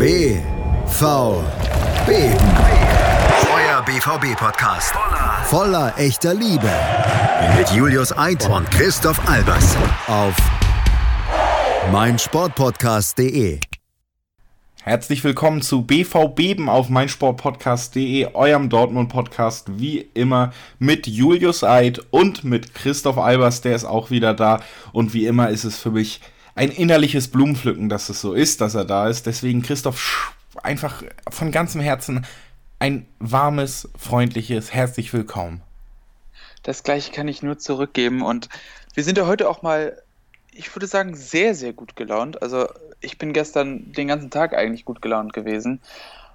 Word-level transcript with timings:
BVB. 0.00 1.04
Euer 3.54 3.82
BVB-Podcast. 3.84 4.94
Voller 5.44 5.92
echter 5.98 6.32
Liebe. 6.32 6.70
Mit 7.58 7.68
Julius 7.72 8.16
Eid 8.16 8.48
und 8.48 8.70
Christoph 8.70 9.20
Albers. 9.28 9.76
Auf 10.06 10.34
meinsportpodcast.de. 11.92 13.60
Herzlich 14.84 15.22
willkommen 15.22 15.60
zu 15.60 15.82
BVB 15.82 16.66
auf 16.66 16.88
meinsportpodcast.de, 16.88 18.28
eurem 18.32 18.70
Dortmund-Podcast, 18.70 19.78
wie 19.78 20.08
immer 20.14 20.54
mit 20.78 21.08
Julius 21.08 21.62
Eid 21.62 22.00
und 22.10 22.42
mit 22.42 22.72
Christoph 22.72 23.18
Albers, 23.18 23.60
der 23.60 23.76
ist 23.76 23.84
auch 23.84 24.10
wieder 24.10 24.32
da. 24.32 24.62
Und 24.94 25.12
wie 25.12 25.26
immer 25.26 25.50
ist 25.50 25.64
es 25.64 25.76
für 25.76 25.90
mich 25.90 26.22
ein 26.54 26.70
innerliches 26.70 27.28
Blumenpflücken, 27.28 27.88
dass 27.88 28.08
es 28.08 28.20
so 28.20 28.32
ist, 28.34 28.60
dass 28.60 28.74
er 28.74 28.84
da 28.84 29.08
ist. 29.08 29.26
Deswegen, 29.26 29.62
Christoph, 29.62 30.34
einfach 30.62 31.02
von 31.30 31.50
ganzem 31.50 31.80
Herzen 31.80 32.26
ein 32.78 33.06
warmes, 33.18 33.88
freundliches, 33.98 34.72
herzlich 34.72 35.12
willkommen. 35.12 35.62
Das 36.62 36.82
gleiche 36.82 37.12
kann 37.12 37.28
ich 37.28 37.42
nur 37.42 37.58
zurückgeben 37.58 38.22
und 38.22 38.48
wir 38.94 39.04
sind 39.04 39.16
ja 39.18 39.26
heute 39.26 39.48
auch 39.48 39.62
mal 39.62 39.96
ich 40.52 40.74
würde 40.74 40.86
sagen, 40.86 41.14
sehr, 41.14 41.54
sehr 41.54 41.72
gut 41.72 41.96
gelaunt. 41.96 42.42
Also 42.42 42.68
ich 43.00 43.18
bin 43.18 43.32
gestern 43.32 43.92
den 43.92 44.08
ganzen 44.08 44.30
Tag 44.30 44.54
eigentlich 44.54 44.84
gut 44.84 45.02
gelaunt 45.02 45.32
gewesen. 45.32 45.80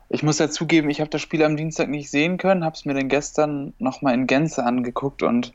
Ich 0.09 0.23
muss 0.23 0.39
ja 0.39 0.49
zugeben, 0.49 0.89
ich 0.89 1.01
habe 1.01 1.09
das 1.09 1.21
Spiel 1.21 1.43
am 1.43 1.57
Dienstag 1.57 1.89
nicht 1.89 2.09
sehen 2.09 2.37
können, 2.37 2.63
habe 2.63 2.75
es 2.75 2.85
mir 2.85 2.93
dann 2.93 3.09
gestern 3.09 3.73
nochmal 3.79 4.13
in 4.13 4.27
Gänze 4.27 4.63
angeguckt 4.63 5.23
und 5.23 5.53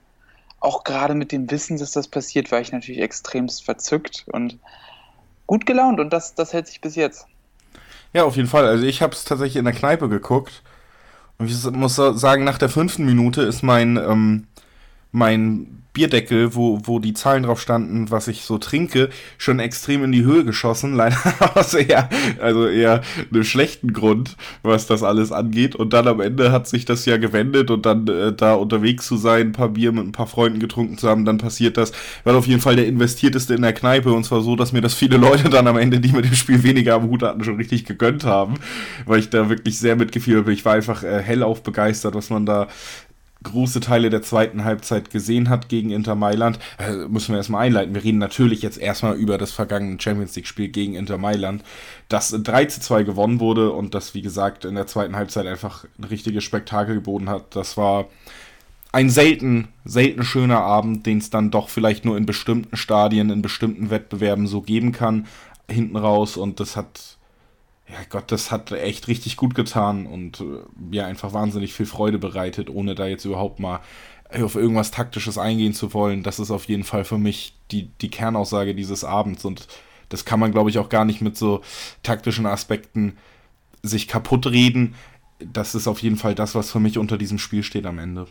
auch 0.61 0.85
gerade 0.85 1.15
mit 1.15 1.33
dem 1.33 1.51
Wissen, 1.51 1.79
dass 1.79 1.93
das 1.93 2.09
passiert, 2.09 2.53
war 2.53 2.61
ich 2.61 2.73
natürlich 2.73 3.01
extremst 3.01 3.65
verzückt 3.65 4.27
und 4.33 4.59
gut 5.47 5.67
gelaunt 5.67 5.99
und 5.99 6.13
das, 6.13 6.35
das 6.35 6.53
hält 6.53 6.69
sich 6.69 6.81
bis 6.81 6.95
jetzt. 6.95 7.27
Ja, 8.13 8.25
auf 8.25 8.37
jeden 8.37 8.49
Fall. 8.49 8.67
Also 8.67 8.85
ich 8.85 9.03
habe 9.03 9.15
es 9.15 9.25
tatsächlich 9.25 9.57
in 9.57 9.65
der 9.65 9.75
Kneipe 9.75 10.09
geguckt 10.09 10.63
und 11.39 11.51
ich 11.51 11.71
muss 11.71 11.97
sagen, 11.97 12.45
nach 12.45 12.59
der 12.59 12.69
fünften 12.69 13.05
Minute 13.05 13.43
ist 13.43 13.63
mein, 13.63 13.97
ähm, 13.97 14.47
mein 15.13 15.81
Bierdeckel, 15.93 16.55
wo, 16.55 16.81
wo 16.85 17.01
die 17.01 17.15
Zahlen 17.15 17.43
drauf 17.43 17.61
standen, 17.61 18.11
was 18.11 18.29
ich 18.29 18.43
so 18.43 18.59
trinke, 18.59 19.11
schon 19.39 19.59
extrem 19.59 20.05
in 20.05 20.13
die 20.13 20.23
Höhe 20.23 20.45
geschossen. 20.45 20.95
Leider 21.01 21.17
aus 21.55 21.75
eher, 21.75 22.09
also 22.41 22.67
eher 22.69 23.03
einem 23.33 23.45
schlechten 23.45 23.93
Grund, 23.93 24.37
was 24.63 24.87
das 24.87 25.03
alles 25.03 25.33
angeht. 25.33 25.75
Und 25.75 25.93
dann 25.93 26.07
am 26.07 26.21
Ende 26.21 26.53
hat 26.53 26.69
sich 26.69 26.85
das 26.85 27.07
ja 27.07 27.17
gewendet 27.17 27.71
und 27.71 27.87
dann 27.87 28.07
äh, 28.07 28.33
da 28.33 28.55
unterwegs 28.55 29.07
zu 29.07 29.17
sein, 29.17 29.49
ein 29.49 29.53
paar 29.53 29.71
Bier 29.71 29.93
mit 29.93 30.05
ein 30.05 30.13
paar 30.13 30.27
Freunden 30.27 30.61
getrunken 30.61 30.97
zu 30.97 31.09
haben, 31.09 31.25
dann 31.25 31.39
passiert 31.39 31.77
das. 31.77 31.93
War 32.25 32.37
auf 32.37 32.47
jeden 32.47 32.61
Fall 32.61 32.77
der 32.77 32.87
investierteste 32.87 33.55
in 33.55 33.63
der 33.63 33.73
Kneipe 33.73 34.13
und 34.13 34.25
zwar 34.25 34.43
so, 34.43 34.55
dass 34.55 34.73
mir 34.73 34.81
das 34.81 34.95
viele 34.95 35.17
Leute 35.17 35.49
dann 35.51 35.67
am 35.67 35.77
Ende, 35.77 35.99
die 35.99 36.13
mit 36.13 36.25
dem 36.25 36.35
Spiel 36.35 36.63
weniger 36.63 36.95
am 36.95 37.09
Hut 37.09 37.23
hatten, 37.23 37.43
schon 37.43 37.57
richtig 37.57 37.85
gegönnt 37.85 38.25
haben, 38.25 38.55
weil 39.07 39.19
ich 39.19 39.31
da 39.31 39.49
wirklich 39.49 39.79
sehr 39.79 39.97
mitgefühlt 39.97 40.45
bin. 40.45 40.55
Ich 40.55 40.65
war 40.65 40.75
einfach 40.75 41.03
äh, 41.03 41.21
hellauf 41.21 41.63
begeistert, 41.63 42.15
was 42.15 42.31
man 42.31 42.47
da 42.47 42.69
große 43.43 43.81
Teile 43.81 44.11
der 44.11 44.23
zweiten 44.23 44.65
Halbzeit 44.65 45.11
gesehen 45.11 45.49
hat 45.49 45.69
gegen 45.69 45.91
Inter 45.91 46.15
Mailand, 46.15 46.59
äh, 46.79 46.93
müssen 47.09 47.33
wir 47.33 47.39
erstmal 47.39 47.67
einleiten. 47.67 47.95
Wir 47.95 48.05
reden 48.05 48.19
natürlich 48.19 48.63
jetzt 48.63 48.79
erstmal 48.79 49.17
über 49.17 49.39
das 49.39 49.53
vergangene 49.53 50.01
Champions 50.01 50.37
League-Spiel 50.37 50.69
gegen 50.69 50.95
Inter 50.95 51.19
Mailand, 51.19 51.65
das 52.09 52.31
3 52.31 52.67
zu 52.67 52.81
2 52.81 53.03
gewonnen 53.05 53.41
wurde 53.41 53.73
und 53.73 53.95
das, 53.95 54.15
wie 54.15 54.23
gesagt, 54.23 54.65
in 54.65 54.75
der 54.75 54.87
zweiten 54.87 55.17
Halbzeit 55.17 55.47
einfach 55.47 55.85
ein 55.99 56.05
richtiges 56.05 56.45
Spektakel 56.45 56.97
geboten 56.97 57.29
hat. 57.31 57.57
Das 57.57 57.77
war 57.77 58.09
ein 58.93 59.09
selten, 59.09 59.69
selten 59.85 60.25
schöner 60.25 60.61
Abend, 60.61 61.07
den 61.07 61.19
es 61.19 61.31
dann 61.31 61.51
doch 61.51 61.69
vielleicht 61.69 62.05
nur 62.05 62.17
in 62.17 62.27
bestimmten 62.27 62.77
Stadien, 62.77 63.31
in 63.31 63.41
bestimmten 63.41 63.91
Wettbewerben 63.91 64.47
so 64.47 64.63
geben 64.63 64.93
kann, 64.93 65.27
hinten 65.71 65.97
raus 65.97 66.37
und 66.37 66.61
das 66.61 66.77
hat 66.77 67.19
ja 67.93 67.99
Gott, 68.09 68.31
das 68.33 68.51
hat 68.51 68.73
echt 68.73 69.09
richtig 69.09 69.37
gut 69.37 69.55
getan 69.55 70.07
und 70.07 70.41
äh, 70.41 70.45
mir 70.77 71.07
einfach 71.07 71.33
wahnsinnig 71.33 71.75
viel 71.75 71.87
Freude 71.87 72.19
bereitet, 72.19 72.71
ohne 72.71 72.95
da 72.95 73.07
jetzt 73.07 73.25
überhaupt 73.25 73.61
mal 73.61 73.81
auf 74.33 74.55
irgendwas 74.55 74.91
Taktisches 74.91 75.39
eingehen 75.39 75.75
zu 75.75 75.93
wollen. 75.93 76.23
Das 76.23 76.39
ist 76.39 76.51
auf 76.51 76.67
jeden 76.67 76.85
Fall 76.85 77.05
für 77.05 77.19
mich 77.19 77.55
die, 77.71 77.89
die 78.01 78.11
Kernaussage 78.11 78.75
dieses 78.75 79.03
Abends 79.05 79.45
und 79.45 79.67
das 80.09 80.25
kann 80.25 80.41
man, 80.41 80.53
glaube 80.53 80.71
ich, 80.71 80.79
auch 80.79 80.89
gar 80.89 81.05
nicht 81.05 81.21
mit 81.21 81.37
so 81.37 81.63
taktischen 82.03 82.47
Aspekten 82.47 83.17
sich 83.83 84.09
kaputt 84.09 84.47
reden. 84.47 84.95
Das 85.39 85.75
ist 85.75 85.89
auf 85.89 86.03
jeden 86.03 86.17
Fall 86.17 86.35
das, 86.35 86.55
was 86.55 86.71
für 86.71 86.81
mich 86.81 86.99
unter 86.99 87.17
diesem 87.17 87.39
Spiel 87.39 87.63
steht 87.63 87.87
am 87.87 87.99
Ende. 87.99 88.27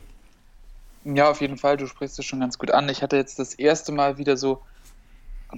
Ja, 1.06 1.30
auf 1.30 1.42
jeden 1.42 1.58
Fall, 1.58 1.78
du 1.78 1.88
sprichst 1.88 2.19
es 2.19 2.25
schon 2.25 2.42
ganz 2.42 2.58
gut 2.58 2.72
an. 2.72 2.90
Ich 2.90 3.02
hatte 3.02 3.16
jetzt 3.16 3.40
das 3.40 3.53
erste 3.53 3.92
Mal 3.92 4.18
wieder 4.18 4.38
so 4.38 4.62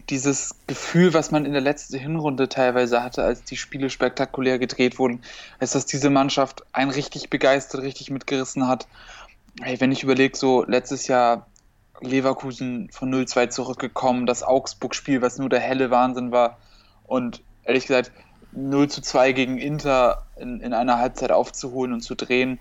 dieses 0.10 0.56
Gefühl, 0.68 1.14
was 1.14 1.32
man 1.32 1.46
in 1.46 1.52
der 1.52 1.62
letzten 1.62 1.98
Hinrunde 1.98 2.48
teilweise 2.48 3.04
hatte, 3.04 3.24
als 3.24 3.44
die 3.44 3.58
Spiele 3.58 3.90
spektakulär 3.90 4.58
gedreht 4.58 5.00
wurden, 5.00 5.22
als 5.60 5.72
dass 5.72 5.86
diese 5.86 6.10
Mannschaft 6.10 6.64
einen 6.72 6.92
richtig 6.92 7.30
begeistert, 7.30 7.82
richtig 7.82 8.10
mitgerissen 8.10 8.68
hat. 8.68 8.88
Hey, 9.62 9.80
wenn 9.82 9.92
ich 9.92 10.04
überlege, 10.04 10.38
so 10.38 10.64
letztes 10.64 11.08
Jahr 11.08 11.48
Leverkusen 12.00 12.90
von 12.92 13.14
0-2 13.14 13.50
zurückgekommen, 13.50 14.26
das 14.26 14.44
Augsburg-Spiel, 14.44 15.22
was 15.22 15.38
nur 15.38 15.50
der 15.50 15.60
helle 15.60 15.92
Wahnsinn 15.92 16.32
war 16.32 16.58
und 17.06 17.42
ehrlich 17.64 17.88
gesagt 17.88 18.12
0 18.54 18.90
2 18.90 19.34
gegen 19.34 19.58
Inter 19.58 20.26
in, 20.38 20.62
in 20.62 20.74
einer 20.74 20.98
Halbzeit 20.98 21.32
aufzuholen 21.32 21.94
und 21.94 22.02
zu 22.02 22.16
drehen, 22.16 22.60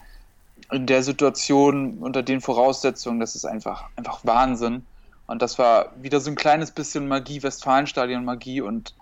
in 0.70 0.86
der 0.86 1.02
Situation, 1.02 1.98
unter 1.98 2.22
den 2.22 2.41
Voraussetzungen, 2.41 3.18
das 3.18 3.34
ist 3.34 3.44
einfach, 3.44 3.88
einfach 3.97 4.20
Wahnsinn. 4.24 4.84
Und 5.30 5.42
das 5.42 5.60
war 5.60 5.92
wieder 6.02 6.18
so 6.18 6.28
ein 6.28 6.34
kleines 6.34 6.72
bisschen 6.72 7.06
Magie, 7.06 7.41
Westfalenstadion-Magie 7.41 8.62
und 8.62 8.96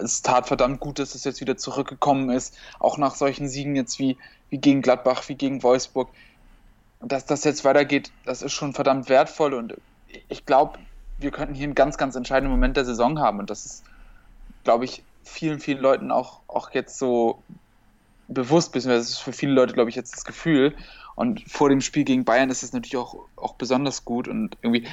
es 0.00 0.22
tat 0.22 0.48
verdammt 0.48 0.80
gut, 0.80 0.98
dass 0.98 1.14
es 1.14 1.24
jetzt 1.24 1.42
wieder 1.42 1.58
zurückgekommen 1.58 2.30
ist, 2.30 2.56
auch 2.80 2.96
nach 2.96 3.14
solchen 3.14 3.46
Siegen 3.46 3.76
jetzt 3.76 3.98
wie, 3.98 4.16
wie 4.48 4.56
gegen 4.56 4.80
Gladbach, 4.80 5.28
wie 5.28 5.34
gegen 5.34 5.62
Wolfsburg. 5.62 6.08
Dass 7.00 7.26
das 7.26 7.44
jetzt 7.44 7.62
weitergeht, 7.62 8.10
das 8.24 8.40
ist 8.40 8.54
schon 8.54 8.72
verdammt 8.72 9.10
wertvoll. 9.10 9.52
Und 9.52 9.74
ich 10.30 10.46
glaube, 10.46 10.78
wir 11.18 11.30
könnten 11.30 11.54
hier 11.54 11.64
einen 11.64 11.74
ganz, 11.74 11.98
ganz 11.98 12.16
entscheidenden 12.16 12.50
Moment 12.50 12.78
der 12.78 12.86
Saison 12.86 13.18
haben. 13.18 13.38
Und 13.38 13.50
das 13.50 13.66
ist, 13.66 13.84
glaube 14.64 14.86
ich, 14.86 15.02
vielen, 15.24 15.60
vielen 15.60 15.80
Leuten 15.80 16.10
auch, 16.10 16.40
auch 16.46 16.70
jetzt 16.70 16.98
so 16.98 17.42
bewusst, 18.28 18.72
beziehungsweise 18.72 19.10
ist 19.10 19.18
für 19.18 19.34
viele 19.34 19.52
Leute, 19.52 19.74
glaube 19.74 19.90
ich, 19.90 19.96
jetzt 19.96 20.16
das 20.16 20.24
Gefühl. 20.24 20.74
Und 21.16 21.42
vor 21.50 21.68
dem 21.68 21.82
Spiel 21.82 22.04
gegen 22.04 22.24
Bayern 22.24 22.48
ist 22.48 22.62
es 22.62 22.72
natürlich 22.72 22.96
auch, 22.96 23.26
auch 23.36 23.56
besonders 23.56 24.06
gut. 24.06 24.26
Und 24.26 24.56
irgendwie 24.62 24.88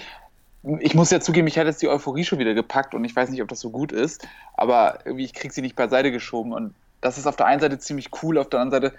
ich 0.80 0.94
muss 0.94 1.10
ja 1.10 1.20
zugeben, 1.20 1.48
ich 1.48 1.58
hatte 1.58 1.70
jetzt 1.70 1.82
die 1.82 1.88
Euphorie 1.88 2.24
schon 2.24 2.40
wieder 2.40 2.54
gepackt 2.54 2.94
und 2.94 3.04
ich 3.04 3.16
weiß 3.16 3.30
nicht, 3.30 3.42
ob 3.42 3.48
das 3.48 3.60
so 3.60 3.72
gut 3.72 3.92
ist, 3.92 4.28
aber 4.54 5.00
irgendwie, 5.06 5.26
ich 5.26 5.34
kriege 5.34 5.54
sie 5.54 5.62
nicht 5.62 5.76
beiseite 5.76 6.12
geschoben 6.12 6.54
und 6.54 6.76
das 7.02 7.18
ist 7.18 7.26
auf 7.26 7.36
der 7.36 7.48
einen 7.48 7.62
Seite 7.62 7.80
ziemlich 7.80 8.10
cool, 8.22 8.38
auf 8.38 8.50
der 8.50 8.60
anderen 8.60 8.84
Seite 8.84 8.98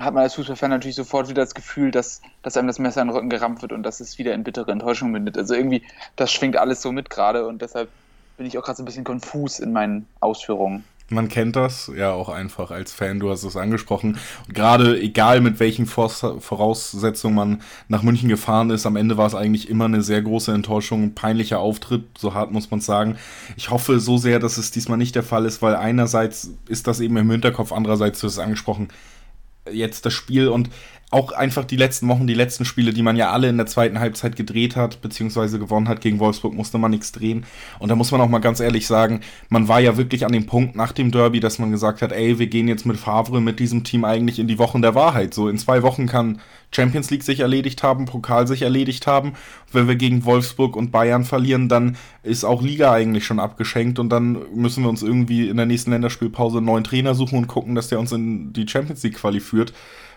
hat 0.00 0.14
man 0.14 0.22
als 0.24 0.34
Fußballfan 0.34 0.70
natürlich 0.70 0.96
sofort 0.96 1.28
wieder 1.28 1.42
das 1.42 1.54
Gefühl, 1.54 1.90
dass, 1.90 2.20
dass 2.42 2.56
einem 2.56 2.66
das 2.66 2.78
Messer 2.78 3.02
in 3.02 3.08
den 3.08 3.16
Rücken 3.16 3.30
gerammt 3.30 3.62
wird 3.62 3.72
und 3.72 3.82
dass 3.84 4.00
es 4.00 4.18
wieder 4.18 4.34
in 4.34 4.42
bittere 4.42 4.72
Enttäuschung 4.72 5.10
mündet. 5.10 5.38
Also 5.38 5.54
irgendwie, 5.54 5.82
das 6.16 6.32
schwingt 6.32 6.56
alles 6.56 6.82
so 6.82 6.90
mit 6.90 7.10
gerade 7.10 7.46
und 7.46 7.62
deshalb 7.62 7.90
bin 8.36 8.46
ich 8.46 8.58
auch 8.58 8.64
gerade 8.64 8.76
so 8.76 8.82
ein 8.82 8.86
bisschen 8.86 9.04
konfus 9.04 9.60
in 9.60 9.72
meinen 9.72 10.08
Ausführungen. 10.20 10.84
Man 11.10 11.28
kennt 11.28 11.54
das 11.54 11.92
ja 11.94 12.12
auch 12.12 12.30
einfach 12.30 12.70
als 12.70 12.90
Fan, 12.92 13.20
du 13.20 13.30
hast 13.30 13.44
es 13.44 13.56
angesprochen. 13.56 14.18
Gerade 14.48 14.98
egal 14.98 15.42
mit 15.42 15.60
welchen 15.60 15.84
Voraussetzungen 15.84 17.34
man 17.34 17.62
nach 17.88 18.02
München 18.02 18.30
gefahren 18.30 18.70
ist, 18.70 18.86
am 18.86 18.96
Ende 18.96 19.18
war 19.18 19.26
es 19.26 19.34
eigentlich 19.34 19.68
immer 19.68 19.84
eine 19.84 20.02
sehr 20.02 20.22
große 20.22 20.50
Enttäuschung, 20.52 21.02
ein 21.02 21.14
peinlicher 21.14 21.58
Auftritt, 21.58 22.04
so 22.16 22.32
hart 22.32 22.52
muss 22.52 22.70
man 22.70 22.80
sagen. 22.80 23.18
Ich 23.56 23.68
hoffe 23.68 24.00
so 24.00 24.16
sehr, 24.16 24.38
dass 24.38 24.56
es 24.56 24.70
diesmal 24.70 24.96
nicht 24.96 25.14
der 25.14 25.22
Fall 25.22 25.44
ist, 25.44 25.60
weil 25.60 25.76
einerseits 25.76 26.52
ist 26.68 26.86
das 26.86 27.00
eben 27.00 27.18
im 27.18 27.30
Hinterkopf, 27.30 27.70
andererseits, 27.72 28.20
du 28.20 28.26
hast 28.26 28.34
es 28.34 28.38
angesprochen, 28.38 28.88
jetzt 29.70 30.06
das 30.06 30.14
Spiel 30.14 30.48
und 30.48 30.70
auch 31.10 31.32
einfach 31.32 31.64
die 31.64 31.76
letzten 31.76 32.08
Wochen, 32.08 32.26
die 32.26 32.34
letzten 32.34 32.64
Spiele, 32.64 32.92
die 32.92 33.02
man 33.02 33.16
ja 33.16 33.30
alle 33.30 33.48
in 33.48 33.56
der 33.56 33.66
zweiten 33.66 34.00
Halbzeit 34.00 34.34
gedreht 34.34 34.74
hat, 34.74 35.00
beziehungsweise 35.00 35.58
gewonnen 35.58 35.88
hat 35.88 36.00
gegen 36.00 36.18
Wolfsburg, 36.18 36.54
musste 36.54 36.78
man 36.78 36.90
nichts 36.90 37.12
drehen. 37.12 37.44
Und 37.78 37.88
da 37.88 37.94
muss 37.94 38.10
man 38.10 38.20
auch 38.20 38.28
mal 38.28 38.40
ganz 38.40 38.58
ehrlich 38.58 38.86
sagen, 38.86 39.20
man 39.48 39.68
war 39.68 39.80
ja 39.80 39.96
wirklich 39.96 40.24
an 40.26 40.32
dem 40.32 40.46
Punkt 40.46 40.74
nach 40.74 40.92
dem 40.92 41.12
Derby, 41.12 41.38
dass 41.38 41.58
man 41.58 41.70
gesagt 41.70 42.02
hat, 42.02 42.10
ey, 42.10 42.38
wir 42.38 42.48
gehen 42.48 42.66
jetzt 42.66 42.84
mit 42.84 42.96
Favre, 42.96 43.40
mit 43.40 43.60
diesem 43.60 43.84
Team 43.84 44.04
eigentlich 44.04 44.38
in 44.38 44.48
die 44.48 44.58
Wochen 44.58 44.82
der 44.82 44.94
Wahrheit. 44.94 45.34
So 45.34 45.48
in 45.48 45.58
zwei 45.58 45.82
Wochen 45.82 46.06
kann 46.06 46.40
Champions 46.74 47.10
League 47.10 47.22
sich 47.22 47.40
erledigt 47.40 47.82
haben, 47.82 48.06
Pokal 48.06 48.48
sich 48.48 48.62
erledigt 48.62 49.06
haben. 49.06 49.34
Wenn 49.70 49.86
wir 49.86 49.96
gegen 49.96 50.24
Wolfsburg 50.24 50.74
und 50.74 50.90
Bayern 50.90 51.24
verlieren, 51.24 51.68
dann 51.68 51.96
ist 52.24 52.44
auch 52.44 52.62
Liga 52.62 52.92
eigentlich 52.92 53.24
schon 53.24 53.38
abgeschenkt 53.38 54.00
und 54.00 54.08
dann 54.08 54.38
müssen 54.54 54.82
wir 54.82 54.90
uns 54.90 55.02
irgendwie 55.02 55.48
in 55.48 55.56
der 55.56 55.66
nächsten 55.66 55.92
Länderspielpause 55.92 56.58
einen 56.58 56.66
neuen 56.66 56.84
Trainer 56.84 57.14
suchen 57.14 57.38
und 57.38 57.46
gucken, 57.46 57.76
dass 57.76 57.88
der 57.88 58.00
uns 58.00 58.10
in 58.10 58.52
die 58.52 58.66
Champions 58.66 59.02
League 59.04 59.14
Quali 59.14 59.38
führt. 59.38 59.72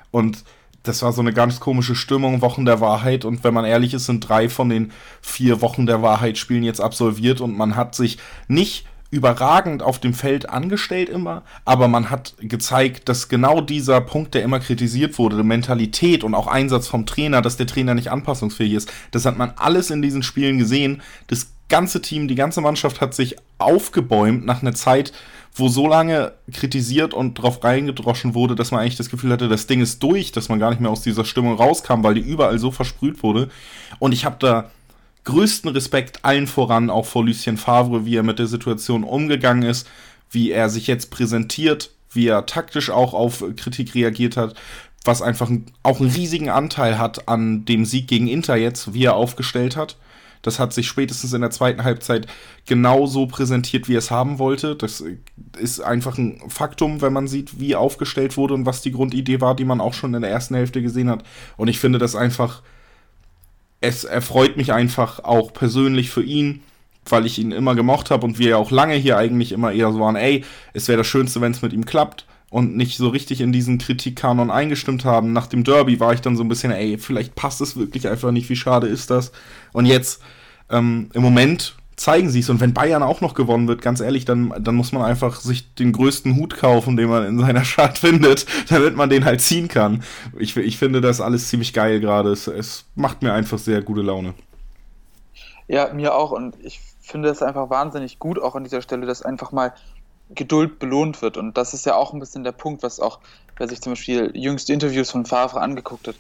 Und 0.10 0.44
das 0.88 1.02
war 1.02 1.12
so 1.12 1.22
eine 1.22 1.34
ganz 1.34 1.60
komische 1.60 1.96
Stimmung, 1.96 2.42
Wochen 2.42 2.66
der 2.66 2.82
Wahrheit. 2.82 3.26
Und 3.26 3.44
wenn 3.44 3.54
man 3.54 3.66
ehrlich 3.66 3.94
ist, 3.94 4.06
sind 4.06 4.28
drei 4.28 4.50
von 4.50 4.70
den 4.70 4.92
vier 5.22 5.62
Wochen 5.62 5.86
der 5.86 6.02
Wahrheit 6.02 6.38
Spielen 6.38 6.64
jetzt 6.64 6.82
absolviert 6.82 7.42
und 7.42 7.58
man 7.58 7.76
hat 7.76 7.96
sich 7.96 8.18
nicht 8.48 8.86
überragend 9.10 9.82
auf 9.82 10.00
dem 10.00 10.14
Feld 10.14 10.50
angestellt 10.50 11.08
immer, 11.08 11.44
aber 11.64 11.88
man 11.88 12.10
hat 12.10 12.34
gezeigt, 12.40 13.08
dass 13.08 13.30
genau 13.30 13.62
dieser 13.62 14.02
Punkt, 14.02 14.34
der 14.34 14.44
immer 14.44 14.60
kritisiert 14.60 15.18
wurde, 15.18 15.42
Mentalität 15.44 16.24
und 16.24 16.36
auch 16.36 16.48
Einsatz 16.48 16.88
vom 16.88 17.06
Trainer, 17.06 17.42
dass 17.42 17.56
der 17.56 17.68
Trainer 17.68 17.94
nicht 17.94 18.12
anpassungsfähig 18.12 18.74
ist, 18.74 18.92
das 19.12 19.26
hat 19.26 19.38
man 19.38 19.54
alles 19.56 19.92
in 19.92 20.02
diesen 20.02 20.24
Spielen 20.24 20.58
gesehen. 20.58 21.02
Das 21.28 21.52
ganze 21.70 22.02
Team, 22.02 22.28
die 22.28 22.36
ganze 22.36 22.60
Mannschaft 22.60 23.00
hat 23.00 23.14
sich 23.14 23.38
aufgebäumt 23.60 24.46
nach 24.46 24.62
einer 24.62 24.74
Zeit, 24.74 25.14
wo 25.54 25.70
so 25.70 25.88
lange 25.88 26.34
kritisiert 26.52 27.14
und 27.14 27.36
drauf 27.36 27.64
reingedroschen 27.64 28.36
wurde, 28.36 28.56
dass 28.56 28.72
man 28.72 28.82
eigentlich 28.82 28.96
das 28.98 29.10
Gefühl 29.10 29.32
hatte, 29.32 29.48
das 29.48 29.68
Ding 29.68 29.82
ist 29.82 30.02
durch, 30.04 30.32
dass 30.32 30.50
man 30.50 30.60
gar 30.60 30.70
nicht 30.70 30.82
mehr 30.82 30.92
aus 30.92 31.02
dieser 31.02 31.26
Stimmung 31.26 31.56
rauskam, 31.56 32.04
weil 32.04 32.14
die 32.14 32.22
überall 32.22 32.60
so 32.60 32.72
versprüht 32.72 33.24
wurde. 33.24 33.50
Und 34.00 34.12
ich 34.12 34.26
habe 34.26 34.38
da 34.40 34.70
größten 35.24 35.70
Respekt 35.72 36.24
allen 36.24 36.48
voran, 36.48 36.90
auch 36.90 37.06
vor 37.06 37.26
Lucien 37.26 37.58
Favre, 37.58 38.06
wie 38.06 38.16
er 38.16 38.24
mit 38.24 38.40
der 38.40 38.48
Situation 38.48 39.04
umgegangen 39.04 39.64
ist, 39.64 39.88
wie 40.32 40.52
er 40.52 40.70
sich 40.70 40.88
jetzt 40.88 41.12
präsentiert, 41.12 41.92
wie 42.12 42.28
er 42.28 42.46
taktisch 42.46 42.90
auch 42.90 43.14
auf 43.14 43.44
Kritik 43.58 43.94
reagiert 43.94 44.38
hat, 44.38 44.56
was 45.04 45.22
einfach 45.22 45.50
auch 45.84 46.00
einen 46.00 46.12
riesigen 46.12 46.50
Anteil 46.50 46.98
hat 46.98 47.28
an 47.28 47.66
dem 47.66 47.86
Sieg 47.86 48.08
gegen 48.08 48.28
Inter 48.28 48.56
jetzt, 48.56 48.94
wie 48.94 49.06
er 49.06 49.16
aufgestellt 49.16 49.76
hat. 49.76 49.98
Das 50.42 50.60
hat 50.60 50.74
sich 50.74 50.88
spätestens 50.88 51.34
in 51.34 51.42
der 51.42 51.52
zweiten 51.52 51.84
Halbzeit 51.84 52.28
genauso 52.66 53.28
präsentiert, 53.28 53.88
wie 53.88 53.96
es 53.96 54.12
haben 54.12 54.40
wollte. 54.40 54.76
Das 54.76 55.04
ist 55.58 55.80
einfach 55.80 56.18
ein 56.18 56.42
Faktum, 56.48 57.02
wenn 57.02 57.14
man 57.14 57.28
sieht, 57.28 57.60
wie 57.60 57.76
aufgestellt 57.76 58.38
wurde 58.38 58.54
und 58.54 58.66
was 58.66 58.82
die 58.82 58.92
Grundidee 58.92 59.42
war, 59.42 59.56
die 59.56 59.66
man 59.66 59.82
auch 59.82 59.94
schon 59.94 60.14
in 60.14 60.22
der 60.22 60.32
ersten 60.32 60.56
Hälfte 60.56 60.82
gesehen 60.82 61.10
hat. 61.10 61.24
Und 61.58 61.68
ich 61.68 61.80
finde 61.80 62.00
das 62.00 62.16
einfach 62.16 62.62
es 63.82 64.04
erfreut 64.04 64.58
mich 64.58 64.74
einfach 64.74 65.24
auch 65.24 65.54
persönlich 65.54 66.10
für 66.10 66.24
ihn, 66.24 66.62
weil 67.06 67.26
ich 67.26 67.40
ihn 67.40 67.52
immer 67.52 67.76
gemocht 67.76 68.12
habe 68.12 68.26
und 68.26 68.40
wir 68.40 68.50
ja 68.50 68.58
auch 68.58 68.72
lange 68.72 68.96
hier 68.96 69.18
eigentlich 69.18 69.52
immer 69.52 69.72
eher 69.72 69.92
so 69.92 70.00
waren, 70.00 70.16
ey, 70.16 70.44
es 70.74 70.88
wäre 70.88 70.98
das 70.98 71.08
Schönste, 71.08 71.42
wenn 71.42 71.52
es 71.52 71.62
mit 71.62 71.74
ihm 71.74 71.86
klappt 71.86 72.26
und 72.58 72.76
nicht 72.76 72.98
so 72.98 73.10
richtig 73.10 73.40
in 73.42 73.52
diesen 73.52 73.78
Kritikkanon 73.78 74.50
eingestimmt 74.50 75.06
haben. 75.06 75.32
Nach 75.32 75.46
dem 75.46 75.64
Derby 75.64 76.00
war 76.00 76.14
ich 76.14 76.22
dann 76.22 76.36
so 76.36 76.44
ein 76.44 76.48
bisschen, 76.48 76.72
ey, 76.72 76.98
vielleicht 76.98 77.36
passt 77.36 77.62
es 77.62 77.78
wirklich 77.78 78.08
einfach 78.08 78.32
nicht, 78.32 78.50
wie 78.50 78.56
schade 78.56 78.88
ist 78.88 79.12
das. 79.12 79.32
Und 79.74 79.86
jetzt, 79.86 80.24
ähm, 80.72 81.12
im 81.14 81.22
Moment 81.22 81.76
zeigen 81.98 82.32
sie 82.32 82.40
es. 82.40 82.50
Und 82.50 82.60
wenn 82.60 82.74
Bayern 82.74 83.04
auch 83.04 83.22
noch 83.22 83.36
gewonnen 83.36 83.68
wird, 83.68 83.84
ganz 83.84 84.00
ehrlich, 84.00 84.26
dann, 84.26 84.52
dann 84.60 84.74
muss 84.74 84.92
man 84.92 85.04
einfach 85.04 85.40
sich 85.40 85.76
den 85.76 85.92
größten 85.92 86.36
Hut 86.36 86.58
kaufen, 86.58 86.98
den 86.98 87.10
man 87.10 87.28
in 87.28 87.40
seiner 87.40 87.64
Stadt 87.64 87.98
findet, 88.00 88.48
damit 88.72 88.96
man 88.96 89.12
den 89.12 89.24
halt 89.24 89.42
ziehen 89.42 89.68
kann. 89.68 90.02
Ich, 90.40 90.58
ich 90.58 90.80
finde 90.80 91.00
das 91.00 91.22
alles 91.22 91.50
ziemlich 91.50 91.74
geil 91.74 92.00
gerade. 92.00 92.32
Es, 92.32 92.48
es 92.48 92.86
macht 92.96 93.22
mir 93.22 93.34
einfach 93.34 93.60
sehr 93.60 93.84
gute 93.84 94.02
Laune. 94.02 94.34
Ja, 95.68 95.94
mir 95.94 96.16
auch. 96.16 96.32
Und 96.32 96.56
ich 96.64 96.80
finde 97.02 97.30
es 97.30 97.44
einfach 97.44 97.70
wahnsinnig 97.70 98.18
gut, 98.18 98.42
auch 98.42 98.56
an 98.56 98.64
dieser 98.64 98.82
Stelle, 98.82 99.06
dass 99.06 99.22
einfach 99.22 99.52
mal 99.52 99.74
Geduld 100.30 100.80
belohnt 100.80 101.22
wird. 101.22 101.38
Und 101.38 101.58
das 101.58 101.74
ist 101.74 101.86
ja 101.86 101.96
auch 101.96 102.14
ein 102.14 102.20
bisschen 102.20 102.44
der 102.44 102.52
Punkt, 102.52 102.84
was 102.84 103.00
auch, 103.00 103.20
wer 103.58 103.68
sich 103.68 103.82
zum 103.82 103.94
Beispiel 103.94 104.32
jüngste 104.34 104.74
Interviews 104.74 105.12
von 105.12 105.26
Favre 105.26 105.62
angeguckt 105.62 106.08
hat, 106.08 106.16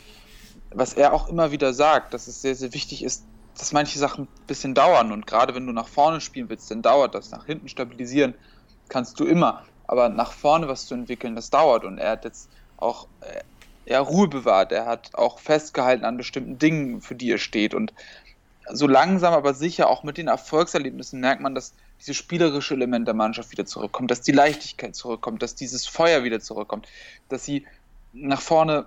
was 0.71 0.93
er 0.93 1.13
auch 1.13 1.29
immer 1.29 1.51
wieder 1.51 1.73
sagt, 1.73 2.13
dass 2.13 2.27
es 2.27 2.41
sehr, 2.41 2.55
sehr 2.55 2.73
wichtig 2.73 3.03
ist, 3.03 3.25
dass 3.57 3.73
manche 3.73 3.99
Sachen 3.99 4.25
ein 4.25 4.45
bisschen 4.47 4.73
dauern. 4.73 5.11
Und 5.11 5.27
gerade 5.27 5.55
wenn 5.55 5.65
du 5.65 5.73
nach 5.73 5.87
vorne 5.87 6.21
spielen 6.21 6.49
willst, 6.49 6.69
dann 6.71 6.81
dauert 6.81 7.15
das. 7.15 7.31
Nach 7.31 7.45
hinten 7.45 7.67
stabilisieren 7.67 8.35
kannst 8.89 9.19
du 9.19 9.25
immer, 9.25 9.63
aber 9.87 10.09
nach 10.09 10.31
vorne 10.31 10.67
was 10.67 10.85
zu 10.85 10.93
entwickeln, 10.93 11.35
das 11.35 11.49
dauert. 11.49 11.83
Und 11.83 11.97
er 11.97 12.11
hat 12.11 12.25
jetzt 12.25 12.49
auch 12.77 13.07
äh, 13.21 13.41
ja, 13.91 13.99
Ruhe 13.99 14.27
bewahrt, 14.27 14.71
er 14.71 14.85
hat 14.85 15.15
auch 15.15 15.39
festgehalten 15.39 16.05
an 16.05 16.17
bestimmten 16.17 16.59
Dingen, 16.59 17.01
für 17.01 17.15
die 17.15 17.31
er 17.31 17.37
steht. 17.37 17.73
Und 17.73 17.93
so 18.69 18.85
langsam 18.85 19.33
aber 19.33 19.53
sicher 19.53 19.89
auch 19.89 20.03
mit 20.03 20.17
den 20.17 20.27
Erfolgserlebnissen 20.27 21.19
merkt 21.19 21.41
man, 21.41 21.55
dass 21.55 21.73
dieses 21.99 22.15
spielerische 22.15 22.73
Element 22.73 23.07
der 23.07 23.13
Mannschaft 23.13 23.51
wieder 23.51 23.65
zurückkommt, 23.65 24.11
dass 24.11 24.21
die 24.21 24.31
Leichtigkeit 24.31 24.95
zurückkommt, 24.95 25.41
dass 25.41 25.55
dieses 25.55 25.87
Feuer 25.87 26.23
wieder 26.23 26.39
zurückkommt, 26.39 26.87
dass 27.29 27.43
sie 27.43 27.65
nach 28.13 28.41
vorne 28.41 28.85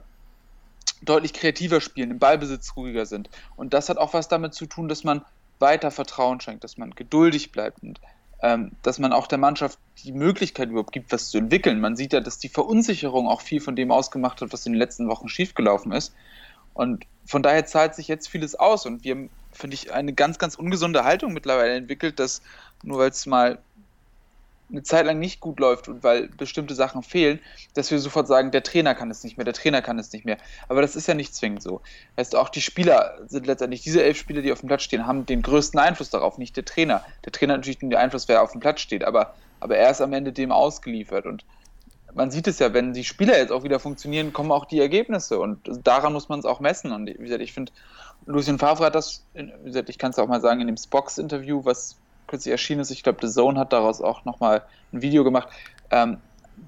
deutlich 1.03 1.33
kreativer 1.33 1.81
spielen, 1.81 2.11
im 2.11 2.19
Ballbesitz 2.19 2.77
ruhiger 2.77 3.07
sind. 3.07 3.31
Und 3.57 3.75
das 3.75 3.89
hat 3.89 3.99
auch 3.99 4.15
was 4.15 4.29
damit 4.29 4.55
zu 4.55 4.67
tun, 4.67 4.89
dass 4.89 5.05
man 5.05 5.25
weiter 5.59 5.91
Vertrauen 5.91 6.41
schenkt, 6.41 6.65
dass 6.65 6.79
man 6.79 6.91
geduldig 6.95 7.53
bleibt 7.53 7.83
und 7.83 8.01
ähm, 8.43 8.73
dass 8.83 8.99
man 8.99 9.13
auch 9.13 9.27
der 9.27 9.39
Mannschaft 9.39 9.79
die 10.03 10.13
Möglichkeit 10.13 10.71
überhaupt 10.71 10.93
gibt, 10.93 11.13
was 11.13 11.31
zu 11.31 11.39
entwickeln. 11.39 11.81
Man 11.81 11.97
sieht 11.97 12.13
ja, 12.13 12.21
dass 12.21 12.39
die 12.39 12.49
Verunsicherung 12.49 13.29
auch 13.29 13.43
viel 13.43 13.61
von 13.61 13.77
dem 13.77 13.91
ausgemacht 13.91 14.41
hat, 14.41 14.53
was 14.53 14.65
in 14.65 14.73
den 14.73 14.79
letzten 14.79 15.09
Wochen 15.09 15.29
schiefgelaufen 15.29 15.93
ist. 15.93 16.15
Und 16.73 17.05
von 17.27 17.43
daher 17.43 17.67
zahlt 17.67 17.95
sich 17.95 18.09
jetzt 18.09 18.29
vieles 18.29 18.55
aus. 18.55 18.87
Und 18.87 19.05
wir 19.05 19.29
finde 19.61 19.75
ich, 19.75 19.93
eine 19.93 20.13
ganz, 20.13 20.39
ganz 20.39 20.57
ungesunde 20.57 21.05
Haltung 21.05 21.33
mittlerweile 21.33 21.75
entwickelt, 21.75 22.19
dass 22.19 22.43
nur 22.83 22.99
weil 22.99 23.11
es 23.11 23.27
mal 23.27 23.59
eine 24.71 24.83
Zeit 24.83 25.07
lang 25.07 25.19
nicht 25.19 25.41
gut 25.41 25.59
läuft 25.59 25.89
und 25.89 26.03
weil 26.03 26.29
bestimmte 26.29 26.75
Sachen 26.75 27.03
fehlen, 27.03 27.41
dass 27.75 27.91
wir 27.91 27.99
sofort 27.99 28.29
sagen, 28.29 28.51
der 28.51 28.63
Trainer 28.63 28.95
kann 28.95 29.11
es 29.11 29.25
nicht 29.25 29.37
mehr, 29.37 29.45
der 29.45 29.55
Trainer 29.55 29.83
kann 29.83 29.99
es 29.99 30.13
nicht 30.13 30.25
mehr. 30.25 30.39
Aber 30.69 30.81
das 30.81 30.97
ist 30.97 31.09
ja 31.09 31.15
nicht 31.15 31.35
zwingend 31.35 31.63
so. 31.63 31.81
Heißt, 32.17 32.37
auch 32.37 32.49
die 32.49 32.61
Spieler 32.61 33.19
sind 33.27 33.47
letztendlich, 33.47 33.83
diese 33.83 34.03
elf 34.03 34.19
Spieler, 34.19 34.43
die 34.43 34.53
auf 34.53 34.61
dem 34.61 34.69
Platz 34.69 34.83
stehen, 34.83 35.07
haben 35.07 35.27
den 35.27 35.43
größten 35.43 35.79
Einfluss 35.79 36.11
darauf, 36.11 36.39
nicht 36.39 36.57
der 36.57 36.65
Trainer. 36.65 37.05
Der 37.25 37.33
Trainer 37.33 37.55
hat 37.55 37.61
natürlich 37.61 37.79
den 37.79 37.95
Einfluss, 37.95 38.29
wer 38.29 38.43
auf 38.43 38.53
dem 38.53 38.61
Platz 38.61 38.81
steht, 38.81 39.05
aber, 39.05 39.35
aber 39.59 39.77
er 39.77 39.91
ist 39.91 40.01
am 40.01 40.13
Ende 40.13 40.33
dem 40.33 40.53
ausgeliefert 40.53 41.27
und 41.27 41.45
man 42.15 42.31
sieht 42.31 42.47
es 42.47 42.59
ja, 42.59 42.73
wenn 42.73 42.93
die 42.93 43.05
Spieler 43.05 43.39
jetzt 43.39 43.53
auch 43.53 43.65
wieder 43.65 43.81
funktionieren, 43.81 44.33
kommen 44.33 44.53
auch 44.53 44.65
die 44.65 44.81
Ergebnisse 44.81 45.39
und 45.39 45.71
daran 45.85 46.13
muss 46.13 46.29
man 46.29 46.39
es 46.39 46.45
auch 46.45 46.61
messen. 46.61 46.93
Und 46.93 47.07
wie 47.07 47.15
gesagt, 47.15 47.43
ich 47.43 47.53
finde, 47.53 47.73
Lucien 48.27 48.59
Favre 48.59 48.87
hat 48.87 48.95
das, 48.95 49.25
wie 49.35 49.51
gesagt, 49.65 49.89
ich 49.89 49.99
kann 49.99 50.11
es 50.11 50.19
auch 50.19 50.29
mal 50.29 50.41
sagen, 50.41 50.61
in 50.61 50.67
dem 50.67 50.77
Spox-Interview, 50.77 51.65
was 51.65 51.97
kürzlich 52.27 52.53
erschienen 52.53 52.81
ist, 52.81 52.91
ich 52.91 53.03
glaube, 53.03 53.27
The 53.27 53.33
Zone 53.33 53.59
hat 53.59 53.73
daraus 53.73 54.01
auch 54.01 54.25
nochmal 54.25 54.63
ein 54.93 55.03
Video 55.03 55.25
gemacht, 55.25 55.49
ähm, 55.91 56.19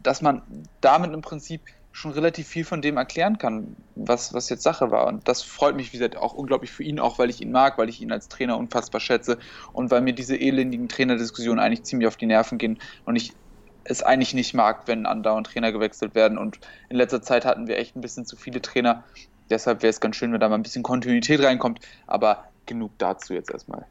dass 0.02 0.22
man 0.22 0.42
damit 0.80 1.12
im 1.12 1.22
Prinzip 1.22 1.62
schon 1.92 2.12
relativ 2.12 2.48
viel 2.48 2.64
von 2.64 2.80
dem 2.80 2.96
erklären 2.96 3.36
kann, 3.36 3.76
was, 3.94 4.32
was 4.32 4.48
jetzt 4.48 4.62
Sache 4.62 4.90
war. 4.90 5.06
Und 5.06 5.28
das 5.28 5.42
freut 5.42 5.76
mich, 5.76 5.92
wie 5.92 5.98
gesagt, 5.98 6.16
auch 6.16 6.32
unglaublich 6.32 6.72
für 6.72 6.82
ihn, 6.82 6.98
auch 6.98 7.18
weil 7.18 7.28
ich 7.28 7.42
ihn 7.42 7.52
mag, 7.52 7.76
weil 7.76 7.90
ich 7.90 8.00
ihn 8.00 8.10
als 8.10 8.28
Trainer 8.28 8.56
unfassbar 8.56 9.00
schätze 9.00 9.38
und 9.74 9.90
weil 9.90 10.00
mir 10.00 10.14
diese 10.14 10.36
elendigen 10.36 10.88
Trainerdiskussionen 10.88 11.60
eigentlich 11.60 11.82
ziemlich 11.84 12.08
auf 12.08 12.16
die 12.16 12.26
Nerven 12.26 12.56
gehen 12.56 12.78
und 13.04 13.16
ich 13.16 13.34
es 13.84 14.02
eigentlich 14.02 14.34
nicht 14.34 14.54
mag, 14.54 14.82
wenn 14.86 15.06
andauernd 15.06 15.46
Trainer 15.46 15.72
gewechselt 15.72 16.14
werden. 16.14 16.38
Und 16.38 16.58
in 16.88 16.96
letzter 16.96 17.22
Zeit 17.22 17.44
hatten 17.44 17.66
wir 17.66 17.78
echt 17.78 17.96
ein 17.96 18.00
bisschen 18.00 18.26
zu 18.26 18.36
viele 18.36 18.62
Trainer. 18.62 19.04
Deshalb 19.50 19.82
wäre 19.82 19.90
es 19.90 20.00
ganz 20.00 20.16
schön, 20.16 20.32
wenn 20.32 20.40
da 20.40 20.48
mal 20.48 20.56
ein 20.56 20.62
bisschen 20.62 20.82
Kontinuität 20.82 21.42
reinkommt. 21.42 21.80
Aber 22.06 22.44
genug 22.66 22.92
dazu 22.98 23.34
jetzt 23.34 23.50
erstmal. 23.50 23.84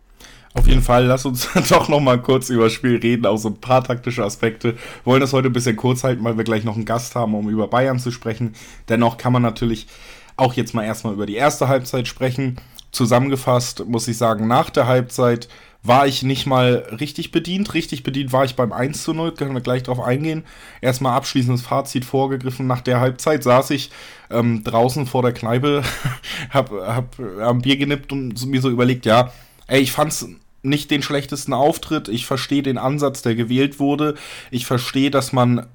Auf 0.54 0.68
jeden 0.68 0.82
Fall, 0.82 1.06
lass 1.06 1.26
uns 1.26 1.48
doch 1.70 1.88
noch 1.88 2.00
mal 2.00 2.22
kurz 2.22 2.50
über 2.50 2.66
das 2.66 2.74
Spiel 2.74 2.98
reden, 2.98 3.26
auch 3.26 3.38
so 3.38 3.50
ein 3.50 3.62
paar 3.62 3.84
taktische 3.84 4.24
Aspekte. 4.24 4.74
Wir 4.74 5.06
wollen 5.06 5.22
das 5.22 5.34
heute 5.34 5.48
ein 5.48 5.54
bisschen 5.54 5.78
kurz 5.78 6.04
halten, 6.04 6.24
weil 6.24 6.38
wir 6.38 6.44
gleich 6.44 6.64
noch 6.64 6.76
einen 6.76 6.86
Gast 6.86 7.16
haben, 7.16 7.34
um 7.34 7.50
über 7.50 7.68
Bayern 7.68 8.00
zu 8.00 8.12
sprechen. 8.12 8.54
Dennoch 8.90 9.18
kann 9.18 9.34
man 9.34 9.42
natürlich 9.42 9.88
auch 10.36 10.54
jetzt 10.54 10.74
mal 10.74 10.84
erstmal 10.84 11.14
über 11.14 11.26
die 11.26 11.36
erste 11.36 11.68
Halbzeit 11.68 12.08
sprechen. 12.08 12.58
Zusammengefasst 12.92 13.86
muss 13.86 14.08
ich 14.10 14.18
sagen, 14.18 14.48
nach 14.48 14.70
der 14.70 14.88
Halbzeit 14.88 15.48
war 15.84 16.06
ich 16.06 16.24
nicht 16.24 16.46
mal 16.46 16.88
richtig 17.00 17.32
bedient. 17.32 17.74
Richtig 17.74 18.04
bedient 18.04 18.32
war 18.32 18.46
ich 18.46 18.56
beim 18.56 18.72
1 18.72 19.04
zu 19.04 19.14
0, 19.14 19.34
können 19.34 19.54
wir 19.54 19.62
gleich 19.62 19.84
drauf 19.84 20.00
eingehen. 20.00 20.44
Erstmal 20.80 21.14
abschließendes 21.14 21.64
Fazit 21.64 22.06
vorgegriffen. 22.06 22.68
Nach 22.68 22.82
der 22.82 23.00
Halbzeit 23.00 23.44
saß 23.44 23.72
ich 23.72 23.90
ähm, 24.30 24.64
draußen 24.64 25.08
vor 25.08 25.24
der 25.24 25.34
Kneipe, 25.34 25.84
hab, 26.50 26.72
hab 26.72 27.20
am 27.20 27.62
Bier 27.62 27.78
genippt 27.78 28.12
und 28.12 28.46
mir 28.46 28.62
so 28.62 28.70
überlegt, 28.70 29.06
ja, 29.06 29.34
ey, 29.68 29.82
ich 29.82 29.92
fand's 29.92 30.28
nicht 30.64 30.92
den 30.92 31.02
schlechtesten 31.02 31.54
Auftritt. 31.54 32.08
Ich 32.08 32.28
verstehe 32.28 32.62
den 32.62 32.78
Ansatz, 32.78 33.24
der 33.24 33.34
gewählt 33.34 33.80
wurde. 33.80 34.16
Ich 34.52 34.68
verstehe, 34.68 35.10
dass 35.10 35.34
man 35.34 35.66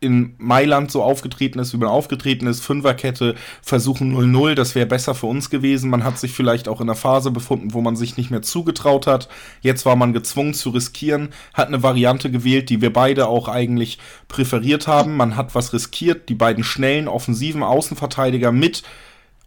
in 0.00 0.34
Mailand 0.38 0.90
so 0.90 1.02
aufgetreten 1.02 1.58
ist, 1.58 1.74
wie 1.74 1.76
man 1.76 1.88
aufgetreten 1.88 2.46
ist, 2.46 2.64
Fünferkette, 2.64 3.34
versuchen 3.62 4.16
0-0, 4.16 4.54
das 4.54 4.74
wäre 4.74 4.86
besser 4.86 5.14
für 5.14 5.26
uns 5.26 5.50
gewesen. 5.50 5.90
Man 5.90 6.04
hat 6.04 6.18
sich 6.18 6.32
vielleicht 6.32 6.68
auch 6.68 6.80
in 6.80 6.88
einer 6.88 6.96
Phase 6.96 7.30
befunden, 7.30 7.74
wo 7.74 7.82
man 7.82 7.96
sich 7.96 8.16
nicht 8.16 8.30
mehr 8.30 8.42
zugetraut 8.42 9.06
hat. 9.06 9.28
Jetzt 9.60 9.84
war 9.84 9.96
man 9.96 10.14
gezwungen 10.14 10.54
zu 10.54 10.70
riskieren, 10.70 11.28
hat 11.52 11.68
eine 11.68 11.82
Variante 11.82 12.30
gewählt, 12.30 12.70
die 12.70 12.80
wir 12.80 12.92
beide 12.92 13.28
auch 13.28 13.48
eigentlich 13.48 13.98
präferiert 14.28 14.86
haben. 14.86 15.16
Man 15.16 15.36
hat 15.36 15.54
was 15.54 15.72
riskiert, 15.74 16.28
die 16.30 16.34
beiden 16.34 16.64
schnellen, 16.64 17.06
offensiven 17.06 17.62
Außenverteidiger 17.62 18.52
mit 18.52 18.82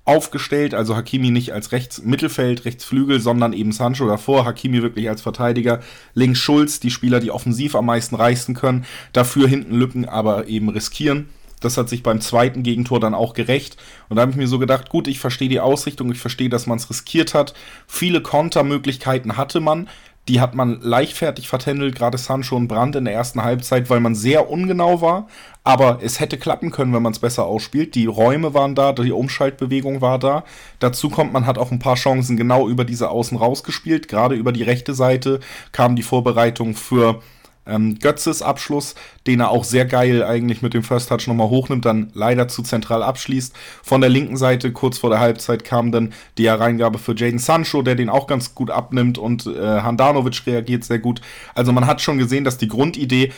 aufgestellt, 0.06 0.74
also 0.74 0.96
Hakimi 0.96 1.32
nicht 1.32 1.54
als 1.54 1.72
Rechtsmittelfeld, 1.72 2.66
Rechtsflügel, 2.66 3.20
sondern 3.22 3.54
eben 3.54 3.72
Sancho 3.72 4.06
davor, 4.06 4.46
Hakimi 4.46 4.82
wirklich 4.82 5.08
als 5.10 5.22
Verteidiger, 5.22 5.80
links 6.14 6.40
Schulz, 6.40 6.80
die 6.80 6.92
Spieler, 6.92 7.20
die 7.20 7.32
offensiv 7.32 7.76
am 7.76 7.86
meisten 7.86 8.16
reißen 8.16 8.54
können, 8.54 8.86
dafür 9.14 9.48
hinten 9.48 9.76
Lücken 9.76 10.06
aber 10.08 10.48
eben 10.48 10.70
riskieren. 10.70 11.30
Das 11.62 11.78
hat 11.78 11.88
sich 11.88 12.04
beim 12.04 12.20
zweiten 12.20 12.62
Gegentor 12.62 13.00
dann 13.00 13.14
auch 13.14 13.34
gerecht. 13.34 13.78
Und 14.10 14.18
da 14.18 14.24
habe 14.24 14.32
ich 14.32 14.38
mir 14.38 14.50
so 14.50 14.60
gedacht, 14.60 14.90
gut, 14.90 15.08
ich 15.08 15.20
verstehe 15.20 15.48
die 15.48 15.62
Ausrichtung, 15.62 16.12
ich 16.12 16.20
verstehe, 16.20 16.50
dass 16.50 16.68
man 16.68 16.78
es 16.78 16.90
riskiert 16.90 17.34
hat. 17.34 17.54
Viele 17.88 18.22
Kontermöglichkeiten 18.22 19.38
hatte 19.38 19.62
man. 19.62 19.88
die 20.30 20.40
hat 20.40 20.56
man 20.56 20.80
leichtfertig 20.82 21.50
vertändelt, 21.50 21.96
gerade 21.96 22.18
Sancho 22.18 22.56
und 22.56 22.68
Brandt 22.68 22.96
in 22.96 23.06
der 23.06 23.14
ersten 23.14 23.44
Halbzeit, 23.44 23.90
weil 23.90 24.00
man 24.00 24.16
sehr 24.16 24.50
ungenau 24.50 25.02
war. 25.02 25.28
Aber 25.64 26.00
es 26.02 26.20
hätte 26.20 26.38
klappen 26.38 26.72
können, 26.72 26.94
wenn 26.94 27.02
man 27.02 27.14
es 27.14 27.20
besser 27.20 27.46
ausspielt. 27.46 27.96
Die 27.96 28.06
Räume 28.06 28.54
waren 28.54 28.76
da, 28.76 28.92
die 28.92 29.12
Umschaltbewegung 29.12 30.02
war 30.02 30.20
da. 30.20 30.44
Dazu 30.80 31.10
kommt, 31.10 31.32
man 31.32 31.46
hat 31.46 31.58
auch 31.58 31.72
ein 31.72 31.80
paar 31.80 31.96
Chancen 31.96 32.36
genau 32.36 32.68
über 32.68 32.84
diese 32.84 33.10
Außen 33.10 33.38
rausgespielt. 33.38 34.10
Gerade 34.10 34.36
über 34.36 34.52
die 34.52 34.64
rechte 34.64 34.94
Seite 34.94 35.40
kam 35.72 35.96
die 35.96 36.04
Vorbereitung 36.04 36.76
für 36.76 37.22
ähm, 37.66 37.98
Götzes 38.00 38.42
Abschluss, 38.42 38.96
den 39.26 39.40
er 39.40 39.50
auch 39.50 39.64
sehr 39.64 39.86
geil 39.86 40.24
eigentlich 40.24 40.62
mit 40.62 40.74
dem 40.74 40.84
First 40.84 41.10
Touch 41.10 41.28
nochmal 41.28 41.50
hochnimmt, 41.50 41.86
dann 41.86 42.12
leider 42.14 42.48
zu 42.48 42.62
zentral 42.64 43.04
abschließt. 43.04 43.56
Von 43.82 44.02
der 44.02 44.10
linken 44.10 44.38
Seite, 44.38 44.72
kurz 44.72 44.98
vor 44.98 45.10
der 45.10 45.20
Halbzeit, 45.20 45.64
kam 45.64 45.92
dann 45.92 46.14
die 46.38 46.48
Hereingabe 46.48 47.00
für 47.00 47.16
Jaden 47.16 47.40
Sancho, 47.40 47.82
der 47.82 47.96
den 47.96 48.10
auch 48.10 48.28
ganz 48.28 48.56
gut 48.56 48.70
abnimmt 48.70 49.18
und 49.18 49.46
äh, 49.46 49.82
Handanovic 49.82 50.46
reagiert 50.46 50.84
sehr 50.84 51.00
gut. 51.00 51.22
Also 51.56 51.72
man 51.72 51.88
hat 51.88 52.02
schon 52.02 52.18
gesehen, 52.18 52.44
dass 52.44 52.58
die 52.58 52.68
Grundidee 52.68 53.32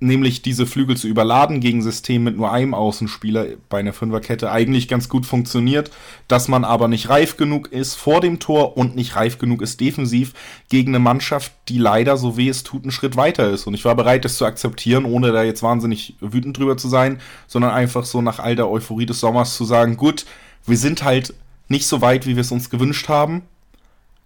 nämlich 0.00 0.40
diese 0.40 0.66
Flügel 0.66 0.96
zu 0.96 1.06
überladen 1.06 1.60
gegen 1.60 1.82
System 1.82 2.24
mit 2.24 2.36
nur 2.36 2.50
einem 2.50 2.72
Außenspieler 2.72 3.46
bei 3.68 3.78
einer 3.78 3.92
Fünferkette 3.92 4.50
eigentlich 4.50 4.88
ganz 4.88 5.10
gut 5.10 5.26
funktioniert, 5.26 5.90
dass 6.26 6.48
man 6.48 6.64
aber 6.64 6.88
nicht 6.88 7.10
reif 7.10 7.36
genug 7.36 7.70
ist 7.70 7.94
vor 7.94 8.22
dem 8.22 8.38
Tor 8.38 8.78
und 8.78 8.96
nicht 8.96 9.14
reif 9.14 9.38
genug 9.38 9.60
ist 9.60 9.78
defensiv 9.80 10.32
gegen 10.70 10.92
eine 10.92 11.00
Mannschaft, 11.00 11.52
die 11.68 11.78
leider, 11.78 12.16
so 12.16 12.38
weh 12.38 12.48
es 12.48 12.64
tut, 12.64 12.82
einen 12.82 12.92
Schritt 12.92 13.16
weiter 13.16 13.50
ist. 13.50 13.66
Und 13.66 13.74
ich 13.74 13.84
war 13.84 13.94
bereit, 13.94 14.24
das 14.24 14.38
zu 14.38 14.46
akzeptieren, 14.46 15.04
ohne 15.04 15.32
da 15.32 15.42
jetzt 15.42 15.62
wahnsinnig 15.62 16.16
wütend 16.20 16.56
drüber 16.56 16.78
zu 16.78 16.88
sein, 16.88 17.20
sondern 17.46 17.72
einfach 17.72 18.04
so 18.06 18.22
nach 18.22 18.38
all 18.38 18.56
der 18.56 18.70
Euphorie 18.70 19.06
des 19.06 19.20
Sommers 19.20 19.54
zu 19.54 19.64
sagen, 19.64 19.98
gut, 19.98 20.24
wir 20.66 20.78
sind 20.78 21.04
halt 21.04 21.34
nicht 21.68 21.86
so 21.86 22.00
weit, 22.00 22.26
wie 22.26 22.36
wir 22.36 22.40
es 22.40 22.52
uns 22.52 22.70
gewünscht 22.70 23.08
haben, 23.08 23.42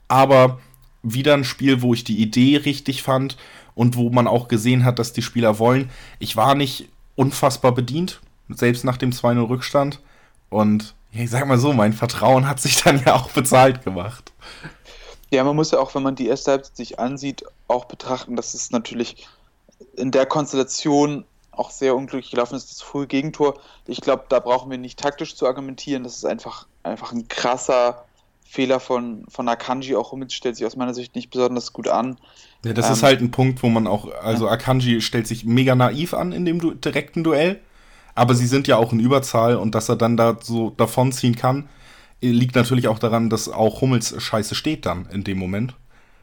aber 0.07 0.61
wieder 1.05 1.35
ein 1.35 1.45
Spiel, 1.45 1.83
wo 1.83 1.95
ich 1.95 2.03
die 2.03 2.21
Idee 2.21 2.57
richtig 2.57 3.03
fand 3.03 3.37
und 3.75 3.97
wo 3.97 4.11
man 4.11 4.27
auch 4.27 4.49
gesehen 4.49 4.85
hat, 4.85 4.99
dass 4.99 5.13
die 5.13 5.23
Spieler 5.23 5.59
wollen. 5.59 5.91
Ich 6.19 6.37
war 6.37 6.55
nicht 6.55 6.89
unfassbar 7.15 7.73
bedient, 7.73 8.21
selbst 8.49 8.85
nach 8.85 8.97
dem 8.97 9.11
2-0 9.11 9.49
Rückstand. 9.49 10.01
Und 10.49 10.95
ich 11.13 11.31
sag 11.31 11.47
mal 11.47 11.59
so, 11.59 11.73
mein 11.73 11.93
Vertrauen 11.93 12.49
hat 12.49 12.61
sich 12.61 12.83
dann 12.83 13.03
ja 13.05 13.15
auch 13.15 13.31
bezahlt 13.31 13.85
gemacht. 13.85 14.33
Ja, 15.31 15.45
man 15.45 15.57
muss 15.57 15.71
ja 15.71 15.79
auch, 15.79 15.95
wenn 15.95 16.03
man 16.03 16.17
die 16.17 16.27
erste 16.27 16.53
Halbzeit 16.53 16.77
sich 16.77 16.99
ansieht, 16.99 17.45
auch 17.69 17.85
betrachten, 17.85 18.37
dass 18.37 18.55
es 18.55 18.71
natürlich 18.71 19.27
in 19.97 20.11
der 20.11 20.27
Konstellation 20.27 21.25
auch 21.51 21.71
sehr 21.71 21.95
unglücklich 21.95 22.31
gelaufen 22.31 22.57
ist, 22.57 22.71
das 22.71 22.83
frühe 22.83 23.07
Gegentor. 23.07 23.61
Ich 23.87 24.01
glaube, 24.01 24.25
da 24.29 24.41
brauchen 24.41 24.71
wir 24.71 24.79
nicht 24.79 24.99
taktisch 24.99 25.37
zu 25.37 25.47
argumentieren. 25.47 26.03
Das 26.03 26.17
ist 26.17 26.25
einfach, 26.25 26.67
einfach 26.83 27.13
ein 27.13 27.29
krasser 27.29 28.04
Fehler 28.45 28.79
von, 28.79 29.25
von 29.29 29.49
Akanji. 29.49 29.97
Auch 29.97 30.13
Hummels 30.13 30.35
stellt 30.35 30.57
sich 30.57 30.67
aus 30.67 30.77
meiner 30.77 30.95
Sicht 30.95 31.17
nicht 31.17 31.31
besonders 31.31 31.73
gut 31.73 31.89
an. 31.89 32.17
Ja, 32.65 32.73
das 32.73 32.87
ähm, 32.87 32.93
ist 32.93 33.03
halt 33.03 33.21
ein 33.21 33.31
Punkt, 33.31 33.63
wo 33.63 33.69
man 33.69 33.87
auch, 33.87 34.13
also 34.23 34.49
Akanji 34.49 35.01
stellt 35.01 35.27
sich 35.27 35.45
mega 35.45 35.75
naiv 35.75 36.15
an 36.15 36.33
in 36.33 36.45
dem 36.45 36.61
du 36.61 36.73
direkten 36.73 37.25
Duell, 37.25 37.61
aber 38.15 38.35
sie 38.35 38.47
sind 38.47 38.69
ja 38.69 38.77
auch 38.77 38.93
in 38.93 39.01
Überzahl 39.01 39.57
und 39.57 39.75
dass 39.75 39.89
er 39.89 39.97
dann 39.97 40.17
da 40.17 40.39
so 40.41 40.71
davonziehen 40.71 41.35
kann, 41.35 41.69
liegt 42.21 42.55
natürlich 42.55 42.89
auch 42.89 42.99
daran, 42.99 43.29
dass 43.29 43.49
auch 43.49 43.81
Hummels 43.81 44.15
scheiße 44.17 44.55
steht 44.55 44.87
dann 44.87 45.07
in 45.11 45.25
dem 45.25 45.39
Moment. 45.39 45.75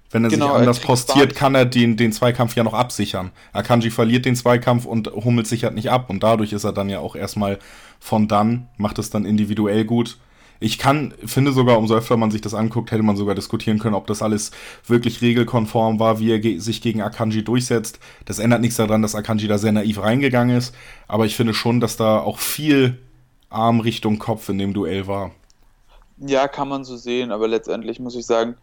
Wenn 0.10 0.26
er 0.26 0.30
genau, 0.30 0.48
sich 0.48 0.56
anders 0.56 0.80
postiert, 0.80 1.36
kann 1.36 1.56
er 1.56 1.66
den, 1.66 1.96
den 1.96 2.12
Zweikampf 2.12 2.56
ja 2.56 2.64
noch 2.64 2.74
absichern. 2.74 3.32
Akanji 3.54 3.92
verliert 3.92 4.26
den 4.26 4.36
Zweikampf 4.36 4.86
und 4.86 5.08
Hummels 5.08 5.50
sichert 5.50 5.74
nicht 5.74 5.90
ab 5.90 6.10
und 6.10 6.22
dadurch 6.24 6.54
ist 6.54 6.64
er 6.64 6.74
dann 6.74 6.90
ja 6.90 7.00
auch 7.00 7.16
erstmal 7.16 7.60
von 8.00 8.28
dann, 8.28 8.68
macht 8.78 9.00
es 9.00 9.10
dann 9.10 9.26
individuell 9.26 9.86
gut 9.86 10.18
ich 10.64 10.78
kann, 10.78 11.16
finde 11.26 11.54
sogar, 11.54 11.80
umso 11.80 11.96
öfter 11.96 12.18
man 12.18 12.30
sich 12.30 12.40
das 12.40 12.54
anguckt, 12.54 12.92
hätte 12.92 13.02
man 13.02 13.18
sogar 13.18 13.34
diskutieren 13.34 13.80
können, 13.80 13.96
ob 13.96 14.06
das 14.06 14.22
alles 14.22 14.52
wirklich 14.86 15.20
regelkonform 15.22 16.00
war, 16.00 16.20
wie 16.20 16.32
er 16.32 16.40
ge 16.40 16.60
sich 16.60 16.84
gegen 16.84 17.02
Akanji 17.02 17.44
durchsetzt. 17.44 18.00
Das 18.26 18.38
ändert 18.38 18.62
nichts 18.62 18.78
daran, 18.78 19.02
dass 19.02 19.16
Akanji 19.16 19.48
da 19.48 19.58
sehr 19.58 19.72
naiv 19.72 20.00
reingegangen 20.00 20.56
ist. 20.56 20.76
Aber 21.08 21.26
ich 21.26 21.36
finde 21.36 21.56
schon, 21.56 21.80
dass 21.80 21.98
da 21.98 22.20
auch 22.20 22.38
viel 22.38 23.00
Arm 23.50 23.80
Richtung 23.80 24.20
Kopf 24.20 24.50
in 24.50 24.60
dem 24.60 24.76
Duell 24.76 25.08
war. 25.08 25.32
Ja, 26.18 26.48
kann 26.48 26.70
man 26.70 26.84
so 26.84 26.96
sehen, 26.96 27.32
aber 27.32 27.48
letztendlich 27.48 28.00
muss 28.00 28.16
ich 28.16 28.28
sagen, 28.28 28.56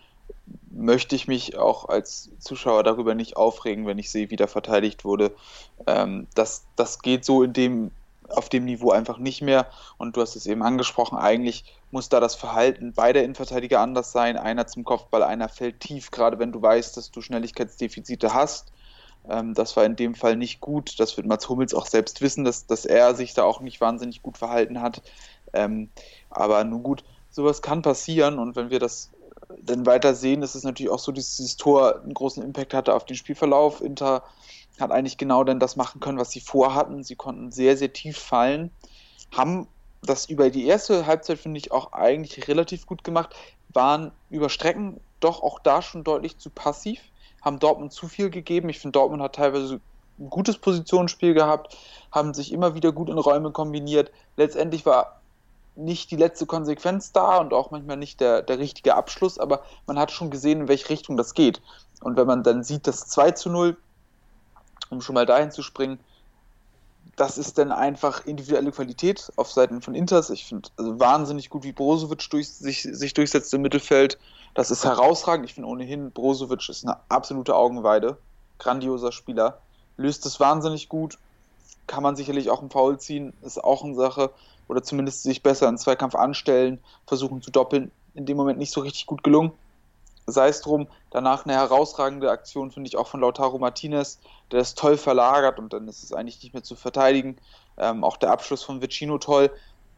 möchte 0.71 1.17
ich 1.17 1.26
mich 1.26 1.59
auch 1.59 1.88
als 1.88 2.31
Zuschauer 2.38 2.85
darüber 2.85 3.17
nicht 3.17 3.37
aufregen, 3.37 3.87
wenn 3.87 3.99
ich 3.99 4.12
sehe, 4.12 4.31
wie 4.31 4.37
da 4.37 4.47
verteidigt 4.47 5.05
wurde. 5.05 5.33
Ähm, 5.88 6.28
das, 6.37 6.64
das 6.76 7.00
geht 7.00 7.25
so 7.25 7.43
in 7.43 7.52
dem 7.52 7.90
auf 8.30 8.49
dem 8.49 8.64
Niveau 8.64 8.90
einfach 8.90 9.18
nicht 9.18 9.42
mehr. 9.42 9.66
Und 9.97 10.16
du 10.16 10.20
hast 10.20 10.37
es 10.37 10.47
eben 10.47 10.62
angesprochen, 10.62 11.18
eigentlich 11.18 11.64
muss 11.90 12.08
da 12.08 12.20
das 12.20 12.35
Verhalten 12.35 12.92
beider 12.92 13.23
Innenverteidiger 13.23 13.80
anders 13.80 14.12
sein. 14.12 14.37
Einer 14.37 14.66
zum 14.66 14.85
Kopfball, 14.85 15.23
einer 15.23 15.49
fällt 15.49 15.80
tief, 15.80 16.11
gerade 16.11 16.38
wenn 16.38 16.52
du 16.52 16.61
weißt, 16.61 16.97
dass 16.97 17.11
du 17.11 17.20
Schnelligkeitsdefizite 17.20 18.35
hast. 18.35 18.73
Ähm, 19.28 19.54
das 19.54 19.76
war 19.76 19.85
in 19.85 19.97
dem 19.97 20.14
Fall 20.14 20.37
nicht 20.37 20.61
gut. 20.61 20.99
Das 21.00 21.16
wird 21.16 21.26
Mats 21.26 21.49
Hummels 21.49 21.75
auch 21.75 21.87
selbst 21.87 22.20
wissen, 22.20 22.44
dass, 22.44 22.66
dass 22.66 22.85
er 22.85 23.14
sich 23.14 23.35
da 23.35 23.44
auch 23.44 23.61
nicht 23.61 23.80
wahnsinnig 23.80 24.23
gut 24.23 24.38
verhalten 24.38 24.80
hat. 24.80 25.02
Ähm, 25.52 25.88
aber 26.30 26.62
nun 26.64 26.82
gut, 26.82 27.04
sowas 27.30 27.62
kann 27.62 27.82
passieren 27.82 28.38
und 28.38 28.56
wenn 28.56 28.70
wir 28.70 28.78
das 28.78 29.11
dann 29.62 29.87
weiter 29.87 30.14
sehen, 30.14 30.42
ist 30.42 30.54
es 30.54 30.62
natürlich 30.62 30.90
auch 30.90 30.99
so, 30.99 31.12
dass 31.12 31.37
dieses 31.37 31.56
Tor 31.56 32.02
einen 32.02 32.14
großen 32.14 32.42
Impact 32.42 32.75
hatte 32.75 32.94
auf 32.94 33.04
den 33.04 33.16
Spielverlauf. 33.16 33.80
Inter 33.80 34.23
hat 34.80 34.90
eigentlich 34.90 35.18
genau 35.18 35.44
dann 35.44 35.61
das 35.61 35.76
machen 35.76 36.00
können, 36.00 36.18
was 36.18 36.30
sie 36.30 36.40
vorhatten. 36.40 37.02
Sie 37.02 37.16
konnten 37.16 37.50
sehr, 37.50 37.76
sehr 37.76 37.92
tief 37.92 38.18
fallen, 38.18 38.70
haben 39.37 39.66
das 40.02 40.26
über 40.26 40.50
die 40.50 40.66
erste 40.66 41.06
Halbzeit, 41.06 41.38
finde 41.38 41.58
ich, 41.58 41.73
auch 41.73 41.92
eigentlich 41.92 42.49
relativ 42.49 42.87
gut 42.87 43.02
gemacht, 43.02 43.35
waren 43.73 44.12
über 44.30 44.49
Strecken 44.49 45.00
doch 45.20 45.42
auch 45.42 45.58
da 45.58 45.82
schon 45.82 46.04
deutlich 46.04 46.38
zu 46.38 46.50
passiv, 46.50 47.00
haben 47.42 47.58
Dortmund 47.58 47.92
zu 47.92 48.06
viel 48.06 48.30
gegeben. 48.30 48.68
Ich 48.68 48.78
finde, 48.78 48.99
Dortmund 48.99 49.23
hat 49.23 49.35
teilweise 49.35 49.80
ein 50.18 50.30
gutes 50.30 50.58
Positionsspiel 50.58 51.35
gehabt, 51.35 51.76
haben 52.12 52.35
sich 52.35 52.52
immer 52.52 52.75
wieder 52.75 52.92
gut 52.92 53.08
in 53.08 53.18
Räume 53.18 53.50
kombiniert. 53.50 54.11
Letztendlich 54.37 54.87
war 54.87 55.20
nicht 55.76 56.11
die 56.11 56.16
letzte 56.16 56.47
Konsequenz 56.47 57.12
da 57.12 57.38
und 57.38 57.52
auch 57.52 57.70
manchmal 57.70 57.97
nicht 57.97 58.20
der, 58.20 58.42
der 58.42 58.58
richtige 58.58 58.97
Abschluss, 58.97 59.38
aber 59.38 59.62
man 59.87 59.99
hat 59.99 60.11
schon 60.11 60.30
gesehen, 60.30 60.62
in 60.62 60.68
welche 60.68 60.90
Richtung 60.90 61.16
das 61.16 61.35
geht. 61.35 61.62
Und 62.00 62.16
wenn 62.16 62.26
man 62.26 62.42
dann 62.42 62.64
sieht, 62.64 62.87
dass 62.87 63.06
2 63.06 63.32
zu 63.32 63.50
0 63.50 63.76
um 64.90 65.00
schon 65.00 65.14
mal 65.14 65.26
dahin 65.26 65.50
zu 65.50 65.62
springen, 65.62 65.99
das 67.16 67.38
ist 67.38 67.59
dann 67.59 67.73
einfach 67.73 68.26
individuelle 68.26 68.71
Qualität 68.71 69.30
auf 69.37 69.50
Seiten 69.50 69.83
von 69.83 69.95
Inters. 69.95 70.30
Ich 70.30 70.45
finde 70.45 70.68
also 70.76 71.00
wahnsinnig 71.00 71.50
gut, 71.50 71.64
wie 71.64 71.73
Brozovic 71.73 72.28
durch, 72.30 72.49
sich, 72.49 72.83
sich 72.83 73.14
durchsetzt 73.14 73.52
im 73.54 73.62
Mittelfeld. 73.62 74.18
Das 74.54 74.71
ist 74.71 74.85
herausragend. 74.85 75.47
Ich 75.47 75.54
finde 75.54 75.68
ohnehin, 75.68 76.11
Brozovic 76.12 76.68
ist 76.68 76.85
eine 76.85 76.97
absolute 77.09 77.57
Augenweide. 77.57 78.18
Grandioser 78.59 79.12
Spieler. 79.12 79.59
Löst 79.97 80.26
es 80.26 80.38
wahnsinnig 80.38 80.88
gut. 80.88 81.18
Kann 81.87 82.02
man 82.02 82.14
sicherlich 82.14 82.50
auch 82.50 82.61
einen 82.61 82.71
Foul 82.71 82.99
ziehen. 83.00 83.33
Ist 83.42 83.62
auch 83.62 83.83
eine 83.83 83.95
Sache. 83.95 84.30
Oder 84.68 84.83
zumindest 84.83 85.23
sich 85.23 85.42
besser 85.42 85.68
in 85.68 85.78
Zweikampf 85.78 86.14
anstellen, 86.14 86.78
versuchen 87.07 87.42
zu 87.42 87.50
doppeln. 87.50 87.90
In 88.14 88.26
dem 88.26 88.37
Moment 88.37 88.59
nicht 88.59 88.73
so 88.73 88.80
richtig 88.80 89.07
gut 89.07 89.25
gelungen 89.25 89.52
sei 90.32 90.49
es 90.49 90.61
drum, 90.61 90.88
danach 91.11 91.44
eine 91.44 91.54
herausragende 91.54 92.30
Aktion, 92.30 92.70
finde 92.70 92.88
ich, 92.88 92.97
auch 92.97 93.08
von 93.08 93.20
Lautaro 93.20 93.58
Martinez, 93.58 94.18
der 94.50 94.61
das 94.61 94.75
toll 94.75 94.97
verlagert 94.97 95.58
und 95.58 95.73
dann 95.73 95.88
ist 95.88 96.02
es 96.02 96.12
eigentlich 96.12 96.42
nicht 96.42 96.52
mehr 96.54 96.62
zu 96.62 96.76
verteidigen. 96.76 97.37
Ähm, 97.78 98.04
auch 98.04 98.16
der 98.16 98.30
Abschluss 98.30 98.62
von 98.62 98.82
Vicino 98.82 99.18
toll. 99.18 99.50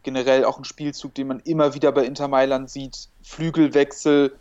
Generell 0.02 0.44
auch 0.44 0.58
ein 0.58 0.64
Spielzug, 0.64 1.14
den 1.14 1.26
man 1.26 1.40
immer 1.40 1.74
wieder 1.74 1.92
bei 1.92 2.04
Inter 2.04 2.28
Mailand 2.28 2.70
sieht. 2.70 3.08
Flügelwechsel, 3.22 4.34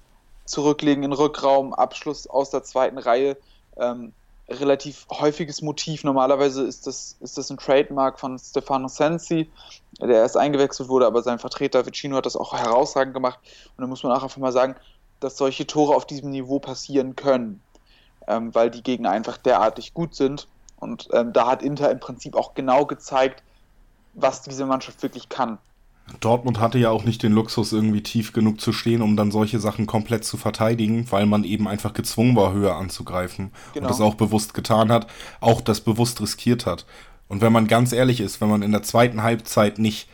zurücklegen 0.46 1.04
in 1.04 1.14
Rückraum, 1.14 1.74
Abschluss 1.74 2.28
aus 2.28 2.50
der 2.50 2.64
zweiten 2.64 2.98
Reihe. 2.98 3.38
Ähm, 3.78 4.14
relativ 4.50 5.06
häufiges 5.12 5.62
Motiv. 5.62 6.04
Normalerweise 6.04 6.64
ist 6.64 6.88
das, 6.88 7.18
ist 7.20 7.38
das 7.38 7.50
ein 7.50 7.58
Trademark 7.58 8.20
von 8.20 8.38
Stefano 8.40 8.88
Sensi, 8.88 9.50
der 10.00 10.18
erst 10.18 10.38
eingewechselt 10.38 10.90
wurde, 10.90 11.06
aber 11.06 11.22
sein 11.22 11.40
Vertreter 11.40 11.86
Vicino 11.86 12.16
hat 12.16 12.26
das 12.26 12.36
auch 12.36 12.54
herausragend 12.54 13.14
gemacht. 13.14 13.40
Und 13.78 13.82
da 13.82 13.88
muss 13.88 14.04
man 14.04 14.12
auch 14.12 14.24
einfach 14.24 14.38
mal 14.38 14.52
sagen, 14.52 14.76
dass 15.20 15.38
solche 15.38 15.68
Tore 15.68 15.96
auf 15.96 16.06
diesem 16.06 16.32
Niveau 16.32 16.60
passieren 16.60 17.16
können, 17.16 17.62
ähm, 18.28 18.54
weil 18.54 18.70
die 18.70 18.84
Gegner 18.84 19.12
einfach 19.12 19.38
derartig 19.38 19.94
gut 19.94 20.16
sind. 20.16 20.48
Und 20.78 21.10
ähm, 21.14 21.34
da 21.34 21.48
hat 21.48 21.62
Inter 21.62 21.92
im 21.92 22.00
Prinzip 22.00 22.36
auch 22.36 22.54
genau 22.54 22.86
gezeigt, 22.86 23.44
was 24.14 24.42
diese 24.42 24.66
Mannschaft 24.66 25.02
wirklich 25.04 25.30
kann. 25.30 25.58
Dortmund 26.20 26.60
hatte 26.60 26.80
ja 26.80 26.90
auch 26.90 27.04
nicht 27.04 27.22
den 27.22 27.34
Luxus, 27.34 27.72
irgendwie 27.72 28.02
tief 28.02 28.34
genug 28.34 28.60
zu 28.60 28.74
stehen, 28.74 29.02
um 29.02 29.16
dann 29.16 29.32
solche 29.32 29.60
Sachen 29.60 29.86
komplett 29.86 30.26
zu 30.26 30.38
verteidigen, 30.38 31.06
weil 31.12 31.26
man 31.26 31.44
eben 31.44 31.68
einfach 31.68 31.94
gezwungen 31.94 32.36
war, 32.36 32.54
höher 32.54 32.76
anzugreifen. 32.76 33.52
Genau. 33.74 33.86
Und 33.86 33.90
das 33.90 34.02
auch 34.02 34.16
bewusst 34.16 34.54
getan 34.54 34.92
hat, 34.92 35.08
auch 35.40 35.62
das 35.62 35.82
bewusst 35.82 36.20
riskiert 36.22 36.66
hat. 36.66 36.86
Und 37.28 37.42
wenn 37.42 37.54
man 37.54 37.68
ganz 37.68 37.92
ehrlich 37.92 38.22
ist, 38.22 38.42
wenn 38.42 38.50
man 38.50 38.64
in 38.64 38.72
der 38.72 38.82
zweiten 38.82 39.22
Halbzeit 39.22 39.78
nicht 39.78 40.10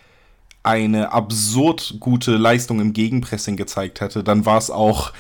eine 0.66 1.12
absurd 1.12 1.98
gute 2.00 2.38
Leistung 2.38 2.80
im 2.80 2.94
Gegenpressing 2.94 3.56
gezeigt 3.56 4.02
hätte, 4.02 4.24
dann 4.24 4.46
war 4.46 4.58
es 4.58 4.70
auch 4.70 5.14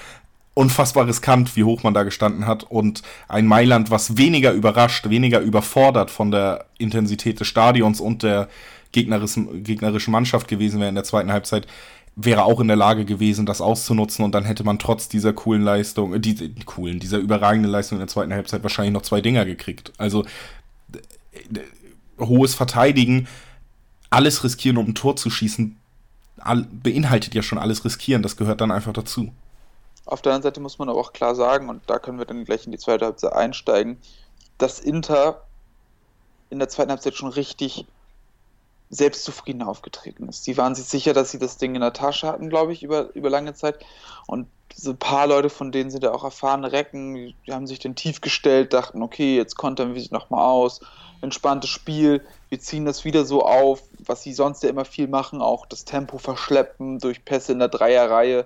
unfassbar 0.55 1.05
riskant, 1.07 1.55
wie 1.55 1.63
hoch 1.63 1.83
man 1.83 1.93
da 1.93 2.03
gestanden 2.03 2.47
hat. 2.47 2.63
Und 2.63 3.03
ein 3.27 3.45
Mailand, 3.45 3.91
was 3.91 4.17
weniger 4.17 4.53
überrascht, 4.53 5.09
weniger 5.09 5.39
überfordert 5.39 6.09
von 6.09 6.31
der 6.31 6.65
Intensität 6.77 7.39
des 7.39 7.47
Stadions 7.47 8.01
und 8.01 8.23
der 8.23 8.47
gegnerischen, 8.91 10.11
Mannschaft 10.11 10.47
gewesen 10.47 10.79
wäre 10.79 10.89
in 10.89 10.95
der 10.95 11.03
zweiten 11.03 11.31
Halbzeit, 11.31 11.67
wäre 12.15 12.45
auch 12.45 12.61
in 12.61 12.69
der 12.69 12.77
Lage 12.77 13.03
gewesen, 13.03 13.45
das 13.45 13.59
auszunutzen 13.59 14.23
und 14.23 14.33
dann 14.33 14.45
hätte 14.45 14.63
man 14.63 14.79
trotz 14.79 15.09
dieser 15.09 15.33
coolen 15.33 15.61
Leistung, 15.61 16.13
äh, 16.13 16.19
die, 16.21 16.33
die 16.33 16.63
coolen, 16.63 16.99
dieser 16.99 17.17
überragenden 17.17 17.69
Leistung 17.69 17.97
in 17.97 17.99
der 17.99 18.07
zweiten 18.07 18.33
Halbzeit 18.33 18.63
wahrscheinlich 18.63 18.93
noch 18.93 19.01
zwei 19.01 19.19
Dinger 19.19 19.43
gekriegt. 19.43 19.91
Also 19.97 20.25
hohes 22.17 22.55
Verteidigen, 22.55 23.27
alles 24.15 24.43
riskieren, 24.43 24.77
um 24.77 24.87
ein 24.87 24.95
Tor 24.95 25.15
zu 25.15 25.29
schießen, 25.29 25.77
beinhaltet 26.83 27.35
ja 27.35 27.41
schon 27.41 27.57
alles 27.57 27.83
riskieren. 27.85 28.23
Das 28.23 28.37
gehört 28.37 28.61
dann 28.61 28.71
einfach 28.71 28.93
dazu. 28.93 29.31
Auf 30.05 30.21
der 30.21 30.33
anderen 30.33 30.43
Seite 30.43 30.61
muss 30.61 30.79
man 30.79 30.89
aber 30.89 30.99
auch 30.99 31.13
klar 31.13 31.35
sagen, 31.35 31.67
und 31.69 31.81
da 31.87 31.99
können 31.99 32.17
wir 32.17 32.25
dann 32.25 32.45
gleich 32.45 32.65
in 32.65 32.71
die 32.71 32.77
zweite 32.77 33.05
Halbzeit 33.05 33.33
einsteigen, 33.33 33.97
dass 34.57 34.79
Inter 34.79 35.41
in 36.49 36.59
der 36.59 36.69
zweiten 36.69 36.91
Halbzeit 36.91 37.15
schon 37.15 37.29
richtig 37.29 37.85
selbstzufrieden 38.89 39.63
aufgetreten 39.63 40.29
ist. 40.29 40.43
Sie 40.43 40.57
waren 40.57 40.75
sich 40.75 40.85
sicher, 40.85 41.13
dass 41.13 41.31
sie 41.31 41.39
das 41.39 41.57
Ding 41.57 41.75
in 41.75 41.81
der 41.81 41.93
Tasche 41.93 42.27
hatten, 42.27 42.49
glaube 42.49 42.73
ich, 42.73 42.83
über, 42.83 43.13
über 43.15 43.29
lange 43.29 43.53
Zeit. 43.53 43.83
Und 44.27 44.47
so 44.73 44.91
ein 44.91 44.97
paar 44.97 45.27
Leute, 45.27 45.49
von 45.49 45.71
denen 45.71 45.89
sind 45.89 46.03
ja 46.03 46.13
auch 46.13 46.23
erfahrene 46.23 46.71
Recken, 46.71 47.15
die 47.15 47.53
haben 47.53 47.67
sich 47.67 47.79
dann 47.79 47.95
tief 47.95 48.21
gestellt, 48.21 48.73
dachten, 48.73 49.01
okay, 49.01 49.35
jetzt 49.35 49.55
kontern 49.55 49.93
wir 49.93 50.01
sich 50.01 50.11
nochmal 50.11 50.45
aus, 50.45 50.81
entspanntes 51.21 51.69
Spiel, 51.69 52.21
wir 52.49 52.59
ziehen 52.59 52.85
das 52.85 53.05
wieder 53.05 53.25
so 53.25 53.43
auf, 53.43 53.83
was 53.99 54.23
sie 54.23 54.33
sonst 54.33 54.63
ja 54.63 54.69
immer 54.69 54.85
viel 54.85 55.07
machen, 55.07 55.41
auch 55.41 55.65
das 55.65 55.85
Tempo 55.85 56.17
verschleppen 56.17 56.99
durch 56.99 57.25
Pässe 57.25 57.53
in 57.53 57.59
der 57.59 57.69
Dreierreihe. 57.69 58.45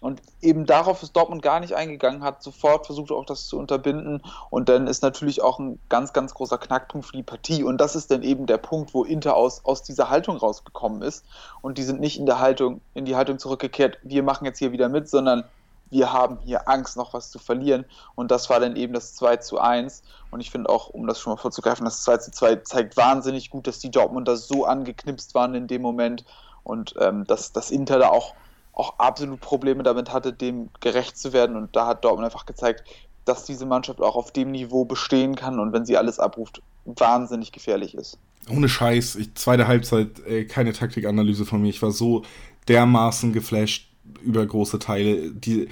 Und 0.00 0.22
eben 0.40 0.64
darauf 0.66 1.02
ist 1.02 1.16
Dortmund 1.16 1.42
gar 1.42 1.60
nicht 1.60 1.74
eingegangen, 1.74 2.22
hat 2.22 2.42
sofort 2.42 2.86
versucht, 2.86 3.10
auch 3.10 3.24
das 3.24 3.46
zu 3.46 3.58
unterbinden. 3.58 4.22
Und 4.50 4.68
dann 4.68 4.86
ist 4.86 5.02
natürlich 5.02 5.42
auch 5.42 5.58
ein 5.58 5.80
ganz, 5.88 6.12
ganz 6.12 6.34
großer 6.34 6.58
Knackpunkt 6.58 7.06
für 7.06 7.16
die 7.16 7.22
Partie. 7.22 7.64
Und 7.64 7.78
das 7.78 7.96
ist 7.96 8.10
dann 8.10 8.22
eben 8.22 8.46
der 8.46 8.58
Punkt, 8.58 8.94
wo 8.94 9.04
Inter 9.04 9.34
aus, 9.34 9.64
aus 9.64 9.82
dieser 9.82 10.08
Haltung 10.08 10.36
rausgekommen 10.36 11.02
ist. 11.02 11.24
Und 11.62 11.78
die 11.78 11.82
sind 11.82 12.00
nicht 12.00 12.18
in 12.18 12.26
der 12.26 12.38
Haltung, 12.38 12.80
in 12.94 13.04
die 13.06 13.16
Haltung 13.16 13.38
zurückgekehrt, 13.38 13.98
wir 14.02 14.22
machen 14.22 14.44
jetzt 14.44 14.58
hier 14.58 14.72
wieder 14.72 14.88
mit, 14.88 15.08
sondern 15.08 15.44
wir 15.90 16.12
haben 16.12 16.38
hier 16.44 16.68
Angst, 16.68 16.96
noch 16.96 17.14
was 17.14 17.30
zu 17.30 17.38
verlieren. 17.38 17.84
Und 18.14 18.30
das 18.30 18.50
war 18.50 18.60
dann 18.60 18.76
eben 18.76 18.92
das 18.92 19.14
2 19.14 19.38
zu 19.38 19.58
1. 19.58 20.02
Und 20.30 20.40
ich 20.40 20.50
finde 20.50 20.68
auch, 20.68 20.88
um 20.88 21.06
das 21.06 21.18
schon 21.18 21.32
mal 21.32 21.38
vorzugreifen, 21.38 21.84
das 21.84 22.02
2 22.02 22.18
zu 22.18 22.30
2 22.30 22.56
zeigt 22.56 22.96
wahnsinnig 22.96 23.50
gut, 23.50 23.66
dass 23.66 23.78
die 23.78 23.90
Dortmunder 23.90 24.36
so 24.36 24.64
angeknipst 24.64 25.34
waren 25.34 25.54
in 25.54 25.66
dem 25.66 25.82
Moment 25.82 26.24
und 26.62 26.94
ähm, 27.00 27.24
dass 27.24 27.52
das 27.52 27.70
Inter 27.70 27.98
da 27.98 28.10
auch 28.10 28.34
auch 28.78 28.98
absolut 28.98 29.40
Probleme 29.40 29.82
damit 29.82 30.12
hatte, 30.12 30.32
dem 30.32 30.70
gerecht 30.80 31.18
zu 31.18 31.32
werden. 31.32 31.56
Und 31.56 31.74
da 31.74 31.86
hat 31.86 32.04
Dortmund 32.04 32.24
einfach 32.24 32.46
gezeigt, 32.46 32.84
dass 33.24 33.44
diese 33.44 33.66
Mannschaft 33.66 34.00
auch 34.00 34.16
auf 34.16 34.32
dem 34.32 34.52
Niveau 34.52 34.84
bestehen 34.84 35.34
kann 35.34 35.58
und 35.60 35.72
wenn 35.72 35.84
sie 35.84 35.96
alles 35.96 36.18
abruft, 36.18 36.62
wahnsinnig 36.86 37.52
gefährlich 37.52 37.94
ist. 37.94 38.18
Ohne 38.48 38.68
Scheiß, 38.68 39.16
ich, 39.16 39.34
zweite 39.34 39.68
Halbzeit, 39.68 40.20
äh, 40.26 40.44
keine 40.44 40.72
Taktikanalyse 40.72 41.44
von 41.44 41.60
mir. 41.60 41.68
Ich 41.68 41.82
war 41.82 41.90
so 41.90 42.22
dermaßen 42.68 43.32
geflasht 43.32 43.88
über 44.22 44.46
große 44.46 44.78
Teile. 44.78 45.30
Die, 45.32 45.68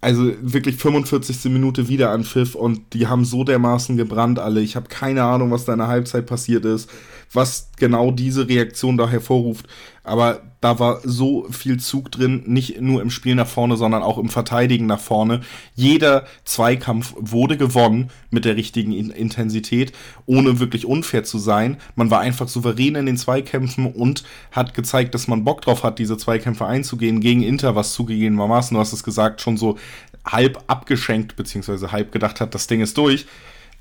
also 0.00 0.32
wirklich 0.40 0.76
45. 0.76 1.44
Minute 1.52 1.88
wieder 1.88 2.10
an 2.10 2.24
Pfiff 2.24 2.54
und 2.54 2.92
die 2.94 3.06
haben 3.06 3.24
so 3.24 3.44
dermaßen 3.44 3.96
gebrannt 3.96 4.38
alle. 4.38 4.60
Ich 4.60 4.76
habe 4.76 4.88
keine 4.88 5.22
Ahnung, 5.22 5.50
was 5.50 5.64
da 5.64 5.72
in 5.72 5.78
der 5.78 5.88
Halbzeit 5.88 6.26
passiert 6.26 6.64
ist, 6.64 6.90
was 7.32 7.70
genau 7.76 8.10
diese 8.10 8.48
Reaktion 8.48 8.96
da 8.96 9.08
hervorruft. 9.08 9.66
Aber 10.06 10.42
da 10.60 10.78
war 10.78 11.00
so 11.02 11.48
viel 11.50 11.80
Zug 11.80 12.12
drin, 12.12 12.44
nicht 12.46 12.80
nur 12.80 13.02
im 13.02 13.10
Spiel 13.10 13.34
nach 13.34 13.48
vorne, 13.48 13.76
sondern 13.76 14.04
auch 14.04 14.18
im 14.18 14.28
Verteidigen 14.28 14.86
nach 14.86 15.00
vorne. 15.00 15.40
Jeder 15.74 16.26
Zweikampf 16.44 17.12
wurde 17.18 17.56
gewonnen 17.56 18.10
mit 18.30 18.44
der 18.44 18.54
richtigen 18.54 18.92
Intensität, 18.92 19.92
ohne 20.24 20.60
wirklich 20.60 20.86
unfair 20.86 21.24
zu 21.24 21.38
sein. 21.38 21.78
Man 21.96 22.08
war 22.08 22.20
einfach 22.20 22.46
souverän 22.46 22.94
in 22.94 23.06
den 23.06 23.16
Zweikämpfen 23.16 23.92
und 23.92 24.22
hat 24.52 24.74
gezeigt, 24.74 25.12
dass 25.12 25.26
man 25.26 25.42
Bock 25.42 25.62
drauf 25.62 25.82
hat, 25.82 25.98
diese 25.98 26.16
Zweikämpfe 26.16 26.66
einzugehen 26.66 27.20
gegen 27.20 27.42
Inter, 27.42 27.74
was 27.74 27.92
zugegebenermaßen, 27.92 28.76
du 28.76 28.80
hast 28.80 28.92
es 28.92 29.02
gesagt, 29.02 29.40
schon 29.40 29.56
so 29.56 29.76
halb 30.24 30.62
abgeschenkt, 30.68 31.34
beziehungsweise 31.34 31.90
halb 31.90 32.12
gedacht 32.12 32.40
hat, 32.40 32.54
das 32.54 32.68
Ding 32.68 32.80
ist 32.80 32.96
durch. 32.96 33.26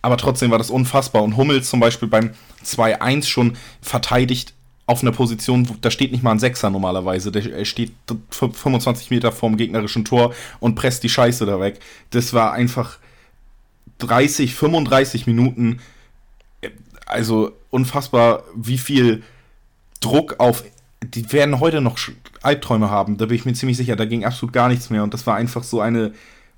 Aber 0.01 0.17
trotzdem 0.17 0.50
war 0.50 0.58
das 0.58 0.72
unfassbar. 0.72 1.22
Und 1.22 1.38
Hummels 1.38 1.70
zum 1.70 1.79
Beispiel 1.79 2.08
beim 2.08 2.32
2-1 2.63 3.25
schon 3.25 3.58
verteidigt 3.79 4.55
auf 4.88 5.01
einer 5.01 5.12
Position, 5.12 5.68
da 5.82 5.89
steht 5.89 6.12
nicht 6.12 6.24
mal 6.24 6.32
ein 6.32 6.39
Sechser 6.39 6.70
normalerweise. 6.70 7.32
Der 7.32 7.65
steht 7.65 7.94
25 8.30 9.10
Meter 9.10 9.32
vorm 9.32 9.58
gegnerischen 9.58 10.06
Tor 10.06 10.34
und 10.60 10.75
presst 10.75 11.04
die 11.04 11.10
Scheiße 11.10 11.46
da 11.46 11.60
weg. 11.60 11.80
Das 12.12 12.34
war 12.34 12.54
einfach 12.54 13.00
30, 13.98 14.54
35 14.54 15.25
Minuten. 15.25 15.80
Also 17.08 17.54
unfassbar, 17.72 18.44
wie 18.56 18.77
viel 18.77 19.24
Druck 20.01 20.39
auf. 20.39 20.63
Die 21.04 21.32
werden 21.32 21.60
heute 21.60 21.82
noch 21.82 21.98
Albträume 22.42 22.89
haben, 22.89 23.18
da 23.18 23.25
bin 23.25 23.36
ich 23.36 23.46
mir 23.46 23.54
ziemlich 23.54 23.77
sicher. 23.77 23.96
Da 23.96 24.06
ging 24.06 24.24
absolut 24.24 24.54
gar 24.54 24.70
nichts 24.70 24.89
mehr. 24.89 25.04
Und 25.04 25.13
das 25.13 25.25
war 25.25 25.36
einfach 25.36 25.63
so 25.63 25.82
eine 25.82 26.13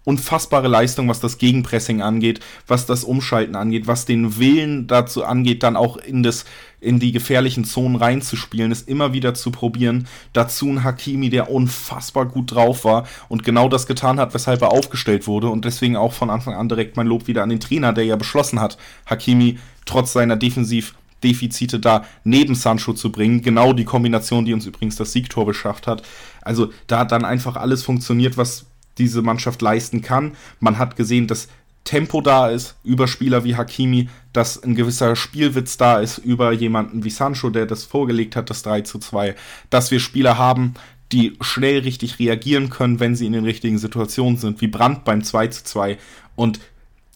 unfassbare 0.07 0.69
Leistung, 0.69 1.09
was 1.09 1.19
das 1.19 1.37
Gegenpressing 1.37 2.01
angeht, 2.01 2.39
was 2.65 2.85
das 2.85 3.03
Umschalten 3.03 3.57
angeht, 3.57 3.87
was 3.87 4.05
den 4.05 4.37
Willen 4.39 4.87
dazu 4.87 5.25
angeht, 5.25 5.63
dann 5.63 5.75
auch 5.75 5.97
in 5.97 6.23
das 6.23 6.45
in 6.79 6.99
die 6.99 7.11
gefährlichen 7.11 7.65
Zonen 7.65 7.95
reinzuspielen, 7.95 8.71
es 8.71 8.83
immer 8.83 9.13
wieder 9.13 9.33
zu 9.33 9.51
probieren. 9.51 10.07
Dazu 10.33 10.67
ein 10.67 10.83
Hakimi, 10.83 11.29
der 11.29 11.49
unfassbar 11.49 12.25
gut 12.25 12.51
drauf 12.53 12.85
war 12.85 13.07
und 13.29 13.43
genau 13.43 13.67
das 13.67 13.87
getan 13.87 14.19
hat, 14.19 14.33
weshalb 14.33 14.61
er 14.61 14.71
aufgestellt 14.71 15.27
wurde 15.27 15.49
und 15.49 15.65
deswegen 15.65 15.95
auch 15.95 16.13
von 16.13 16.29
Anfang 16.29 16.53
an 16.53 16.69
direkt 16.69 16.95
mein 16.95 17.07
Lob 17.07 17.27
wieder 17.27 17.43
an 17.43 17.49
den 17.49 17.59
Trainer, 17.59 17.93
der 17.93 18.05
ja 18.05 18.15
beschlossen 18.15 18.59
hat, 18.59 18.77
Hakimi 19.07 19.57
trotz 19.85 20.13
seiner 20.13 20.35
Defensiv 20.35 20.93
Defizite 21.23 21.79
da 21.79 22.05
neben 22.23 22.53
Sancho 22.53 22.93
zu 22.93 23.11
bringen. 23.11 23.41
Genau 23.41 23.73
die 23.73 23.85
Kombination, 23.85 24.45
die 24.45 24.53
uns 24.53 24.67
übrigens 24.67 24.97
das 24.97 25.13
Siegtor 25.13 25.45
beschafft 25.45 25.87
hat. 25.87 26.03
Also 26.41 26.71
da 26.85 26.99
hat 26.99 27.11
dann 27.11 27.25
einfach 27.25 27.55
alles 27.55 27.83
funktioniert, 27.83 28.37
was 28.37 28.67
diese 28.97 29.21
Mannschaft 29.21 29.61
leisten 29.61 30.01
kann. 30.01 30.33
Man 30.59 30.77
hat 30.77 30.95
gesehen, 30.95 31.27
dass 31.27 31.47
Tempo 31.87 32.19
da 32.19 32.49
ist 32.49 32.75
über 32.83 33.07
Spieler 33.07 33.45
wie 33.45 33.55
Hakimi, 33.55 34.09
dass 34.33 34.61
ein 34.61 34.75
gewisser 34.75 35.15
Spielwitz 35.15 35.77
da 35.77 35.99
ist 35.99 36.17
über 36.17 36.51
jemanden 36.51 37.05
wie 37.05 37.09
Sancho, 37.09 37.49
der 37.49 37.65
das 37.65 37.85
vorgelegt 37.85 38.35
hat, 38.35 38.49
das 38.49 38.61
3 38.63 38.81
zu 38.81 38.99
2, 38.99 39.35
dass 39.69 39.89
wir 39.89 40.01
Spieler 40.01 40.37
haben, 40.37 40.73
die 41.13 41.37
schnell 41.39 41.79
richtig 41.79 42.19
reagieren 42.19 42.69
können, 42.69 42.99
wenn 42.99 43.15
sie 43.15 43.25
in 43.25 43.31
den 43.31 43.45
richtigen 43.45 43.77
Situationen 43.77 44.37
sind, 44.37 44.59
wie 44.59 44.67
Brandt 44.67 45.05
beim 45.05 45.23
2 45.23 45.47
zu 45.47 45.63
2 45.63 45.97
und 46.35 46.59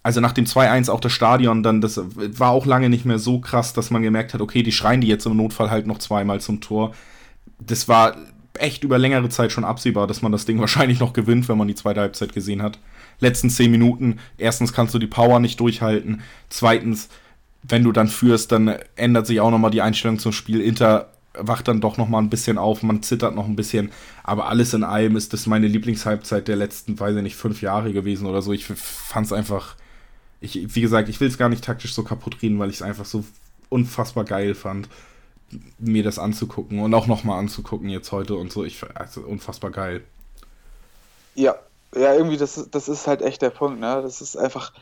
also 0.03 0.21
nach 0.21 0.31
dem 0.31 0.45
2-1 0.45 0.89
auch 0.89 1.01
das 1.01 1.12
Stadion, 1.12 1.63
dann 1.63 1.81
das 1.81 2.01
war 2.15 2.51
auch 2.51 2.65
lange 2.65 2.89
nicht 2.89 3.05
mehr 3.05 3.19
so 3.19 3.39
krass, 3.39 3.73
dass 3.73 3.91
man 3.91 4.01
gemerkt 4.01 4.34
hat, 4.34 4.39
okay, 4.39 4.63
die 4.63 4.71
schreien 4.71 5.01
die 5.01 5.07
jetzt 5.07 5.25
im 5.25 5.36
Notfall 5.36 5.69
halt 5.69 5.86
noch 5.86 5.99
zweimal 5.99 6.39
zum 6.39 6.62
Tor. 6.62 6.95
Das 7.60 7.89
war 7.89 8.15
echt 8.57 8.86
über 8.86 8.97
längere 8.97 9.29
Zeit 9.29 9.51
schon 9.51 9.65
absehbar, 9.65 10.07
dass 10.07 10.21
man 10.21 10.31
das 10.31 10.45
Ding 10.45 10.60
wahrscheinlich 10.62 11.01
noch 11.01 11.12
gewinnt, 11.12 11.49
wenn 11.49 11.57
man 11.57 11.67
die 11.67 11.75
zweite 11.75 11.99
Halbzeit 11.99 12.34
gesehen 12.34 12.63
hat. 12.63 12.79
Letzten 13.21 13.49
zehn 13.49 13.71
Minuten, 13.71 14.19
erstens 14.38 14.73
kannst 14.73 14.93
du 14.93 14.99
die 14.99 15.07
Power 15.07 15.39
nicht 15.39 15.60
durchhalten, 15.60 16.21
zweitens, 16.49 17.07
wenn 17.63 17.84
du 17.84 17.91
dann 17.91 18.10
führst, 18.10 18.51
dann 18.51 18.75
ändert 18.95 19.27
sich 19.27 19.39
auch 19.39 19.51
nochmal 19.51 19.71
die 19.71 19.81
Einstellung 19.81 20.19
zum 20.19 20.34
Spiel. 20.34 20.60
Inter 20.60 21.13
wacht 21.34 21.67
dann 21.67 21.79
doch 21.79 21.97
nochmal 21.97 22.21
ein 22.21 22.29
bisschen 22.29 22.57
auf, 22.57 22.84
man 22.84 23.03
zittert 23.03 23.36
noch 23.36 23.45
ein 23.45 23.55
bisschen, 23.55 23.91
aber 24.23 24.49
alles 24.49 24.73
in 24.73 24.84
allem 24.84 25.15
ist 25.15 25.31
das 25.31 25.47
meine 25.47 25.67
Lieblingshalbzeit 25.67 26.47
der 26.47 26.57
letzten, 26.57 26.99
weiß 26.99 27.15
ich 27.15 27.23
nicht, 27.23 27.36
fünf 27.38 27.62
Jahre 27.62 27.93
gewesen 27.93 28.25
oder 28.25 28.41
so. 28.41 28.51
Ich 28.51 28.65
fand 28.65 29.27
es 29.27 29.31
einfach, 29.31 29.75
ich, 30.41 30.75
wie 30.75 30.81
gesagt, 30.81 31.07
ich 31.07 31.21
will 31.21 31.29
es 31.29 31.38
gar 31.38 31.47
nicht 31.47 31.63
taktisch 31.63 31.93
so 31.93 32.03
kaputt 32.03 32.41
reden, 32.41 32.60
weil 32.60 32.69
ich 32.69 32.77
es 32.77 32.81
einfach 32.81 33.05
so 33.05 33.23
unfassbar 33.69 34.25
geil 34.25 34.55
fand 34.55 34.89
mir 35.79 36.03
das 36.03 36.19
anzugucken 36.19 36.79
und 36.79 36.93
auch 36.93 37.07
nochmal 37.07 37.39
anzugucken 37.39 37.89
jetzt 37.89 38.12
heute 38.12 38.36
und 38.36 38.51
so. 38.51 38.63
Ich 38.63 38.84
also 38.93 39.21
unfassbar 39.21 39.71
geil. 39.71 40.03
Ja, 41.36 41.55
ja, 41.95 42.13
irgendwie, 42.13 42.38
das, 42.38 42.69
das 42.71 42.88
ist 42.88 43.08
halt 43.08 43.21
echt 43.21 43.41
der 43.41 43.49
Punkt, 43.49 43.80
ne? 43.80 44.01
Das 44.01 44.21
ist 44.21 44.38
einfach, 44.38 44.73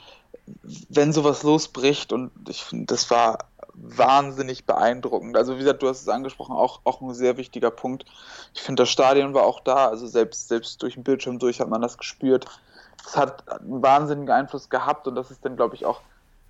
wenn 0.90 1.14
sowas 1.14 1.44
losbricht 1.44 2.14
und 2.14 2.32
ich 2.48 2.64
finde, 2.64 2.86
das 2.86 3.10
war 3.10 3.40
wahnsinnig 3.74 4.66
beeindruckend. 4.66 5.38
Also 5.38 5.56
wie 5.56 5.60
gesagt, 5.60 5.82
du 5.82 5.88
hast 5.88 6.02
es 6.02 6.10
angesprochen, 6.10 6.56
auch, 6.56 6.82
auch 6.84 7.02
ein 7.02 7.14
sehr 7.14 7.38
wichtiger 7.38 7.72
Punkt. 7.72 8.06
Ich 8.54 8.62
finde, 8.62 8.84
das 8.84 8.90
Stadion 8.90 9.34
war 9.34 9.44
auch 9.44 9.62
da, 9.62 9.88
also 9.88 10.06
selbst, 10.06 10.50
selbst 10.50 10.82
durch 10.82 10.96
den 10.96 11.04
Bildschirm 11.04 11.40
durch 11.40 11.60
hat 11.60 11.70
man 11.70 11.82
das 11.82 11.98
gespürt. 11.98 12.46
Es 13.06 13.16
hat 13.16 13.50
einen 13.50 13.82
wahnsinnigen 13.82 14.32
Einfluss 14.32 14.70
gehabt 14.70 15.08
und 15.08 15.16
das 15.16 15.32
ist 15.32 15.46
dann, 15.46 15.56
glaube 15.56 15.76
ich, 15.76 15.86
auch 15.86 16.02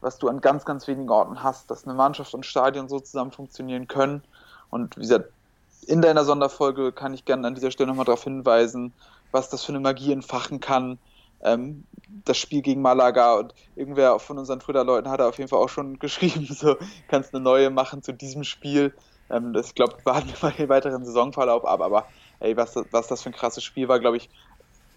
was 0.02 0.18
du 0.18 0.30
an 0.30 0.42
ganz, 0.42 0.66
ganz 0.66 0.88
wenigen 0.88 1.10
Orten 1.10 1.44
hast, 1.44 1.70
dass 1.70 1.86
eine 1.86 1.94
Mannschaft 1.94 2.34
und 2.34 2.46
Stadion 2.46 2.88
so 2.88 3.00
zusammen 3.00 3.32
funktionieren 3.32 3.88
können. 3.88 4.24
Und 4.70 4.96
wie 4.98 5.02
gesagt, 5.02 5.30
in 5.88 6.02
deiner 6.02 6.24
Sonderfolge 6.24 6.92
kann 6.92 7.14
ich 7.14 7.26
gerne 7.26 7.48
an 7.48 7.56
dieser 7.56 7.72
Stelle 7.72 7.88
nochmal 7.88 8.06
darauf 8.06 8.24
hinweisen, 8.24 8.94
was 9.32 9.50
das 9.50 9.64
für 9.64 9.72
eine 9.72 9.80
Magie 9.80 10.12
entfachen 10.12 10.60
kann. 10.60 11.00
Ähm, 11.42 11.86
das 12.26 12.38
Spiel 12.38 12.62
gegen 12.62 12.82
Malaga 12.82 13.36
und 13.36 13.54
irgendwer 13.76 14.20
von 14.20 14.38
unseren 14.38 14.60
Twitter-Leuten 14.60 15.10
hat 15.10 15.22
auf 15.22 15.38
jeden 15.38 15.50
Fall 15.50 15.60
auch 15.60 15.70
schon 15.70 16.00
geschrieben, 16.00 16.46
so 16.50 16.76
kannst 17.08 17.34
eine 17.34 17.44
neue 17.44 17.70
machen 17.70 18.02
zu 18.04 18.14
diesem 18.14 18.44
Spiel. 18.44 18.94
Ähm, 19.30 19.54
das, 19.54 19.68
ich 19.68 19.76
glaube, 19.76 19.96
warten 20.04 20.28
wir 20.28 20.50
mal 20.50 20.52
den 20.52 20.70
weiteren 20.70 21.06
Saisonverlauf 21.06 21.66
ab, 21.66 21.82
aber 21.82 22.08
ey, 22.40 22.58
was, 22.58 22.76
was 22.92 23.08
das 23.08 23.22
für 23.22 23.30
ein 23.30 23.36
krasses 23.36 23.64
Spiel 23.64 23.88
war, 23.88 24.00
glaube 24.00 24.18
ich, 24.18 24.30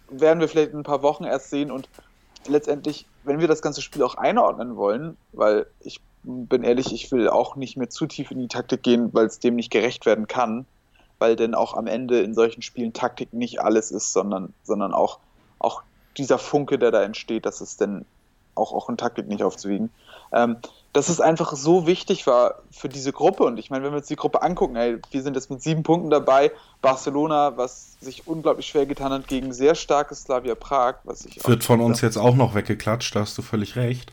werden 0.08 0.40
wir 0.40 0.48
vielleicht 0.48 0.72
in 0.72 0.80
ein 0.80 0.84
paar 0.84 1.02
Wochen 1.02 1.24
erst 1.24 1.50
sehen 1.50 1.70
und 1.70 1.88
letztendlich, 2.46 3.06
wenn 3.24 3.40
wir 3.40 3.48
das 3.48 3.62
ganze 3.62 3.82
Spiel 3.82 4.02
auch 4.02 4.16
einordnen 4.16 4.76
wollen, 4.76 5.16
weil 5.32 5.66
ich 5.80 6.00
bin 6.24 6.62
ehrlich, 6.62 6.92
ich 6.92 7.10
will 7.12 7.28
auch 7.28 7.56
nicht 7.56 7.76
mehr 7.76 7.90
zu 7.90 8.06
tief 8.06 8.30
in 8.30 8.38
die 8.38 8.48
Taktik 8.48 8.82
gehen, 8.82 9.12
weil 9.12 9.26
es 9.26 9.38
dem 9.38 9.56
nicht 9.56 9.70
gerecht 9.70 10.06
werden 10.06 10.26
kann, 10.26 10.66
weil 11.22 11.36
denn 11.36 11.54
auch 11.54 11.74
am 11.74 11.86
Ende 11.86 12.20
in 12.20 12.34
solchen 12.34 12.62
Spielen 12.62 12.92
Taktik 12.92 13.32
nicht 13.32 13.60
alles 13.60 13.92
ist, 13.92 14.12
sondern, 14.12 14.52
sondern 14.64 14.92
auch, 14.92 15.20
auch 15.60 15.84
dieser 16.18 16.36
Funke, 16.36 16.80
der 16.80 16.90
da 16.90 17.00
entsteht, 17.04 17.46
dass 17.46 17.60
es 17.60 17.76
denn 17.76 18.04
auch, 18.56 18.72
auch 18.72 18.88
in 18.88 18.96
Taktik 18.96 19.28
nicht 19.28 19.44
aufzuwiegen. 19.44 19.90
Ähm, 20.32 20.56
dass 20.92 21.08
es 21.08 21.20
einfach 21.20 21.54
so 21.54 21.86
wichtig 21.86 22.26
war 22.26 22.56
für 22.72 22.88
diese 22.88 23.12
Gruppe. 23.12 23.44
Und 23.44 23.56
ich 23.56 23.70
meine, 23.70 23.84
wenn 23.84 23.92
wir 23.92 23.98
uns 23.98 24.08
die 24.08 24.16
Gruppe 24.16 24.42
angucken, 24.42 24.74
ey, 24.74 24.98
wir 25.12 25.22
sind 25.22 25.36
jetzt 25.36 25.48
mit 25.48 25.62
sieben 25.62 25.84
Punkten 25.84 26.10
dabei. 26.10 26.50
Barcelona, 26.80 27.56
was 27.56 27.96
sich 28.00 28.26
unglaublich 28.26 28.66
schwer 28.66 28.86
getan 28.86 29.12
hat 29.12 29.28
gegen 29.28 29.52
sehr 29.52 29.76
starkes 29.76 30.22
Slavia 30.22 30.56
Prag, 30.56 30.96
was 31.04 31.24
ich 31.24 31.46
Wird 31.46 31.62
von 31.62 31.80
uns 31.80 32.00
jetzt 32.00 32.16
auch 32.16 32.34
noch 32.34 32.56
weggeklatscht, 32.56 33.14
da 33.14 33.20
hast 33.20 33.38
du 33.38 33.42
völlig 33.42 33.76
recht. 33.76 34.10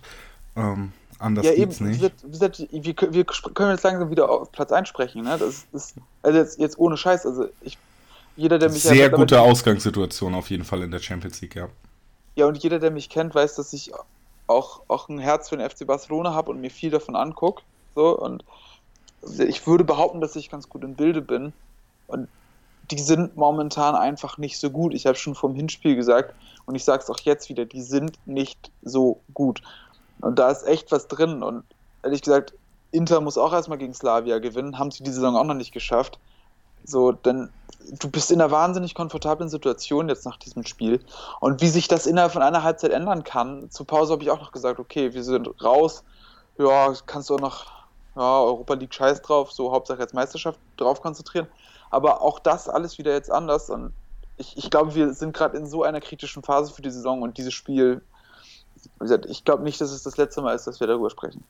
Ähm, 0.56 0.94
anders 1.20 1.46
ja, 1.46 1.54
geht's 1.54 1.80
eben, 1.80 1.90
nicht. 1.90 2.02
Wird, 2.02 2.14
wird, 2.24 2.60
wir, 2.72 3.14
wir, 3.14 3.26
können 3.26 3.72
jetzt 3.72 3.84
langsam 3.84 4.10
wieder 4.10 4.30
auf 4.30 4.52
Platz 4.52 4.72
einsprechen. 4.72 5.24
Ne? 5.24 5.38
Das 5.38 5.66
ist, 5.72 5.96
also 6.24 6.38
jetzt, 6.38 6.60
jetzt 6.60 6.80
ohne 6.80 6.98
Scheiß, 6.98 7.26
also 7.26 7.48
ich, 7.62 7.78
jeder, 8.36 8.58
der 8.58 8.70
mich 8.70 8.84
Sehr 8.84 9.10
gute 9.10 9.42
Ausgangssituation 9.42 10.34
auf 10.34 10.50
jeden 10.50 10.64
Fall 10.64 10.82
in 10.82 10.92
der 10.92 11.00
Champions 11.00 11.42
League, 11.42 11.56
ja. 11.56 11.68
Ja, 12.36 12.46
und 12.46 12.58
jeder, 12.58 12.80
der 12.80 12.92
mich 12.92 13.10
kennt, 13.10 13.36
weiß, 13.36 13.56
dass 13.56 13.74
ich 13.74 13.92
auch, 14.48 14.82
auch 14.88 15.10
ein 15.10 15.20
Herz 15.20 15.50
für 15.50 15.58
den 15.58 15.70
FC 15.70 15.86
Barcelona 15.86 16.34
habe 16.34 16.52
und 16.52 16.62
mir 16.62 16.72
viel 16.72 16.90
davon 16.90 17.16
angucke. 17.16 17.64
So, 17.96 18.18
und 18.18 18.44
ich 19.40 19.68
würde 19.68 19.84
behaupten, 19.84 20.22
dass 20.22 20.36
ich 20.36 20.50
ganz 20.50 20.70
gut 20.70 20.84
im 20.84 20.96
Bilde 20.96 21.22
bin. 21.22 21.54
Und 22.08 22.30
die 22.92 23.00
sind 23.00 23.36
momentan 23.36 23.96
einfach 23.96 24.38
nicht 24.38 24.58
so 24.58 24.70
gut. 24.70 24.94
Ich 24.94 25.06
habe 25.06 25.18
schon 25.18 25.36
vom 25.36 25.54
Hinspiel 25.54 25.96
gesagt 25.96 26.34
und 26.66 26.76
ich 26.76 26.84
sage 26.84 27.04
es 27.04 27.10
auch 27.10 27.20
jetzt 27.20 27.50
wieder, 27.50 27.66
die 27.66 27.82
sind 27.82 28.18
nicht 28.26 28.72
so 28.82 29.20
gut. 29.34 29.62
Und 30.22 30.40
da 30.40 30.50
ist 30.50 30.66
echt 30.68 30.92
was 30.92 31.08
drin. 31.08 31.44
Und 31.44 31.64
ehrlich 32.04 32.22
gesagt, 32.22 32.54
Inter 32.92 33.22
muss 33.22 33.38
auch 33.38 33.54
erstmal 33.54 33.78
gegen 33.78 33.94
Slavia 33.94 34.40
gewinnen, 34.40 34.80
haben 34.80 34.92
sie 34.92 35.04
die 35.04 35.12
Saison 35.12 35.36
auch 35.36 35.44
noch 35.44 35.54
nicht 35.54 35.72
geschafft. 35.72 36.20
So, 36.84 37.12
denn 37.12 37.50
du 38.00 38.10
bist 38.10 38.32
in 38.32 38.42
einer 38.42 38.52
wahnsinnig 38.52 38.96
komfortablen 38.96 39.50
Situation 39.50 40.10
jetzt 40.10 40.26
nach 40.26 40.38
diesem 40.38 40.66
Spiel. 40.66 41.04
Und 41.40 41.62
wie 41.62 41.68
sich 41.68 41.88
das 41.88 42.06
innerhalb 42.06 42.32
von 42.32 42.42
einer 42.42 42.64
Halbzeit 42.64 42.92
ändern 42.92 43.24
kann, 43.24 43.70
zur 43.70 43.86
Pause 43.86 44.14
habe 44.14 44.24
ich 44.24 44.32
auch 44.32 44.42
noch 44.42 44.52
gesagt, 44.52 44.80
okay, 44.80 45.14
wir 45.14 45.24
sind 45.24 45.50
raus. 45.64 46.04
Ja, 46.58 46.94
kannst 47.06 47.30
du 47.30 47.36
auch 47.36 47.40
noch, 47.40 47.66
ja, 48.16 48.42
Europa 48.42 48.74
League 48.74 48.94
scheiß 48.94 49.22
drauf, 49.22 49.52
so 49.52 49.72
Hauptsache 49.72 50.00
jetzt 50.00 50.14
Meisterschaft 50.14 50.60
drauf 50.78 51.02
konzentrieren. 51.02 51.48
Aber 51.92 52.22
auch 52.22 52.40
das 52.40 52.70
alles 52.70 52.98
wieder 52.98 53.14
jetzt 53.14 53.32
anders. 53.32 53.70
Und 53.70 53.94
ich, 54.38 54.58
ich 54.58 54.70
glaube, 54.70 54.96
wir 54.96 55.14
sind 55.14 55.34
gerade 55.34 55.58
in 55.58 55.68
so 55.68 55.84
einer 55.84 56.02
kritischen 56.02 56.44
Phase 56.44 56.74
für 56.74 56.82
die 56.82 56.92
Saison 56.92 57.22
und 57.22 57.38
dieses 57.38 57.54
Spiel, 57.54 58.02
wie 58.84 59.06
gesagt, 59.06 59.26
ich 59.30 59.46
glaube 59.46 59.64
nicht, 59.64 59.80
dass 59.82 59.92
es 59.92 60.04
das 60.04 60.18
letzte 60.18 60.42
Mal 60.42 60.56
ist, 60.56 60.68
dass 60.68 60.80
wir 60.80 60.88
darüber 60.88 61.10
sprechen. 61.10 61.44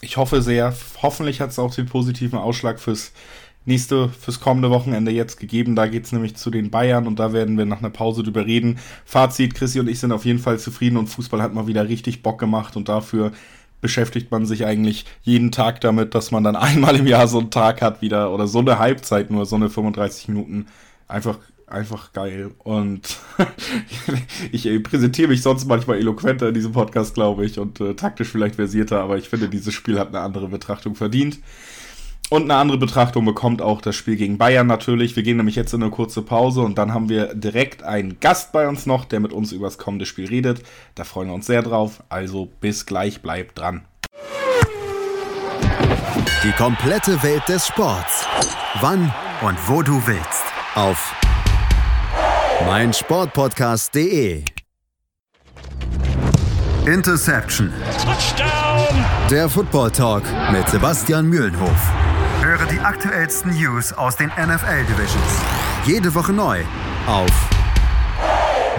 Ich 0.00 0.16
hoffe 0.16 0.42
sehr. 0.42 0.74
Hoffentlich 1.00 1.40
hat 1.40 1.50
es 1.50 1.58
auch 1.58 1.74
den 1.74 1.86
positiven 1.86 2.38
Ausschlag 2.38 2.80
fürs 2.80 3.12
nächste, 3.64 4.08
fürs 4.08 4.40
kommende 4.40 4.70
Wochenende 4.70 5.12
jetzt 5.12 5.38
gegeben. 5.38 5.76
Da 5.76 5.86
geht 5.86 6.04
es 6.04 6.12
nämlich 6.12 6.36
zu 6.36 6.50
den 6.50 6.70
Bayern 6.70 7.06
und 7.06 7.18
da 7.18 7.32
werden 7.32 7.56
wir 7.56 7.64
nach 7.64 7.78
einer 7.78 7.90
Pause 7.90 8.22
drüber 8.22 8.44
reden. 8.44 8.78
Fazit, 9.04 9.54
Chrissy 9.54 9.80
und 9.80 9.88
ich 9.88 10.00
sind 10.00 10.12
auf 10.12 10.24
jeden 10.24 10.38
Fall 10.38 10.58
zufrieden 10.58 10.96
und 10.96 11.06
Fußball 11.06 11.42
hat 11.42 11.54
mal 11.54 11.66
wieder 11.66 11.88
richtig 11.88 12.22
Bock 12.22 12.38
gemacht 12.38 12.76
und 12.76 12.88
dafür 12.88 13.32
beschäftigt 13.80 14.30
man 14.30 14.46
sich 14.46 14.64
eigentlich 14.64 15.04
jeden 15.22 15.50
Tag 15.52 15.80
damit, 15.80 16.14
dass 16.14 16.30
man 16.30 16.44
dann 16.44 16.56
einmal 16.56 16.96
im 16.96 17.06
Jahr 17.06 17.28
so 17.28 17.38
einen 17.38 17.50
Tag 17.50 17.82
hat 17.82 18.02
wieder 18.02 18.32
oder 18.32 18.46
so 18.46 18.60
eine 18.60 18.78
Halbzeit 18.78 19.30
nur, 19.30 19.46
so 19.46 19.56
eine 19.56 19.70
35 19.70 20.28
Minuten. 20.28 20.66
Einfach, 21.06 21.38
einfach 21.66 22.12
geil. 22.12 22.50
Und 22.58 23.18
ich 24.52 24.68
präsentiere 24.82 25.28
mich 25.28 25.42
sonst 25.42 25.66
manchmal 25.66 25.98
eloquenter 25.98 26.48
in 26.48 26.54
diesem 26.54 26.72
Podcast, 26.72 27.14
glaube 27.14 27.44
ich, 27.44 27.58
und 27.58 27.80
äh, 27.80 27.94
taktisch 27.94 28.28
vielleicht 28.28 28.56
versierter, 28.56 29.00
aber 29.00 29.18
ich 29.18 29.28
finde, 29.28 29.48
dieses 29.48 29.74
Spiel 29.74 29.98
hat 29.98 30.08
eine 30.08 30.20
andere 30.20 30.48
Betrachtung 30.48 30.94
verdient. 30.94 31.38
Und 32.30 32.44
eine 32.44 32.54
andere 32.54 32.78
Betrachtung 32.78 33.26
bekommt 33.26 33.60
auch 33.60 33.82
das 33.82 33.94
Spiel 33.94 34.16
gegen 34.16 34.38
Bayern 34.38 34.66
natürlich. 34.66 35.14
Wir 35.16 35.22
gehen 35.22 35.36
nämlich 35.36 35.54
jetzt 35.54 35.74
in 35.74 35.82
eine 35.82 35.90
kurze 35.90 36.22
Pause 36.22 36.62
und 36.62 36.78
dann 36.78 36.94
haben 36.94 37.10
wir 37.10 37.34
direkt 37.34 37.82
einen 37.82 38.20
Gast 38.20 38.52
bei 38.52 38.66
uns 38.66 38.86
noch, 38.86 39.04
der 39.04 39.20
mit 39.20 39.34
uns 39.34 39.52
über 39.52 39.66
das 39.66 39.76
kommende 39.76 40.06
Spiel 40.06 40.28
redet. 40.28 40.62
Da 40.94 41.04
freuen 41.04 41.28
wir 41.28 41.34
uns 41.34 41.46
sehr 41.46 41.62
drauf. 41.62 42.02
Also 42.08 42.48
bis 42.60 42.86
gleich, 42.86 43.20
bleibt 43.20 43.58
dran. 43.58 43.82
Die 46.42 46.52
komplette 46.52 47.22
Welt 47.22 47.46
des 47.48 47.66
Sports. 47.66 48.26
Wann 48.80 49.12
und 49.42 49.68
wo 49.68 49.82
du 49.82 50.00
willst. 50.06 50.44
Auf 50.74 51.14
meinsportpodcast.de. 52.66 54.44
Interception. 56.86 57.72
Touchdown. 58.02 59.04
Der 59.30 59.48
Football 59.48 59.90
Talk 59.90 60.22
mit 60.52 60.68
Sebastian 60.68 61.26
Mühlenhof. 61.28 61.90
Höre 62.40 62.66
die 62.66 62.78
aktuellsten 62.78 63.52
News 63.54 63.92
aus 63.92 64.16
den 64.16 64.28
NFL 64.28 64.84
Divisions. 64.88 65.42
Jede 65.84 66.14
Woche 66.14 66.32
neu 66.32 66.60
auf 67.06 67.30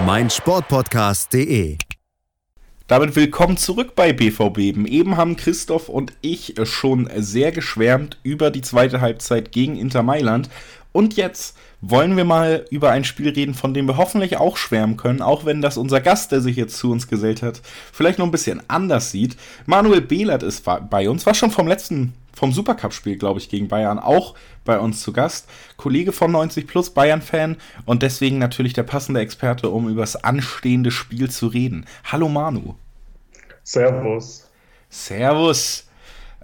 meinsportpodcast.de. 0.05 1.77
Damit 2.87 3.15
willkommen 3.15 3.55
zurück 3.55 3.95
bei 3.95 4.11
BVB. 4.11 4.57
Eben 4.57 5.15
haben 5.15 5.37
Christoph 5.37 5.87
und 5.87 6.11
ich 6.19 6.55
schon 6.63 7.09
sehr 7.15 7.53
geschwärmt 7.53 8.17
über 8.23 8.51
die 8.51 8.61
zweite 8.61 8.99
Halbzeit 8.99 9.53
gegen 9.53 9.77
Inter 9.77 10.03
Mailand. 10.03 10.49
Und 10.91 11.15
jetzt 11.15 11.55
wollen 11.79 12.17
wir 12.17 12.25
mal 12.25 12.65
über 12.71 12.91
ein 12.91 13.05
Spiel 13.05 13.29
reden, 13.29 13.53
von 13.53 13.73
dem 13.73 13.87
wir 13.87 13.95
hoffentlich 13.95 14.35
auch 14.35 14.57
schwärmen 14.57 14.97
können, 14.97 15.21
auch 15.21 15.45
wenn 15.45 15.61
das 15.61 15.77
unser 15.77 16.01
Gast, 16.01 16.33
der 16.33 16.41
sich 16.41 16.57
jetzt 16.57 16.77
zu 16.77 16.91
uns 16.91 17.07
gesellt 17.07 17.41
hat, 17.41 17.61
vielleicht 17.93 18.19
noch 18.19 18.25
ein 18.25 18.31
bisschen 18.31 18.61
anders 18.67 19.11
sieht. 19.11 19.37
Manuel 19.65 20.01
Behlert 20.01 20.43
ist 20.43 20.65
bei 20.89 21.09
uns, 21.09 21.25
war 21.25 21.35
schon 21.35 21.51
vom 21.51 21.69
letzten 21.69 22.13
vom 22.35 22.51
Supercup-Spiel, 22.51 23.17
glaube 23.17 23.39
ich, 23.39 23.49
gegen 23.49 23.67
Bayern 23.67 23.99
auch 23.99 24.35
bei 24.65 24.79
uns 24.79 25.01
zu 25.01 25.13
Gast. 25.13 25.47
Kollege 25.77 26.11
von 26.11 26.31
90 26.31 26.67
Plus, 26.67 26.89
Bayern-Fan 26.89 27.57
und 27.85 28.03
deswegen 28.03 28.39
natürlich 28.39 28.73
der 28.73 28.83
passende 28.83 29.21
Experte, 29.21 29.69
um 29.69 29.87
über 29.89 30.01
das 30.01 30.23
anstehende 30.23 30.91
Spiel 30.91 31.29
zu 31.29 31.47
reden. 31.47 31.85
Hallo 32.05 32.29
Manu. 32.29 32.75
Servus. 33.63 34.49
Servus. 34.89 35.87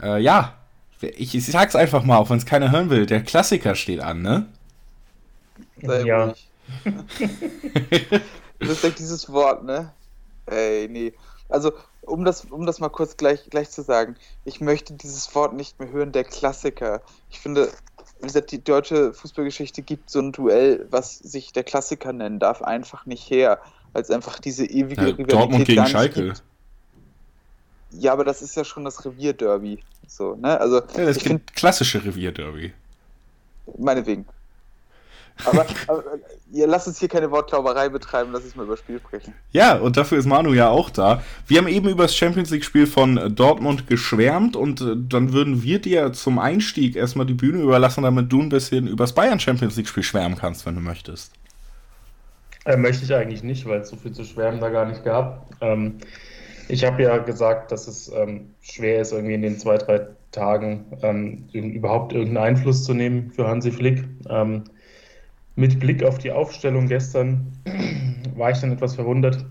Äh, 0.02 0.21
ja, 0.21 0.56
ich, 1.02 1.36
ich 1.36 1.45
sag's 1.45 1.75
einfach 1.75 2.04
mal, 2.04 2.17
auch 2.17 2.30
wenn 2.30 2.38
es 2.38 2.45
keiner 2.45 2.71
hören 2.71 2.89
will. 2.89 3.06
Der 3.06 3.21
Klassiker 3.21 3.75
steht 3.75 3.99
an, 3.99 4.21
ne? 4.21 4.45
Sei 5.82 6.02
ja. 6.04 6.34
das 8.60 8.69
ist 8.69 8.84
echt 8.84 8.99
dieses 8.99 9.32
Wort, 9.32 9.63
ne? 9.63 9.91
Ey, 10.45 10.88
nee. 10.89 11.13
Also, 11.47 11.71
um 12.10 12.26
das, 12.26 12.45
um 12.45 12.65
das 12.65 12.80
mal 12.80 12.89
kurz 12.89 13.17
gleich, 13.17 13.50
gleich 13.50 13.69
zu 13.69 13.82
sagen, 13.82 14.15
ich 14.45 14.62
möchte 14.62 14.93
dieses 14.93 15.34
Wort 15.36 15.54
nicht 15.54 15.80
mehr 15.80 15.89
hören, 15.89 16.12
der 16.12 16.24
Klassiker. 16.24 17.02
Ich 17.30 17.39
finde, 17.39 17.69
wie 18.19 18.28
gesagt, 18.28 18.52
die 18.52 18.63
deutsche 18.63 19.13
Fußballgeschichte 19.13 19.82
gibt 19.82 20.10
so 20.10 20.19
ein 20.19 20.32
Duell, 20.32 20.88
was 20.89 21.17
sich 21.17 21.54
der 21.54 21.63
Klassiker 21.63 22.13
nennen 22.13 22.39
darf, 22.39 22.62
einfach 22.62 23.06
nicht 23.06 23.30
her, 23.30 23.60
als 23.93 24.12
einfach 24.12 24.39
diese 24.39 24.65
ewige 24.65 25.02
ja, 25.02 25.08
Rivalität 25.08 25.34
Dortmund 25.34 25.65
gegen 25.65 25.88
Schalke. 25.88 26.26
Gibt. 26.26 26.43
Ja, 27.91 28.13
aber 28.13 28.24
das 28.24 28.41
ist 28.41 28.56
ja 28.56 28.63
schon 28.63 28.86
das 28.86 29.04
Revierderby. 29.04 29.80
So, 30.08 30.36
ne? 30.36 30.60
Also, 30.60 30.78
ja, 30.78 31.06
das 31.06 31.17
ist 31.17 31.56
klassische 31.56 32.04
Revierderby. 32.04 32.74
Meinetwegen. 33.78 34.26
Aber, 35.45 35.65
aber 35.88 36.04
ihr 36.52 36.67
lasst 36.67 36.88
uns 36.88 36.99
hier 36.99 37.08
keine 37.08 37.32
Wortklauberei 37.32 37.89
betreiben, 37.89 38.32
lass 38.34 38.43
uns 38.43 38.56
mal 38.56 38.63
über 38.63 38.73
das 38.73 38.82
Spiel 38.82 38.99
sprechen. 38.99 39.34
Ja, 39.52 39.78
und 39.78 39.95
dafür 39.95 40.17
ist 40.17 40.25
Manu 40.25 40.54
ja 40.54 40.69
auch 40.69 40.89
da. 40.89 41.23
Wir 41.47 41.60
haben 41.60 41.67
eben 41.67 41.88
über 41.88 42.04
das 42.04 42.15
Champions 42.15 42.49
League-Spiel 42.49 42.88
von 42.88 43.36
Dortmund 43.36 43.88
geschwärmt 43.88 44.56
und 44.56 44.82
äh, 44.82 44.95
dann 44.97 45.32
würden 45.34 45.63
wir 45.63 45.80
dir 45.80 46.12
zum 46.13 46.39
Einstieg 46.39 46.95
erstmal 46.95 47.25
die 47.25 47.34
Bühne 47.34 47.62
überlassen, 47.62 48.04
damit 48.04 48.32
du 48.32 48.41
ein 48.41 48.49
bisschen 48.49 48.88
über 48.88 49.04
das 49.04 49.13
Bayern 49.13 49.39
Champions 49.39 49.78
League-Spiel 49.78 50.04
schwärmen 50.04 50.38
kannst, 50.38 50.65
wenn 50.65 50.75
du 50.75 50.82
möchtest. 50.82 51.32
Äh, 52.65 52.78
möchte 52.78 53.06
ich 53.06 53.13
eigentlich 53.13 53.43
nicht, 53.43 53.65
weil 53.65 53.82
es 53.82 53.89
so 53.89 53.95
viel 53.95 54.12
zu 54.12 54.23
schwärmen 54.25 54.60
da 54.60 54.69
gar 54.69 54.86
nicht 54.86 55.04
gab. 55.04 55.47
Ähm, 55.62 55.95
ich 56.67 56.86
habe 56.86 57.02
ja 57.02 57.17
gesagt, 57.17 57.71
dass 57.71 57.88
es 57.88 58.12
ähm, 58.13 58.54
schwer 58.62 59.02
ist, 59.02 59.12
irgendwie 59.12 59.34
in 59.34 59.41
den 59.41 59.58
zwei, 59.58 59.78
drei 59.78 60.08
Tagen 60.32 60.86
ähm, 61.02 61.47
überhaupt 61.52 62.13
irgendeinen 62.13 62.58
Einfluss 62.58 62.84
zu 62.84 62.93
nehmen 62.93 63.32
für 63.32 63.47
Hansi 63.47 63.71
Flick. 63.71 64.04
Ähm, 64.30 64.65
mit 65.60 65.80
Blick 65.80 66.04
auf 66.04 66.17
die 66.17 66.32
Aufstellung 66.32 66.88
gestern 66.88 67.52
war 68.36 68.52
ich 68.52 68.60
dann 68.60 68.72
etwas 68.72 68.95
verwundert, 68.95 69.45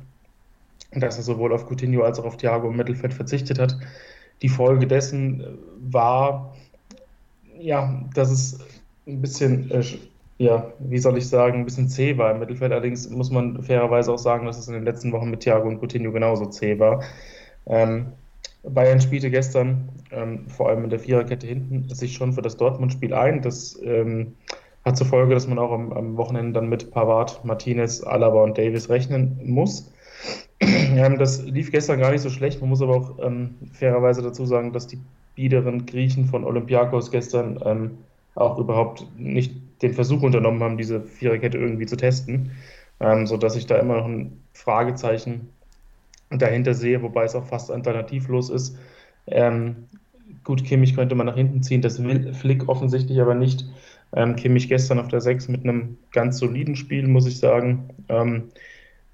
dass 0.92 1.18
er 1.18 1.22
sowohl 1.22 1.52
auf 1.52 1.68
Coutinho 1.68 2.02
als 2.02 2.18
auch 2.18 2.24
auf 2.24 2.38
Thiago 2.38 2.70
im 2.70 2.76
Mittelfeld 2.76 3.12
verzichtet 3.12 3.58
hat. 3.58 3.76
Die 4.40 4.48
Folge 4.48 4.86
dessen 4.86 5.44
war, 5.90 6.56
ja, 7.58 8.02
dass 8.14 8.30
es 8.30 8.58
ein 9.06 9.20
bisschen, 9.20 9.70
äh, 9.70 9.84
ja, 10.38 10.72
wie 10.78 10.98
soll 10.98 11.18
ich 11.18 11.28
sagen, 11.28 11.58
ein 11.58 11.64
bisschen 11.66 11.88
zäh 11.88 12.16
war 12.16 12.30
im 12.30 12.38
Mittelfeld. 12.38 12.72
Allerdings 12.72 13.10
muss 13.10 13.30
man 13.30 13.62
fairerweise 13.62 14.10
auch 14.10 14.18
sagen, 14.18 14.46
dass 14.46 14.58
es 14.58 14.68
in 14.68 14.74
den 14.74 14.84
letzten 14.84 15.12
Wochen 15.12 15.28
mit 15.28 15.40
Thiago 15.40 15.68
und 15.68 15.78
Coutinho 15.78 16.10
genauso 16.10 16.46
zäh 16.46 16.78
war. 16.78 17.02
Ähm, 17.66 18.06
Bayern 18.62 19.00
spielte 19.00 19.30
gestern, 19.30 19.90
ähm, 20.10 20.48
vor 20.48 20.70
allem 20.70 20.84
in 20.84 20.90
der 20.90 21.00
Viererkette 21.00 21.46
hinten, 21.46 21.88
sich 21.94 22.14
schon 22.14 22.32
für 22.32 22.42
das 22.42 22.56
Dortmund-Spiel 22.56 23.12
ein. 23.12 23.42
Das 23.42 23.78
ähm, 23.82 24.34
hat 24.88 24.96
zur 24.96 25.06
Folge, 25.06 25.34
dass 25.34 25.46
man 25.46 25.58
auch 25.58 25.70
am, 25.70 25.92
am 25.92 26.16
Wochenende 26.16 26.52
dann 26.54 26.68
mit 26.68 26.90
Pavard, 26.90 27.44
Martinez, 27.44 28.02
Alaba 28.02 28.42
und 28.42 28.58
Davis 28.58 28.88
rechnen 28.88 29.40
muss. 29.44 29.92
Das 31.18 31.44
lief 31.44 31.70
gestern 31.70 32.00
gar 32.00 32.10
nicht 32.10 32.22
so 32.22 32.30
schlecht. 32.30 32.60
Man 32.60 32.70
muss 32.70 32.82
aber 32.82 32.96
auch 32.96 33.18
ähm, 33.22 33.54
fairerweise 33.72 34.22
dazu 34.22 34.46
sagen, 34.46 34.72
dass 34.72 34.88
die 34.88 34.98
biederen 35.36 35.86
Griechen 35.86 36.24
von 36.26 36.44
Olympiakos 36.44 37.12
gestern 37.12 37.60
ähm, 37.64 37.98
auch 38.34 38.58
überhaupt 38.58 39.06
nicht 39.16 39.54
den 39.82 39.92
Versuch 39.92 40.22
unternommen 40.22 40.62
haben, 40.62 40.76
diese 40.76 41.00
Viererkette 41.00 41.58
irgendwie 41.58 41.86
zu 41.86 41.96
testen, 41.96 42.50
ähm, 42.98 43.26
sodass 43.26 43.54
ich 43.54 43.66
da 43.66 43.76
immer 43.76 43.98
noch 43.98 44.06
ein 44.06 44.42
Fragezeichen 44.52 45.50
dahinter 46.30 46.74
sehe, 46.74 47.02
wobei 47.02 47.24
es 47.24 47.36
auch 47.36 47.46
fast 47.46 47.70
alternativlos 47.70 48.50
ist. 48.50 48.76
Ähm, 49.26 49.76
gut, 50.42 50.64
Kimmich 50.64 50.96
könnte 50.96 51.14
man 51.14 51.26
nach 51.26 51.36
hinten 51.36 51.62
ziehen, 51.62 51.82
das 51.82 52.02
will 52.02 52.34
Flick 52.34 52.68
offensichtlich 52.68 53.20
aber 53.20 53.34
nicht. 53.34 53.64
Ähm, 54.14 54.36
Kimmich 54.36 54.68
gestern 54.68 54.98
auf 54.98 55.08
der 55.08 55.20
6 55.20 55.48
mit 55.48 55.64
einem 55.64 55.98
ganz 56.12 56.38
soliden 56.38 56.76
Spiel, 56.76 57.06
muss 57.06 57.26
ich 57.26 57.38
sagen. 57.38 57.90
Ähm, 58.08 58.44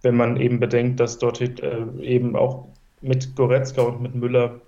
wenn 0.02 0.16
man 0.16 0.36
eben 0.36 0.60
bedenkt, 0.60 1.00
dass 1.00 1.18
dort 1.18 1.40
äh, 1.40 1.86
eben 2.00 2.36
auch 2.36 2.68
mit 3.00 3.34
Goretzka 3.36 3.82
und 3.82 4.02
mit 4.02 4.14
Müller 4.14 4.60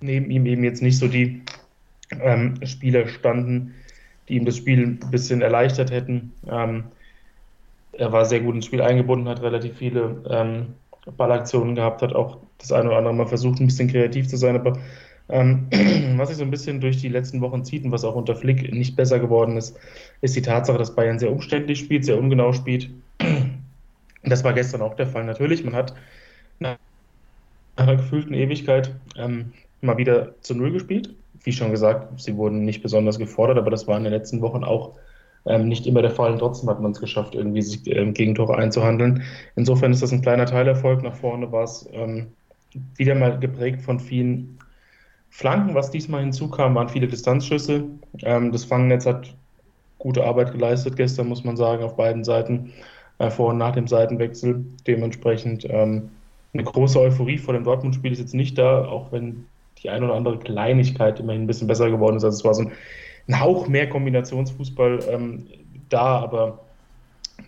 neben 0.00 0.30
ihm 0.30 0.46
eben 0.46 0.64
jetzt 0.64 0.82
nicht 0.82 0.98
so 0.98 1.08
die 1.08 1.42
ähm, 2.20 2.54
Spieler 2.64 3.06
standen, 3.08 3.74
die 4.28 4.36
ihm 4.36 4.44
das 4.44 4.56
Spiel 4.56 4.82
ein 4.82 5.10
bisschen 5.10 5.42
erleichtert 5.42 5.90
hätten. 5.90 6.32
Ähm, 6.48 6.84
er 7.92 8.12
war 8.12 8.24
sehr 8.24 8.40
gut 8.40 8.54
ins 8.54 8.66
Spiel 8.66 8.82
eingebunden, 8.82 9.28
hat 9.28 9.42
relativ 9.42 9.76
viele 9.76 10.22
ähm, 10.28 10.74
Ballaktionen 11.16 11.74
gehabt, 11.74 12.02
hat 12.02 12.14
auch 12.14 12.38
das 12.58 12.72
eine 12.72 12.88
oder 12.88 12.98
andere 12.98 13.14
Mal 13.14 13.26
versucht, 13.26 13.60
ein 13.60 13.66
bisschen 13.66 13.88
kreativ 13.88 14.28
zu 14.28 14.36
sein, 14.36 14.56
aber 14.56 14.78
ähm, 15.28 15.66
was 16.16 16.28
sich 16.28 16.38
so 16.38 16.44
ein 16.44 16.50
bisschen 16.50 16.80
durch 16.80 16.98
die 16.98 17.08
letzten 17.08 17.40
Wochen 17.40 17.64
zieht 17.64 17.84
und 17.84 17.92
was 17.92 18.04
auch 18.04 18.14
unter 18.14 18.36
Flick 18.36 18.72
nicht 18.72 18.96
besser 18.96 19.18
geworden 19.18 19.56
ist, 19.56 19.78
ist 20.20 20.36
die 20.36 20.42
Tatsache, 20.42 20.78
dass 20.78 20.94
Bayern 20.94 21.18
sehr 21.18 21.32
umständlich 21.32 21.78
spielt, 21.78 22.04
sehr 22.04 22.18
ungenau 22.18 22.52
spielt. 22.52 22.90
Das 24.28 24.42
war 24.42 24.54
gestern 24.54 24.82
auch 24.82 24.96
der 24.96 25.06
Fall. 25.06 25.22
Natürlich, 25.24 25.62
man 25.62 25.76
hat 25.76 25.94
nach 26.58 26.78
einer 27.76 27.94
gefühlten 27.94 28.34
Ewigkeit 28.34 28.92
ähm, 29.16 29.52
mal 29.82 29.98
wieder 29.98 30.34
zu 30.40 30.56
Null 30.56 30.72
gespielt. 30.72 31.14
Wie 31.44 31.52
schon 31.52 31.70
gesagt, 31.70 32.20
sie 32.20 32.36
wurden 32.36 32.64
nicht 32.64 32.82
besonders 32.82 33.20
gefordert, 33.20 33.56
aber 33.56 33.70
das 33.70 33.86
war 33.86 33.96
in 33.96 34.02
den 34.02 34.12
letzten 34.12 34.40
Wochen 34.40 34.64
auch 34.64 34.98
ähm, 35.44 35.68
nicht 35.68 35.86
immer 35.86 36.02
der 36.02 36.10
Fall. 36.10 36.32
Und 36.32 36.40
trotzdem 36.40 36.68
hat 36.68 36.80
man 36.80 36.90
es 36.90 36.98
geschafft, 36.98 37.36
irgendwie 37.36 37.62
sich 37.62 37.86
ähm, 37.86 38.14
Gegentore 38.14 38.56
einzuhandeln. 38.56 39.22
Insofern 39.54 39.92
ist 39.92 40.02
das 40.02 40.10
ein 40.10 40.22
kleiner 40.22 40.46
Teilerfolg. 40.46 41.04
Nach 41.04 41.14
vorne 41.14 41.52
war 41.52 41.62
es 41.62 41.88
ähm, 41.92 42.26
wieder 42.96 43.14
mal 43.14 43.38
geprägt 43.38 43.82
von 43.82 44.00
vielen 44.00 44.58
Flanken. 45.36 45.74
Was 45.74 45.90
diesmal 45.90 46.22
hinzukam, 46.22 46.74
waren 46.74 46.88
viele 46.88 47.08
Distanzschüsse. 47.08 47.84
Ähm, 48.22 48.52
das 48.52 48.64
Fangnetz 48.64 49.04
hat 49.04 49.34
gute 49.98 50.24
Arbeit 50.24 50.52
geleistet 50.52 50.96
gestern, 50.96 51.28
muss 51.28 51.44
man 51.44 51.58
sagen, 51.58 51.84
auf 51.84 51.94
beiden 51.94 52.24
Seiten, 52.24 52.72
äh, 53.18 53.28
vor 53.28 53.50
und 53.50 53.58
nach 53.58 53.72
dem 53.72 53.86
Seitenwechsel. 53.86 54.64
Dementsprechend 54.86 55.66
ähm, 55.68 56.08
eine 56.54 56.64
große 56.64 56.98
Euphorie 56.98 57.36
vor 57.36 57.52
dem 57.52 57.64
Dortmund-Spiel 57.64 58.12
ist 58.12 58.18
jetzt 58.18 58.34
nicht 58.34 58.56
da, 58.56 58.86
auch 58.86 59.12
wenn 59.12 59.44
die 59.82 59.90
eine 59.90 60.06
oder 60.06 60.14
andere 60.14 60.38
Kleinigkeit 60.38 61.20
immerhin 61.20 61.42
ein 61.42 61.46
bisschen 61.46 61.68
besser 61.68 61.90
geworden 61.90 62.16
ist. 62.16 62.24
Also 62.24 62.38
es 62.38 62.44
war 62.44 62.54
so 62.54 62.62
ein, 62.62 62.72
ein 63.28 63.38
Hauch 63.38 63.68
mehr 63.68 63.90
Kombinationsfußball 63.90 65.00
ähm, 65.10 65.48
da, 65.90 66.18
aber 66.18 66.60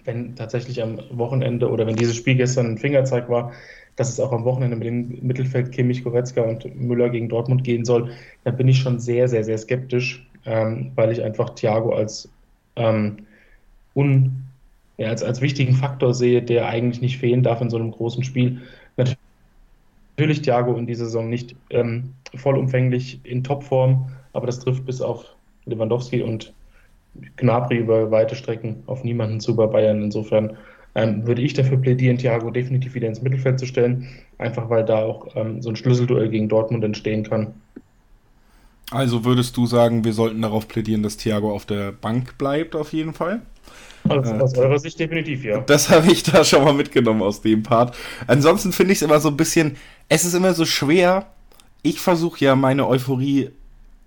wenn 0.04 0.36
tatsächlich 0.36 0.82
am 0.82 0.98
Wochenende 1.10 1.70
oder 1.70 1.86
wenn 1.86 1.96
dieses 1.96 2.16
Spiel 2.16 2.34
gestern 2.34 2.72
ein 2.72 2.78
Fingerzeig 2.78 3.30
war, 3.30 3.52
dass 3.98 4.08
es 4.08 4.20
auch 4.20 4.32
am 4.32 4.44
Wochenende 4.44 4.76
mit 4.76 4.86
dem 4.86 5.26
Mittelfeld 5.26 5.72
Kimmich, 5.72 6.04
Goretzka 6.04 6.42
und 6.42 6.64
Müller 6.80 7.10
gegen 7.10 7.28
Dortmund 7.28 7.64
gehen 7.64 7.84
soll, 7.84 8.12
dann 8.44 8.56
bin 8.56 8.68
ich 8.68 8.78
schon 8.78 8.98
sehr, 8.98 9.28
sehr, 9.28 9.44
sehr 9.44 9.58
skeptisch, 9.58 10.26
ähm, 10.46 10.92
weil 10.94 11.12
ich 11.12 11.22
einfach 11.22 11.50
Thiago 11.50 11.94
als, 11.94 12.30
ähm, 12.76 13.18
un, 13.94 14.44
ja, 14.96 15.08
als, 15.08 15.22
als 15.22 15.40
wichtigen 15.40 15.74
Faktor 15.74 16.14
sehe, 16.14 16.42
der 16.42 16.68
eigentlich 16.68 17.02
nicht 17.02 17.18
fehlen 17.18 17.42
darf 17.42 17.60
in 17.60 17.70
so 17.70 17.76
einem 17.76 17.90
großen 17.90 18.24
Spiel. 18.24 18.60
Natürlich 18.96 19.18
natürlich 20.18 20.42
Thiago 20.42 20.76
in 20.76 20.86
dieser 20.86 21.04
Saison 21.04 21.30
nicht 21.30 21.54
ähm, 21.70 22.12
vollumfänglich 22.34 23.20
in 23.22 23.44
Topform, 23.44 24.10
aber 24.32 24.46
das 24.46 24.58
trifft 24.58 24.84
bis 24.84 25.00
auf 25.00 25.24
Lewandowski 25.66 26.22
und 26.22 26.52
Gnabry 27.36 27.76
über 27.78 28.10
weite 28.10 28.34
Strecken 28.34 28.82
auf 28.86 29.04
niemanden 29.04 29.38
zu 29.38 29.54
bei 29.54 29.66
Bayern. 29.68 30.02
Insofern 30.02 30.56
ähm, 30.98 31.26
würde 31.26 31.42
ich 31.42 31.54
dafür 31.54 31.76
plädieren, 31.76 32.18
Thiago 32.18 32.50
definitiv 32.50 32.94
wieder 32.94 33.06
ins 33.06 33.22
Mittelfeld 33.22 33.60
zu 33.60 33.66
stellen, 33.66 34.08
einfach 34.36 34.68
weil 34.68 34.84
da 34.84 34.98
auch 35.04 35.28
ähm, 35.36 35.62
so 35.62 35.68
ein 35.68 35.76
Schlüsselduell 35.76 36.28
gegen 36.28 36.48
Dortmund 36.48 36.82
entstehen 36.82 37.22
kann. 37.22 37.54
Also 38.90 39.24
würdest 39.24 39.56
du 39.56 39.66
sagen, 39.66 40.02
wir 40.02 40.12
sollten 40.12 40.42
darauf 40.42 40.66
plädieren, 40.66 41.04
dass 41.04 41.16
Thiago 41.16 41.52
auf 41.52 41.66
der 41.66 41.92
Bank 41.92 42.36
bleibt, 42.36 42.74
auf 42.74 42.92
jeden 42.92 43.12
Fall? 43.12 43.42
Also 44.08 44.32
aus 44.32 44.56
eurer 44.56 44.78
Sicht 44.78 44.98
definitiv, 44.98 45.44
ja. 45.44 45.60
Das 45.60 45.88
habe 45.90 46.10
ich 46.10 46.24
da 46.24 46.42
schon 46.42 46.64
mal 46.64 46.72
mitgenommen 46.72 47.22
aus 47.22 47.42
dem 47.42 47.62
Part. 47.62 47.96
Ansonsten 48.26 48.72
finde 48.72 48.92
ich 48.92 48.98
es 48.98 49.02
immer 49.02 49.20
so 49.20 49.28
ein 49.28 49.36
bisschen, 49.36 49.76
es 50.08 50.24
ist 50.24 50.34
immer 50.34 50.54
so 50.54 50.64
schwer. 50.64 51.26
Ich 51.82 52.00
versuche 52.00 52.44
ja 52.44 52.56
meine 52.56 52.88
Euphorie 52.88 53.50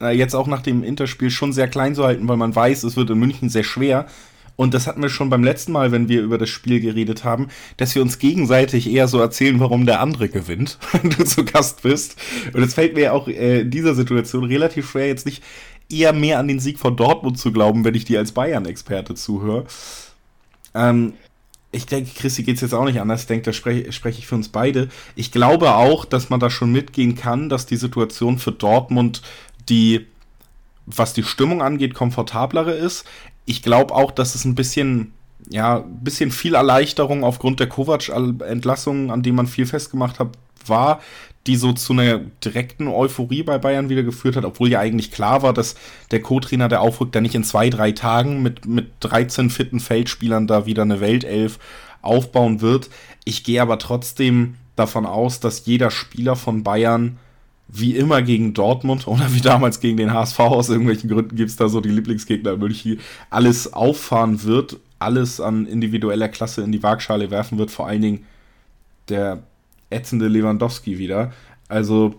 äh, 0.01 0.09
jetzt 0.09 0.35
auch 0.35 0.47
nach 0.47 0.61
dem 0.61 0.83
Interspiel 0.83 1.29
schon 1.29 1.53
sehr 1.53 1.69
klein 1.69 1.95
zu 1.95 2.03
halten, 2.03 2.27
weil 2.27 2.37
man 2.37 2.53
weiß, 2.53 2.83
es 2.83 2.97
wird 2.97 3.11
in 3.11 3.19
München 3.19 3.47
sehr 3.47 3.63
schwer. 3.63 4.07
Und 4.55 4.73
das 4.73 4.87
hatten 4.87 5.01
wir 5.01 5.09
schon 5.09 5.29
beim 5.29 5.43
letzten 5.43 5.71
Mal, 5.71 5.91
wenn 5.91 6.09
wir 6.09 6.21
über 6.21 6.37
das 6.37 6.49
Spiel 6.49 6.79
geredet 6.79 7.23
haben, 7.23 7.47
dass 7.77 7.95
wir 7.95 8.01
uns 8.01 8.19
gegenseitig 8.19 8.89
eher 8.89 9.07
so 9.07 9.19
erzählen, 9.19 9.59
warum 9.59 9.85
der 9.85 10.01
andere 10.01 10.29
gewinnt, 10.29 10.77
wenn 10.91 11.09
du 11.09 11.23
zu 11.23 11.45
Gast 11.45 11.83
bist. 11.83 12.15
Und 12.53 12.61
es 12.61 12.73
fällt 12.73 12.95
mir 12.95 13.13
auch 13.13 13.27
äh, 13.27 13.61
in 13.61 13.71
dieser 13.71 13.95
Situation 13.95 14.43
relativ 14.43 14.89
schwer, 14.89 15.07
jetzt 15.07 15.25
nicht 15.25 15.43
eher 15.89 16.13
mehr 16.13 16.39
an 16.39 16.47
den 16.47 16.59
Sieg 16.59 16.79
von 16.79 16.95
Dortmund 16.95 17.37
zu 17.37 17.51
glauben, 17.51 17.83
wenn 17.83 17.95
ich 17.95 18.05
dir 18.05 18.19
als 18.19 18.31
Bayern-Experte 18.31 19.15
zuhöre. 19.15 19.65
Ähm, 20.73 21.13
ich 21.71 21.85
denke, 21.85 22.11
Christi 22.13 22.43
geht 22.43 22.55
es 22.55 22.61
jetzt 22.61 22.73
auch 22.73 22.85
nicht 22.85 22.99
anders. 22.99 23.21
Ich 23.21 23.27
denke, 23.27 23.45
da 23.45 23.53
spreche 23.53 23.91
sprech 23.91 24.19
ich 24.19 24.27
für 24.27 24.35
uns 24.35 24.49
beide. 24.49 24.89
Ich 25.15 25.31
glaube 25.31 25.75
auch, 25.75 26.05
dass 26.05 26.29
man 26.29 26.39
da 26.39 26.49
schon 26.49 26.71
mitgehen 26.71 27.15
kann, 27.15 27.49
dass 27.49 27.65
die 27.65 27.77
Situation 27.77 28.39
für 28.39 28.51
Dortmund 28.51 29.21
die, 29.69 30.05
was 30.85 31.13
die 31.13 31.23
Stimmung 31.23 31.61
angeht, 31.61 31.93
komfortablere 31.93 32.73
ist. 32.73 33.05
Ich 33.45 33.61
glaube 33.61 33.93
auch, 33.93 34.11
dass 34.11 34.35
es 34.35 34.45
ein 34.45 34.55
bisschen, 34.55 35.13
ja, 35.49 35.77
ein 35.79 36.03
bisschen 36.03 36.31
viel 36.31 36.55
Erleichterung 36.55 37.23
aufgrund 37.23 37.59
der 37.59 37.67
Kovac-Entlassung, 37.67 39.11
an 39.11 39.23
dem 39.23 39.35
man 39.35 39.47
viel 39.47 39.65
festgemacht 39.65 40.19
hat, 40.19 40.29
war, 40.67 41.01
die 41.47 41.55
so 41.55 41.73
zu 41.73 41.93
einer 41.93 42.19
direkten 42.43 42.87
Euphorie 42.87 43.41
bei 43.43 43.57
Bayern 43.57 43.89
wieder 43.89 44.03
geführt 44.03 44.35
hat, 44.35 44.45
obwohl 44.45 44.69
ja 44.69 44.79
eigentlich 44.79 45.11
klar 45.11 45.41
war, 45.41 45.53
dass 45.53 45.75
der 46.11 46.21
Co-Trainer, 46.21 46.67
der 46.67 46.81
aufrückt, 46.81 47.15
der 47.15 47.21
nicht 47.21 47.35
in 47.35 47.43
zwei, 47.43 47.69
drei 47.69 47.93
Tagen 47.93 48.43
mit, 48.43 48.67
mit 48.67 48.91
13 48.99 49.49
fitten 49.49 49.79
Feldspielern 49.79 50.45
da 50.45 50.65
wieder 50.65 50.83
eine 50.83 51.01
Weltelf 51.01 51.57
aufbauen 52.01 52.61
wird. 52.61 52.89
Ich 53.25 53.43
gehe 53.43 53.61
aber 53.61 53.79
trotzdem 53.79 54.55
davon 54.75 55.05
aus, 55.05 55.39
dass 55.39 55.65
jeder 55.65 55.89
Spieler 55.89 56.35
von 56.35 56.63
Bayern 56.63 57.17
wie 57.73 57.95
immer 57.95 58.21
gegen 58.21 58.53
Dortmund 58.53 59.07
oder 59.07 59.33
wie 59.33 59.41
damals 59.41 59.79
gegen 59.79 59.97
den 59.97 60.13
HSV 60.13 60.39
aus 60.39 60.69
irgendwelchen 60.69 61.09
Gründen 61.09 61.35
gibt 61.35 61.49
es 61.49 61.55
da 61.55 61.69
so 61.69 61.79
die 61.79 61.89
Lieblingsgegner 61.89 62.53
in 62.53 62.59
München, 62.59 62.99
alles 63.29 63.71
auffahren 63.73 64.43
wird, 64.43 64.77
alles 64.99 65.39
an 65.39 65.65
individueller 65.65 66.27
Klasse 66.27 66.61
in 66.61 66.71
die 66.71 66.83
Waagschale 66.83 67.31
werfen 67.31 67.57
wird, 67.57 67.71
vor 67.71 67.87
allen 67.87 68.01
Dingen 68.01 68.25
der 69.09 69.43
ätzende 69.89 70.27
Lewandowski 70.27 70.97
wieder. 70.97 71.33
Also, 71.69 72.15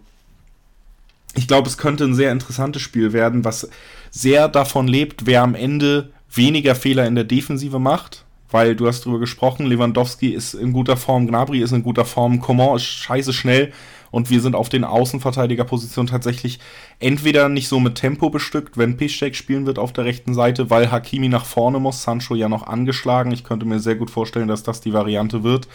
ich 1.35 1.47
glaube, 1.47 1.69
es 1.69 1.79
könnte 1.79 2.05
ein 2.05 2.15
sehr 2.15 2.33
interessantes 2.33 2.83
Spiel 2.83 3.13
werden, 3.13 3.45
was 3.45 3.69
sehr 4.11 4.49
davon 4.49 4.89
lebt, 4.89 5.27
wer 5.27 5.43
am 5.43 5.55
Ende 5.55 6.11
weniger 6.35 6.75
Fehler 6.75 7.07
in 7.07 7.15
der 7.15 7.25
Defensive 7.25 7.79
macht. 7.79 8.25
Weil 8.51 8.77
du 8.77 8.87
hast 8.87 9.07
drüber 9.07 9.19
gesprochen, 9.19 9.65
Lewandowski 9.65 10.29
ist 10.29 10.53
in 10.53 10.75
guter 10.75 10.99
Form, 10.99 11.27
Gnabry 11.27 11.63
ist 11.63 11.73
in 11.73 11.83
guter 11.83 12.05
Form, 12.05 12.39
Coman 12.39 12.77
ist 12.77 12.85
scheiße 12.85 13.33
schnell 13.33 13.73
und 14.13 14.31
wir 14.31 14.41
sind 14.41 14.55
auf 14.55 14.69
den 14.69 14.85
Außenverteidigerpositionen 14.85 16.09
tatsächlich 16.09 16.61
entweder 17.01 17.49
nicht 17.49 17.67
so 17.67 17.81
mit 17.81 17.97
Tempo 17.97 18.31
bestückt, 18.31 18.79
wenn 18.79 18.97
Piszczek 18.97 19.35
spielen 19.35 19.67
wird 19.67 19.81
auf 19.81 19.93
der 19.93 20.05
rechten 20.05 20.35
Seite, 20.35 20.71
weil 20.71 20.93
Hakimi 20.93 21.29
nach 21.29 21.47
vorne 21.47 21.81
muss, 21.81 22.05
Sancho 22.05 22.37
ja 22.37 22.49
noch 22.49 22.69
angeschlagen. 22.69 23.33
Ich 23.33 23.43
könnte 23.43 23.67
mir 23.67 23.81
sehr 23.81 23.97
gut 23.97 24.11
vorstellen, 24.11 24.47
dass 24.47 24.63
das 24.63 24.81
die 24.81 24.93
Variante 24.93 25.43
wird. 25.43 25.67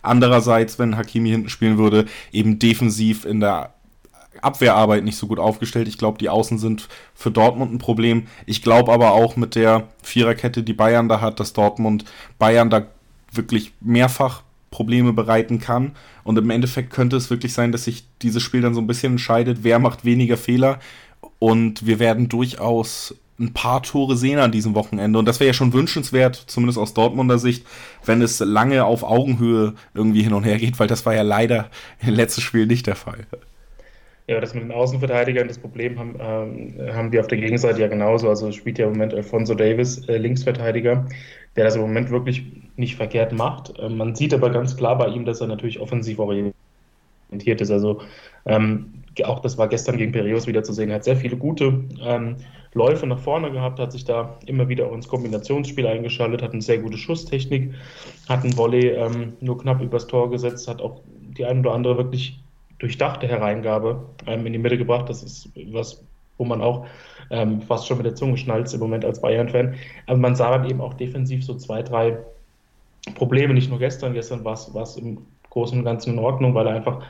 Andererseits, 0.00 0.78
wenn 0.78 0.96
Hakimi 0.96 1.28
hinten 1.28 1.50
spielen 1.50 1.76
würde, 1.76 2.06
eben 2.32 2.58
defensiv 2.58 3.26
in 3.26 3.40
der 3.40 3.74
Abwehrarbeit 4.40 5.04
nicht 5.04 5.18
so 5.18 5.26
gut 5.26 5.40
aufgestellt. 5.40 5.88
Ich 5.88 5.98
glaube, 5.98 6.18
die 6.18 6.28
Außen 6.28 6.58
sind 6.58 6.88
für 7.14 7.30
Dortmund 7.30 7.74
ein 7.74 7.78
Problem. 7.78 8.28
Ich 8.46 8.62
glaube 8.62 8.92
aber 8.92 9.10
auch 9.10 9.36
mit 9.36 9.56
der 9.56 9.88
Viererkette, 10.02 10.62
die 10.62 10.72
Bayern 10.72 11.08
da 11.08 11.20
hat, 11.20 11.40
dass 11.40 11.52
Dortmund 11.52 12.04
Bayern 12.38 12.70
da 12.70 12.86
wirklich 13.32 13.72
mehrfach 13.80 14.42
Probleme 14.70 15.12
bereiten 15.12 15.58
kann. 15.58 15.92
Und 16.24 16.38
im 16.38 16.50
Endeffekt 16.50 16.90
könnte 16.90 17.16
es 17.16 17.30
wirklich 17.30 17.52
sein, 17.52 17.72
dass 17.72 17.84
sich 17.84 18.04
dieses 18.22 18.42
Spiel 18.42 18.60
dann 18.60 18.74
so 18.74 18.80
ein 18.80 18.86
bisschen 18.86 19.12
entscheidet, 19.12 19.58
wer 19.62 19.78
macht 19.78 20.04
weniger 20.04 20.36
Fehler. 20.36 20.78
Und 21.38 21.86
wir 21.86 21.98
werden 21.98 22.28
durchaus 22.28 23.14
ein 23.40 23.54
paar 23.54 23.82
Tore 23.82 24.16
sehen 24.16 24.38
an 24.38 24.52
diesem 24.52 24.74
Wochenende. 24.74 25.18
Und 25.18 25.26
das 25.26 25.40
wäre 25.40 25.48
ja 25.48 25.54
schon 25.54 25.72
wünschenswert, 25.72 26.36
zumindest 26.46 26.78
aus 26.78 26.94
Dortmunder 26.94 27.38
Sicht, 27.38 27.66
wenn 28.04 28.20
es 28.22 28.38
lange 28.40 28.84
auf 28.84 29.02
Augenhöhe 29.02 29.74
irgendwie 29.94 30.22
hin 30.22 30.34
und 30.34 30.44
her 30.44 30.58
geht, 30.58 30.78
weil 30.78 30.88
das 30.88 31.06
war 31.06 31.14
ja 31.14 31.22
leider 31.22 31.70
im 32.00 32.14
letzten 32.14 32.42
Spiel 32.42 32.66
nicht 32.66 32.86
der 32.86 32.96
Fall. 32.96 33.26
Ja, 34.26 34.40
das 34.40 34.54
mit 34.54 34.62
den 34.62 34.70
Außenverteidigern, 34.70 35.48
das 35.48 35.58
Problem 35.58 35.98
haben, 35.98 36.14
ähm, 36.20 36.94
haben 36.94 37.10
wir 37.10 37.20
auf 37.20 37.26
der 37.26 37.38
Gegenseite 37.38 37.80
ja 37.80 37.88
genauso. 37.88 38.28
Also 38.28 38.52
spielt 38.52 38.78
ja 38.78 38.86
im 38.86 38.92
Moment 38.92 39.12
Alfonso 39.12 39.54
Davis, 39.54 40.06
äh, 40.06 40.18
Linksverteidiger, 40.18 41.08
der 41.56 41.64
das 41.64 41.74
im 41.74 41.82
Moment 41.82 42.10
wirklich 42.10 42.44
nicht 42.76 42.96
verkehrt 42.96 43.32
macht. 43.32 43.72
Ähm, 43.78 43.96
man 43.96 44.14
sieht 44.14 44.34
aber 44.34 44.50
ganz 44.50 44.76
klar 44.76 44.96
bei 44.98 45.08
ihm, 45.08 45.24
dass 45.24 45.40
er 45.40 45.46
natürlich 45.46 45.80
offensiv 45.80 46.18
orientiert 46.18 47.60
ist. 47.60 47.70
Also 47.70 48.00
ähm, 48.46 48.94
auch 49.24 49.40
das 49.40 49.58
war 49.58 49.68
gestern 49.68 49.96
gegen 49.96 50.12
Piraeus 50.12 50.46
wieder 50.46 50.62
zu 50.62 50.72
sehen. 50.72 50.90
Er 50.90 50.96
hat 50.96 51.04
sehr 51.04 51.16
viele 51.16 51.36
gute 51.36 51.84
ähm, 52.00 52.36
Läufe 52.72 53.06
nach 53.06 53.18
vorne 53.18 53.50
gehabt, 53.50 53.80
hat 53.80 53.92
sich 53.92 54.04
da 54.04 54.38
immer 54.46 54.68
wieder 54.68 54.86
auch 54.86 54.94
ins 54.94 55.08
Kombinationsspiel 55.08 55.86
eingeschaltet, 55.86 56.42
hat 56.42 56.52
eine 56.52 56.62
sehr 56.62 56.78
gute 56.78 56.96
Schusstechnik, 56.96 57.74
hat 58.28 58.44
einen 58.44 58.56
Volley 58.56 58.88
ähm, 58.88 59.32
nur 59.40 59.58
knapp 59.58 59.82
übers 59.82 60.06
Tor 60.06 60.30
gesetzt, 60.30 60.68
hat 60.68 60.80
auch 60.80 61.02
die 61.36 61.44
ein 61.44 61.60
oder 61.60 61.72
andere 61.72 61.96
wirklich 61.96 62.40
durchdachte 62.78 63.26
Hereingabe 63.26 64.06
ähm, 64.26 64.46
in 64.46 64.52
die 64.52 64.58
Mitte 64.58 64.78
gebracht. 64.78 65.08
Das 65.08 65.22
ist 65.22 65.50
was, 65.72 66.04
wo 66.40 66.44
man 66.44 66.60
auch 66.62 66.86
ähm, 67.30 67.60
fast 67.62 67.86
schon 67.86 67.98
mit 67.98 68.06
der 68.06 68.16
Zunge 68.16 68.36
schnalzt 68.36 68.74
im 68.74 68.80
Moment 68.80 69.04
als 69.04 69.20
Bayern-Fan. 69.20 69.74
Aber 70.06 70.18
man 70.18 70.34
sah 70.34 70.50
dann 70.50 70.68
eben 70.68 70.80
auch 70.80 70.94
defensiv 70.94 71.44
so 71.44 71.54
zwei, 71.54 71.82
drei 71.82 72.18
Probleme, 73.14 73.54
nicht 73.54 73.70
nur 73.70 73.78
gestern. 73.78 74.14
Gestern 74.14 74.44
war 74.44 74.54
es 74.54 74.96
im 74.96 75.18
Großen 75.50 75.78
und 75.78 75.84
Ganzen 75.84 76.14
in 76.14 76.18
Ordnung, 76.18 76.54
weil 76.54 76.66
er 76.66 76.74
einfach 76.74 77.02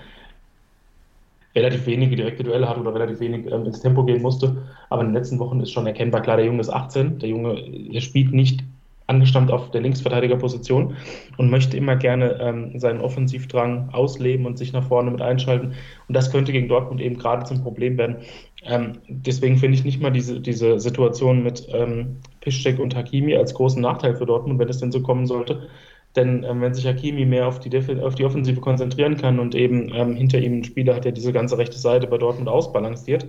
relativ 1.55 1.87
wenige 1.87 2.17
direkte 2.17 2.45
Duelle 2.45 2.69
hat 2.69 2.79
oder 2.79 2.95
relativ 2.95 3.21
wenig 3.21 3.47
ähm, 3.51 3.67
ins 3.67 3.81
Tempo 3.81 4.05
gehen 4.05 4.21
musste. 4.21 4.57
Aber 4.89 5.03
in 5.03 5.09
den 5.09 5.15
letzten 5.15 5.39
Wochen 5.39 5.61
ist 5.61 5.71
schon 5.71 5.87
erkennbar, 5.87 6.23
klar, 6.23 6.37
der 6.37 6.47
Junge 6.47 6.61
ist 6.61 6.71
18, 6.71 7.19
der 7.21 7.29
Junge 7.29 7.63
der 7.93 8.01
spielt 8.01 8.33
nicht 8.33 8.65
angestammt 9.11 9.51
auf 9.51 9.73
der 9.73 9.81
Linksverteidigerposition 9.83 10.97
und 11.37 11.51
möchte 11.51 11.77
immer 11.77 11.97
gerne 11.97 12.39
ähm, 12.41 12.79
seinen 12.79 13.01
Offensivdrang 13.01 13.91
ausleben 13.91 14.47
und 14.47 14.57
sich 14.57 14.73
nach 14.73 14.85
vorne 14.85 15.11
mit 15.11 15.21
einschalten. 15.21 15.75
Und 16.07 16.15
das 16.15 16.31
könnte 16.31 16.53
gegen 16.53 16.69
Dortmund 16.69 17.01
eben 17.01 17.19
gerade 17.19 17.45
zum 17.45 17.63
Problem 17.63 17.99
werden. 17.99 18.17
Ähm, 18.63 18.99
deswegen 19.09 19.57
finde 19.57 19.79
ich 19.79 19.85
nicht 19.85 20.01
mal 20.01 20.11
diese, 20.11 20.41
diese 20.41 20.79
Situation 20.81 21.43
mit 21.43 21.67
ähm, 21.73 22.17
Piszczek 22.41 22.79
und 22.79 22.95
Hakimi 22.95 23.37
als 23.37 23.55
großen 23.55 23.81
Nachteil 23.81 24.15
für 24.15 24.27
Dortmund, 24.27 24.59
wenn 24.59 24.69
es 24.69 24.79
denn 24.79 24.93
so 24.93 25.01
kommen 25.03 25.27
sollte. 25.27 25.69
Denn 26.17 26.45
ähm, 26.45 26.61
wenn 26.61 26.75
sich 26.75 26.87
Hakimi 26.87 27.25
mehr 27.25 27.47
auf 27.47 27.61
die, 27.61 27.71
auf 28.03 28.15
die 28.17 28.25
Offensive 28.25 28.61
konzentrieren 28.61 29.17
kann 29.17 29.39
und 29.39 29.55
eben 29.55 29.91
ähm, 29.95 30.15
hinter 30.15 30.39
ihm 30.39 30.59
ein 30.59 30.65
Spieler 30.65 30.97
hat, 30.97 31.05
der 31.05 31.13
diese 31.13 31.33
ganze 31.33 31.57
rechte 31.57 31.79
Seite 31.79 32.07
bei 32.07 32.19
Dortmund 32.19 32.49
ausbalanciert, 32.49 33.27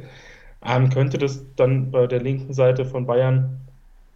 ähm, 0.66 0.90
könnte 0.90 1.18
das 1.18 1.46
dann 1.56 1.92
bei 1.92 2.08
der 2.08 2.22
linken 2.22 2.54
Seite 2.54 2.86
von 2.86 3.06
Bayern, 3.06 3.60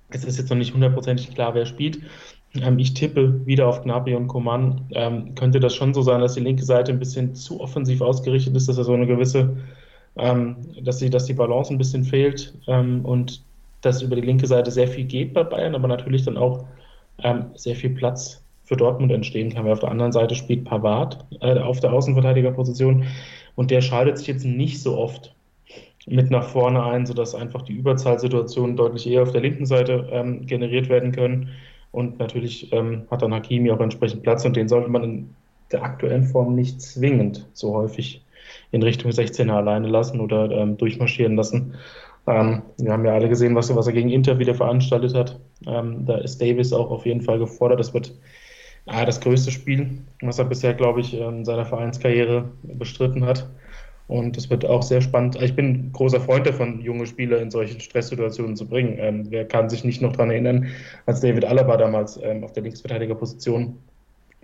es 0.09 0.23
ist 0.23 0.37
jetzt 0.37 0.49
noch 0.49 0.57
nicht 0.57 0.73
hundertprozentig 0.73 1.33
klar, 1.33 1.53
wer 1.53 1.65
spielt, 1.65 1.99
ähm, 2.61 2.79
ich 2.79 2.93
tippe 2.93 3.45
wieder 3.45 3.67
auf 3.67 3.83
Gnabry 3.83 4.15
und 4.15 4.27
Coman, 4.27 4.81
ähm, 4.91 5.35
könnte 5.35 5.59
das 5.59 5.75
schon 5.75 5.93
so 5.93 6.01
sein, 6.01 6.21
dass 6.21 6.35
die 6.35 6.39
linke 6.39 6.63
Seite 6.63 6.91
ein 6.91 6.99
bisschen 6.99 7.35
zu 7.35 7.59
offensiv 7.59 8.01
ausgerichtet 8.01 8.55
ist, 8.55 8.69
dass 8.69 8.77
er 8.77 8.83
so 8.83 8.93
eine 8.93 9.07
gewisse, 9.07 9.57
ähm, 10.17 10.55
dass, 10.81 10.99
sie, 10.99 11.09
dass 11.09 11.25
die 11.25 11.33
Balance 11.33 11.73
ein 11.73 11.77
bisschen 11.77 12.03
fehlt 12.03 12.53
und 12.67 13.43
dass 13.81 14.01
über 14.01 14.15
die 14.15 14.21
linke 14.21 14.47
Seite 14.47 14.71
sehr 14.71 14.87
viel 14.87 15.05
geht 15.05 15.33
bei 15.33 15.43
Bayern, 15.43 15.75
aber 15.75 15.87
natürlich 15.87 16.23
dann 16.23 16.37
auch 16.37 16.65
sehr 17.55 17.75
viel 17.75 17.91
Platz 17.91 18.43
für 18.65 18.75
Dortmund 18.75 19.11
entstehen 19.11 19.53
kann, 19.53 19.65
weil 19.65 19.73
auf 19.73 19.79
der 19.79 19.91
anderen 19.91 20.11
Seite 20.11 20.35
spielt 20.35 20.65
Pavard 20.65 21.23
äh, 21.41 21.59
auf 21.59 21.79
der 21.79 21.93
Außenverteidigerposition 21.93 23.05
und 23.55 23.71
der 23.71 23.81
schaltet 23.81 24.17
sich 24.17 24.27
jetzt 24.27 24.43
nicht 24.43 24.81
so 24.81 24.97
oft 24.97 25.33
mit 26.07 26.29
nach 26.29 26.43
vorne 26.43 26.83
ein, 26.83 27.05
sodass 27.05 27.33
einfach 27.33 27.61
die 27.61 27.73
Überzahlsituationen 27.73 28.75
deutlich 28.75 29.07
eher 29.07 29.23
auf 29.23 29.31
der 29.31 29.41
linken 29.41 29.65
Seite 29.65 30.07
ähm, 30.11 30.45
generiert 30.45 30.89
werden 30.89 31.11
können. 31.11 31.49
Und 31.91 32.19
natürlich 32.19 32.71
ähm, 32.73 33.03
hat 33.09 33.21
dann 33.21 33.33
Hakimi 33.33 33.71
auch 33.71 33.79
entsprechend 33.79 34.21
Platz 34.21 34.45
und 34.45 34.55
den 34.55 34.67
sollte 34.67 34.89
man 34.89 35.03
in 35.03 35.29
der 35.71 35.83
aktuellen 35.83 36.23
Form 36.23 36.53
nicht 36.53 36.81
zwingend 36.81 37.47
so 37.53 37.73
häufig 37.73 38.21
in 38.71 38.83
Richtung 38.83 39.11
16er 39.11 39.51
alleine 39.51 39.87
lassen 39.87 40.19
oder 40.19 40.49
ähm, 40.51 40.77
durchmarschieren 40.77 41.35
lassen. 41.35 41.75
Ähm, 42.27 42.63
wir 42.77 42.91
haben 42.91 43.05
ja 43.05 43.13
alle 43.13 43.29
gesehen, 43.29 43.55
was, 43.55 43.73
was, 43.75 43.87
er 43.87 43.93
gegen 43.93 44.09
Inter 44.09 44.39
wieder 44.39 44.55
veranstaltet 44.55 45.13
hat. 45.13 45.39
Ähm, 45.67 46.05
da 46.05 46.17
ist 46.17 46.41
Davis 46.41 46.73
auch 46.73 46.89
auf 46.89 47.05
jeden 47.05 47.21
Fall 47.21 47.39
gefordert. 47.39 47.79
Das 47.79 47.93
wird 47.93 48.13
ah, 48.87 49.05
das 49.05 49.21
größte 49.21 49.51
Spiel, 49.51 49.99
was 50.21 50.39
er 50.39 50.45
bisher, 50.45 50.73
glaube 50.73 51.01
ich, 51.01 51.13
in 51.13 51.45
seiner 51.45 51.65
Vereinskarriere 51.65 52.49
bestritten 52.63 53.25
hat. 53.25 53.47
Und 54.07 54.37
es 54.37 54.49
wird 54.49 54.65
auch 54.65 54.83
sehr 54.83 55.01
spannend. 55.01 55.41
Ich 55.41 55.55
bin 55.55 55.91
großer 55.91 56.19
Freund 56.19 56.45
davon, 56.45 56.81
junge 56.81 57.07
Spieler 57.07 57.41
in 57.41 57.49
solchen 57.49 57.79
Stresssituationen 57.79 58.55
zu 58.55 58.67
bringen. 58.67 58.97
Ähm, 58.99 59.25
wer 59.29 59.47
kann 59.47 59.69
sich 59.69 59.83
nicht 59.83 60.01
noch 60.01 60.11
daran 60.11 60.29
erinnern, 60.29 60.67
als 61.07 61.21
David 61.21 61.45
Alaba 61.45 61.77
damals 61.77 62.19
ähm, 62.21 62.43
auf 62.43 62.53
der 62.53 62.63
Linksverteidigerposition 62.63 63.77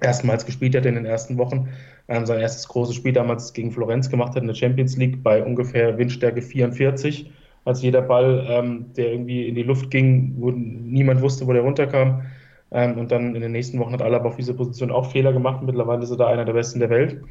erstmals 0.01 0.45
gespielt 0.45 0.75
hat 0.75 0.85
in 0.85 0.95
den 0.95 1.05
ersten 1.05 1.37
Wochen. 1.37 1.69
Ähm, 2.07 2.25
sein 2.25 2.39
erstes 2.39 2.67
großes 2.67 2.95
Spiel 2.95 3.13
damals 3.13 3.53
gegen 3.53 3.71
Florenz 3.71 4.09
gemacht 4.09 4.35
hat 4.35 4.41
in 4.41 4.47
der 4.47 4.55
Champions 4.55 4.97
League 4.97 5.23
bei 5.23 5.41
ungefähr 5.43 5.97
Windstärke 5.97 6.41
44, 6.41 7.31
als 7.63 7.81
jeder 7.81 8.01
Ball, 8.01 8.45
ähm, 8.49 8.87
der 8.97 9.11
irgendwie 9.11 9.47
in 9.47 9.55
die 9.55 9.63
Luft 9.63 9.91
ging, 9.91 10.35
wo 10.37 10.51
niemand 10.51 11.21
wusste, 11.21 11.47
wo 11.47 11.53
der 11.53 11.61
runterkam, 11.61 12.23
ähm, 12.71 12.97
und 12.97 13.11
dann 13.11 13.35
in 13.35 13.41
den 13.41 13.51
nächsten 13.51 13.79
Wochen 13.79 13.93
hat 13.93 14.01
Alaba 14.01 14.29
auf 14.29 14.37
dieser 14.37 14.53
Position 14.53 14.91
auch 14.91 15.11
Fehler 15.11 15.33
gemacht. 15.33 15.61
Mittlerweile 15.61 16.03
ist 16.03 16.11
er 16.11 16.17
da 16.17 16.27
einer 16.27 16.45
der 16.45 16.53
Besten 16.53 16.79
der 16.79 16.89
Welt. 16.89 17.21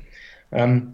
Ähm, 0.52 0.92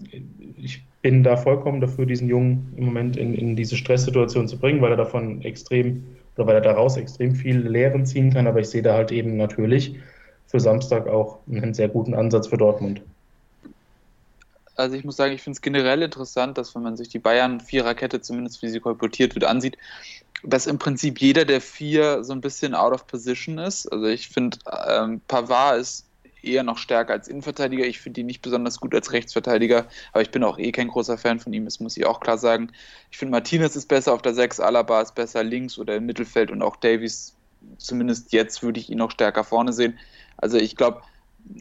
ich 0.57 0.85
bin 1.03 1.23
da 1.23 1.37
vollkommen 1.37 1.81
dafür, 1.81 2.07
diesen 2.07 2.29
Jungen 2.29 2.73
im 2.77 2.87
Moment 2.87 3.17
in, 3.17 3.35
in 3.35 3.57
diese 3.57 3.77
Stresssituation 3.77 4.49
zu 4.49 4.59
bringen, 4.59 4.81
weil 4.81 4.93
er 4.93 4.97
davon 4.97 5.43
extrem 5.43 6.05
oder 6.37 6.47
weil 6.47 6.55
er 6.57 6.61
daraus 6.61 6.97
extrem 6.97 7.35
viel 7.35 7.59
Lehren 7.59 8.07
ziehen 8.07 8.33
kann. 8.33 8.47
Aber 8.47 8.61
ich 8.61 8.69
sehe 8.69 8.83
da 8.83 8.95
halt 8.95 9.11
eben 9.11 9.37
natürlich 9.37 9.97
für 10.47 10.61
Samstag 10.61 11.07
auch 11.09 11.39
einen 11.51 11.75
sehr 11.75 11.89
guten 11.89 12.15
Ansatz 12.15 12.47
für 12.49 12.57
Dortmund. 12.57 13.03
Also 14.77 14.95
ich 14.97 15.05
muss 15.05 15.17
sagen, 15.17 15.33
ich 15.33 15.43
finde 15.43 15.57
es 15.57 15.63
generell 15.63 16.03
interessant, 16.03 16.59
dass 16.59 16.75
wenn 16.75 16.83
man 16.83 16.97
sich 16.97 17.09
die 17.09 17.19
Bayern-Viererkette, 17.19 18.21
zumindest 18.21 18.63
wie 18.63 18.69
sie 18.69 18.81
kolportiert 18.81 19.35
wird, 19.35 19.45
ansieht, 19.45 19.79
dass 20.43 20.67
im 20.67 20.79
Prinzip 20.79 21.21
jeder 21.21 21.45
der 21.45 21.61
vier 21.61 22.23
so 22.23 22.33
ein 22.33 22.43
bisschen 22.43 22.75
out 22.75 22.93
of 22.93 23.07
position 23.07 23.59
ist. 23.59 23.91
Also 23.91 24.07
ich 24.07 24.29
finde, 24.29 24.59
ähm, 24.87 25.21
Pavard 25.27 25.81
ist 25.81 26.07
eher 26.43 26.63
noch 26.63 26.79
stärker 26.79 27.15
als 27.15 27.29
Innenverteidiger. 27.29 27.85
Ich 27.85 28.01
finde 28.01 28.21
ihn 28.21 28.27
nicht 28.27 28.43
besonders 28.43 28.81
gut 28.81 28.95
als 28.95 29.13
Rechtsverteidiger, 29.13 29.87
aber 30.13 30.23
ich 30.23 30.31
bin 30.31 30.45
auch 30.45 30.59
eh 30.59 30.73
kein 30.73 30.89
großer 30.89 31.19
Fan 31.19 31.41
von 31.41 31.53
ihm, 31.53 31.65
das 31.65 31.81
muss 31.81 31.97
ich 31.97 32.07
auch 32.07 32.21
klar 32.21 32.39
sagen. 32.39 32.71
Ich 33.11 33.19
finde, 33.19 33.33
Martinez 33.33 33.77
ist 33.77 33.89
besser 33.89 34.13
auf 34.13 34.23
der 34.23 34.35
6, 34.35 34.61
Alaba 34.61 35.01
ist 35.01 35.15
besser 35.15 35.43
links 35.43 35.79
oder 35.79 35.97
im 35.97 36.07
Mittelfeld 36.07 36.51
und 36.51 36.63
auch 36.63 36.77
Davies, 36.77 37.36
zumindest 37.79 38.33
jetzt 38.33 38.63
würde 38.63 38.81
ich 38.81 38.91
ihn 38.91 38.99
noch 38.99 39.11
stärker 39.11 39.45
vorne 39.45 39.73
sehen. 39.73 39.99
Also 40.37 40.59
ich 40.59 40.77
glaube, 40.77 41.03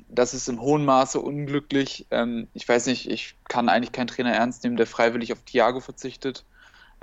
das 0.10 0.34
ist 0.34 0.48
im 0.50 0.62
hohen 0.62 0.86
Maße 0.86 1.20
unglücklich. 1.20 2.08
Ähm, 2.12 2.48
ich 2.54 2.68
weiß 2.68 2.88
nicht, 2.88 3.10
ich 3.10 3.36
kann 3.48 3.70
eigentlich 3.70 3.92
keinen 3.92 4.08
Trainer 4.08 4.34
ernst 4.34 4.64
nehmen, 4.64 4.78
der 4.78 4.88
freiwillig 4.88 5.32
auf 5.34 5.42
Thiago 5.44 5.80
verzichtet 5.80 6.44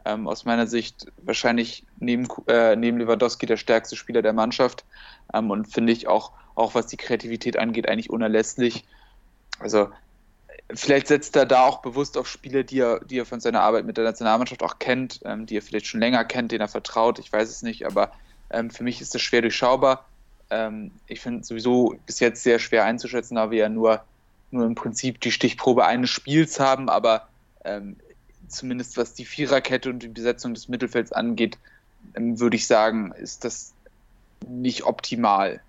ähm, 0.04 0.26
aus 0.26 0.44
meiner 0.44 0.66
Sicht 0.66 1.06
wahrscheinlich 1.18 1.84
neben, 1.98 2.26
äh, 2.48 2.76
neben 2.76 2.98
Lewandowski 2.98 3.46
der 3.46 3.56
stärkste 3.56 3.96
Spieler 3.96 4.22
der 4.22 4.32
Mannschaft 4.32 4.84
ähm, 5.32 5.50
und 5.50 5.66
finde 5.66 5.92
ich 5.92 6.08
auch, 6.08 6.32
auch 6.54 6.74
was 6.74 6.86
die 6.86 6.96
Kreativität 6.96 7.58
angeht, 7.58 7.88
eigentlich 7.88 8.10
unerlässlich. 8.10 8.84
Also 9.58 9.88
vielleicht 10.74 11.06
setzt 11.06 11.36
er 11.36 11.46
da 11.46 11.64
auch 11.64 11.82
bewusst 11.82 12.18
auf 12.18 12.28
Spieler, 12.28 12.62
die 12.62 12.80
er, 12.80 13.00
die 13.00 13.18
er 13.18 13.26
von 13.26 13.40
seiner 13.40 13.62
Arbeit 13.62 13.84
mit 13.84 13.96
der 13.96 14.04
Nationalmannschaft 14.04 14.62
auch 14.62 14.78
kennt, 14.78 15.20
ähm, 15.24 15.46
die 15.46 15.56
er 15.56 15.62
vielleicht 15.62 15.86
schon 15.86 16.00
länger 16.00 16.24
kennt, 16.24 16.52
denen 16.52 16.62
er 16.62 16.68
vertraut, 16.68 17.18
ich 17.18 17.32
weiß 17.32 17.48
es 17.48 17.62
nicht, 17.62 17.86
aber 17.86 18.12
ähm, 18.52 18.70
für 18.70 18.84
mich 18.84 19.00
ist 19.00 19.14
das 19.14 19.22
schwer 19.22 19.42
durchschaubar. 19.42 20.04
Ähm, 20.50 20.90
ich 21.06 21.20
finde 21.20 21.44
sowieso 21.44 21.96
bis 22.06 22.20
jetzt 22.20 22.42
sehr 22.42 22.58
schwer 22.58 22.84
einzuschätzen, 22.84 23.36
da 23.36 23.50
wir 23.50 23.58
ja 23.58 23.68
nur, 23.68 24.04
nur 24.50 24.66
im 24.66 24.74
Prinzip 24.74 25.20
die 25.20 25.32
Stichprobe 25.32 25.86
eines 25.86 26.10
Spiels 26.10 26.60
haben, 26.60 26.88
aber 26.88 27.28
ähm, 27.64 27.96
zumindest 28.48 28.96
was 28.96 29.14
die 29.14 29.24
Viererkette 29.24 29.90
und 29.90 30.02
die 30.02 30.08
Besetzung 30.08 30.54
des 30.54 30.68
Mittelfelds 30.68 31.12
angeht, 31.12 31.58
ähm, 32.14 32.38
würde 32.38 32.56
ich 32.56 32.66
sagen, 32.66 33.12
ist 33.12 33.44
das 33.44 33.72
nicht 34.46 34.84
optimal. 34.84 35.60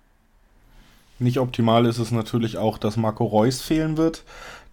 Nicht 1.18 1.38
optimal 1.38 1.86
ist 1.86 1.98
es 1.98 2.10
natürlich 2.10 2.58
auch, 2.58 2.76
dass 2.76 2.96
Marco 2.96 3.24
Reus 3.24 3.62
fehlen 3.62 3.96
wird. 3.96 4.24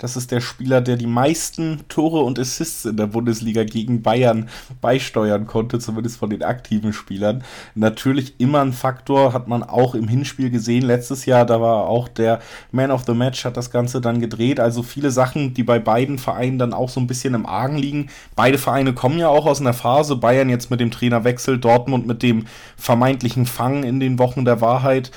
Das 0.02 0.16
ist 0.18 0.32
der 0.32 0.42
Spieler, 0.42 0.82
der 0.82 0.98
die 0.98 1.06
meisten 1.06 1.82
Tore 1.88 2.22
und 2.22 2.40
Assists 2.40 2.86
in 2.86 2.98
der 2.98 3.06
Bundesliga 3.06 3.64
gegen 3.66 4.02
Bayern 4.02 4.50
beisteuern 4.82 5.46
konnte, 5.46 5.78
zumindest 5.78 6.18
von 6.18 6.32
den 6.32 6.42
aktiven 6.42 6.92
Spielern. 6.92 7.44
Natürlich 7.76 8.40
immer 8.40 8.62
ein 8.62 8.74
Faktor, 8.74 9.32
hat 9.32 9.48
man 9.48 9.62
auch 9.62 9.94
im 9.94 10.08
Hinspiel 10.08 10.50
gesehen. 10.50 10.82
Letztes 10.82 11.28
Jahr, 11.28 11.46
da 11.46 11.62
war 11.62 11.86
auch 11.86 12.08
der 12.08 12.40
Man 12.72 12.90
of 12.90 13.04
the 13.06 13.14
Match, 13.14 13.46
hat 13.46 13.58
das 13.58 13.70
Ganze 13.70 14.02
dann 14.02 14.20
gedreht. 14.20 14.60
Also 14.60 14.82
viele 14.82 15.12
Sachen, 15.12 15.54
die 15.54 15.62
bei 15.64 15.78
beiden 15.78 16.18
Vereinen 16.18 16.58
dann 16.58 16.74
auch 16.74 16.90
so 16.90 17.00
ein 17.00 17.06
bisschen 17.06 17.36
im 17.36 17.46
Argen 17.46 17.78
liegen. 17.78 18.10
Beide 18.36 18.58
Vereine 18.58 18.94
kommen 18.94 19.20
ja 19.20 19.28
auch 19.28 19.46
aus 19.46 19.62
einer 19.62 19.76
Phase. 19.76 20.16
Bayern 20.16 20.50
jetzt 20.50 20.72
mit 20.72 20.80
dem 20.80 20.90
Trainerwechsel, 20.90 21.60
Dortmund 21.60 22.08
mit 22.08 22.24
dem 22.24 22.46
vermeintlichen 22.76 23.46
Fang 23.46 23.84
in 23.84 24.00
den 24.00 24.18
Wochen 24.18 24.46
der 24.46 24.62
Wahrheit 24.62 25.12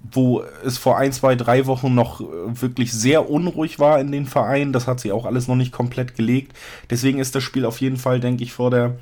wo 0.00 0.42
es 0.64 0.78
vor 0.78 0.98
ein, 0.98 1.12
zwei, 1.12 1.34
drei 1.34 1.66
Wochen 1.66 1.94
noch 1.94 2.20
äh, 2.20 2.24
wirklich 2.60 2.92
sehr 2.92 3.28
unruhig 3.28 3.78
war 3.78 4.00
in 4.00 4.12
den 4.12 4.26
Vereinen. 4.26 4.72
Das 4.72 4.86
hat 4.86 5.00
sich 5.00 5.12
auch 5.12 5.26
alles 5.26 5.46
noch 5.46 5.56
nicht 5.56 5.72
komplett 5.72 6.16
gelegt. 6.16 6.56
Deswegen 6.88 7.18
ist 7.18 7.34
das 7.34 7.42
Spiel 7.42 7.64
auf 7.64 7.80
jeden 7.80 7.96
Fall, 7.96 8.20
denke 8.20 8.42
ich, 8.42 8.52
vor 8.52 8.70
der 8.70 8.96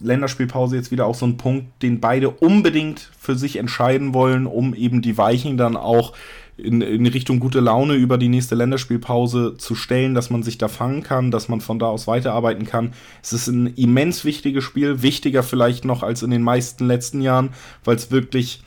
Länderspielpause 0.00 0.76
jetzt 0.76 0.90
wieder 0.90 1.06
auch 1.06 1.14
so 1.14 1.26
ein 1.26 1.38
Punkt, 1.38 1.82
den 1.82 2.00
beide 2.00 2.28
unbedingt 2.28 3.10
für 3.18 3.36
sich 3.36 3.56
entscheiden 3.56 4.12
wollen, 4.12 4.46
um 4.46 4.74
eben 4.74 5.00
die 5.00 5.16
Weichen 5.16 5.56
dann 5.56 5.76
auch 5.76 6.12
in, 6.58 6.80
in 6.80 7.06
Richtung 7.06 7.40
gute 7.40 7.60
Laune 7.60 7.94
über 7.94 8.18
die 8.18 8.28
nächste 8.28 8.54
Länderspielpause 8.54 9.56
zu 9.58 9.74
stellen, 9.74 10.14
dass 10.14 10.30
man 10.30 10.42
sich 10.42 10.58
da 10.58 10.68
fangen 10.68 11.02
kann, 11.02 11.30
dass 11.30 11.48
man 11.48 11.60
von 11.60 11.78
da 11.78 11.86
aus 11.86 12.06
weiterarbeiten 12.06 12.66
kann. 12.66 12.92
Es 13.22 13.32
ist 13.32 13.48
ein 13.48 13.68
immens 13.74 14.24
wichtiges 14.24 14.64
Spiel, 14.64 15.02
wichtiger 15.02 15.42
vielleicht 15.42 15.84
noch 15.84 16.02
als 16.02 16.22
in 16.22 16.30
den 16.30 16.42
meisten 16.42 16.86
letzten 16.86 17.20
Jahren, 17.20 17.50
weil 17.84 17.96
es 17.96 18.10
wirklich 18.10 18.62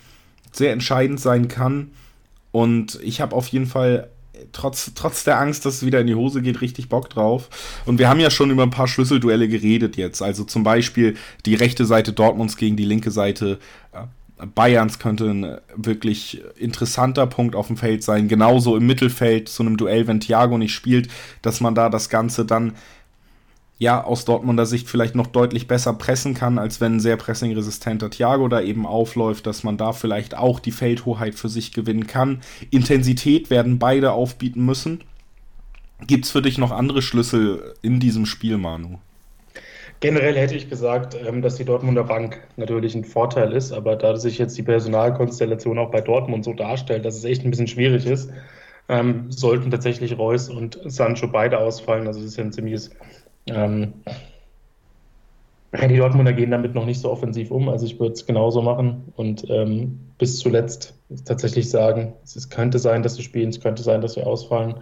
sehr 0.52 0.72
entscheidend 0.72 1.20
sein 1.20 1.48
kann. 1.48 1.92
Und 2.52 3.00
ich 3.04 3.22
habe 3.22 3.36
auf 3.36 3.48
jeden 3.48 3.68
Fall 3.68 4.10
trotz, 4.52 4.92
trotz 4.96 5.24
der 5.24 5.40
Angst, 5.40 5.66
dass 5.66 5.76
es 5.76 5.86
wieder 5.86 6.02
in 6.02 6.08
die 6.08 6.16
Hose 6.16 6.42
geht, 6.42 6.62
richtig 6.62 6.90
Bock 6.90 7.10
drauf. 7.10 7.50
Und 7.86 8.00
wir 8.00 8.10
haben 8.10 8.20
ja 8.20 8.32
schon 8.32 8.52
über 8.52 8.64
ein 8.64 8.72
paar 8.72 8.88
Schlüsselduelle 8.88 9.48
geredet 9.48 9.98
jetzt. 9.98 10.22
Also 10.22 10.44
zum 10.44 10.64
Beispiel 10.64 11.16
die 11.46 11.56
rechte 11.56 11.86
Seite 11.86 12.14
Dortmunds 12.14 12.58
gegen 12.58 12.76
die 12.76 12.86
linke 12.86 13.12
Seite 13.12 13.60
Bayerns 14.56 15.00
könnte 15.00 15.30
ein 15.30 15.58
wirklich 15.76 16.42
interessanter 16.58 17.28
Punkt 17.28 17.56
auf 17.56 17.68
dem 17.68 17.78
Feld 17.78 18.04
sein. 18.04 18.28
Genauso 18.30 18.78
im 18.78 18.88
Mittelfeld 18.88 19.50
zu 19.50 19.64
einem 19.64 19.76
Duell, 19.76 20.08
wenn 20.08 20.22
Thiago 20.22 20.58
nicht 20.58 20.74
spielt, 20.74 21.10
dass 21.42 21.60
man 21.60 21.76
da 21.76 21.90
das 21.90 22.10
Ganze 22.10 22.46
dann 22.46 22.74
ja 23.80 24.04
aus 24.04 24.26
Dortmunder 24.26 24.66
Sicht 24.66 24.88
vielleicht 24.88 25.16
noch 25.16 25.28
deutlich 25.28 25.68
besser 25.68 25.94
pressen 25.94 26.34
kann, 26.34 26.60
als 26.60 26.80
wenn 26.82 26.98
ein 26.98 27.00
sehr 27.00 27.18
pressingresistenter 27.18 28.10
Thiago 28.10 28.48
da 28.50 28.62
eben 28.62 28.86
aufläuft, 28.86 29.48
dass 29.48 29.64
man 29.64 29.78
da 29.78 29.94
vielleicht 29.94 30.38
auch 30.38 30.60
die 30.60 30.72
Feldhoheit 30.72 31.36
für 31.36 31.50
sich 31.50 31.74
gewinnen 31.74 32.06
kann. 32.06 32.42
Intensität 32.70 33.50
werden 33.50 33.80
beide 33.80 34.12
aufbieten 34.12 34.66
müssen. 34.66 35.02
Gibt 36.06 36.26
es 36.26 36.32
für 36.32 36.42
dich 36.42 36.58
noch 36.58 36.72
andere 36.72 37.02
Schlüssel 37.02 37.74
in 37.82 38.00
diesem 38.00 38.26
Spiel, 38.26 38.58
Manu? 38.58 39.00
Generell 40.02 40.36
hätte 40.36 40.56
ich 40.56 40.70
gesagt, 40.70 41.18
ähm, 41.28 41.42
dass 41.42 41.56
die 41.56 41.66
Dortmunder 41.66 42.06
Bank 42.06 42.40
natürlich 42.56 42.96
ein 42.96 43.04
Vorteil 43.04 43.52
ist, 43.52 43.74
aber 43.74 43.98
da 43.98 44.16
sich 44.16 44.38
jetzt 44.38 44.58
die 44.58 44.64
Personalkonstellation 44.64 45.78
auch 45.78 45.92
bei 45.92 46.00
Dortmund 46.00 46.46
so 46.46 46.54
darstellt, 46.54 47.04
dass 47.04 47.18
es 47.18 47.26
echt 47.26 47.44
ein 47.44 47.50
bisschen 47.50 47.68
schwierig 47.68 48.06
ist, 48.06 48.30
ähm, 48.88 49.30
sollten 49.30 49.72
tatsächlich 49.72 50.18
Reus 50.18 50.50
und 50.50 50.80
Sancho 50.86 51.28
beide 51.28 51.60
ausfallen. 51.60 52.08
Also 52.08 52.22
das 52.22 52.30
ist 52.30 52.38
ja 52.38 52.46
ein 52.46 52.54
ziemliches 52.54 52.92
ähm, 53.48 53.94
die 55.72 55.98
Dortmunder 55.98 56.34
gehen 56.34 56.52
damit 56.52 56.74
noch 56.74 56.86
nicht 56.86 57.00
so 57.00 57.12
offensiv 57.12 57.52
um. 57.52 57.70
Also 57.70 57.86
ich 57.86 58.00
würde 58.00 58.14
es 58.14 58.26
genauso 58.26 58.62
machen 58.62 59.14
und 59.16 59.46
ähm, 59.50 60.00
bis 60.18 60.40
zuletzt 60.40 60.96
tatsächlich 61.26 61.70
sagen, 61.70 62.14
es 62.24 62.50
könnte 62.50 62.80
sein, 62.80 63.04
dass 63.04 63.16
sie 63.16 63.24
spielen, 63.24 63.50
es 63.50 63.62
könnte 63.62 63.84
sein, 63.84 64.02
dass 64.02 64.14
sie 64.14 64.24
ausfallen. 64.24 64.76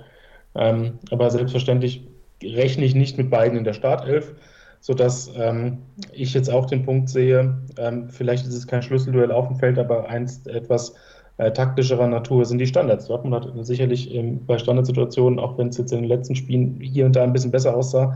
Ähm, 0.56 1.00
aber 1.12 1.30
selbstverständlich 1.30 2.08
rechne 2.44 2.86
ich 2.86 2.96
nicht 2.96 3.18
mit 3.18 3.30
beiden 3.30 3.58
in 3.58 3.64
der 3.64 3.74
Startelf, 3.74 4.34
sodass 4.80 5.32
ähm, 5.36 5.80
ich 6.14 6.34
jetzt 6.34 6.50
auch 6.50 6.66
den 6.66 6.86
Punkt 6.86 7.10
sehe, 7.10 7.58
ähm, 7.78 8.10
vielleicht 8.10 8.48
ist 8.48 8.54
es 8.54 8.68
kein 8.68 8.82
Schlüsselduell 8.82 9.32
auf 9.32 9.48
dem 9.48 9.58
Feld, 9.58 9.78
aber 9.78 10.10
eins 10.10 10.46
etwas 10.48 10.96
äh, 11.38 11.52
taktischerer 11.52 12.08
Natur 12.08 12.46
sind 12.46 12.60
die 12.60 12.68
Standards. 12.68 13.08
Dortmund 13.08 13.36
hat 13.36 13.66
sicherlich 13.66 14.14
ähm, 14.14 14.46
bei 14.46 14.58
Standardsituationen, 14.58 15.40
auch 15.40 15.58
wenn 15.58 15.68
es 15.68 15.78
jetzt 15.78 15.92
in 15.92 16.00
den 16.00 16.08
letzten 16.08 16.36
Spielen 16.36 16.80
hier 16.82 17.06
und 17.06 17.16
da 17.16 17.24
ein 17.24 17.34
bisschen 17.34 17.52
besser 17.52 17.76
aussah, 17.76 18.16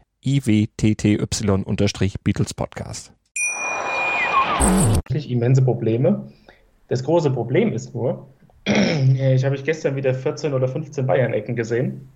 iwtty-Beatles 0.23 2.53
Podcast. 2.53 3.11
Immense 5.29 5.61
Probleme. 5.61 6.31
Das 6.87 7.03
große 7.03 7.31
Problem 7.31 7.73
ist 7.73 7.93
nur, 7.95 8.27
ich 8.65 9.43
habe 9.43 9.55
ich 9.55 9.63
gestern 9.63 9.95
wieder 9.95 10.13
14 10.13 10.53
oder 10.53 10.67
15 10.67 11.07
Bayern-Ecken 11.07 11.55
gesehen. 11.55 12.07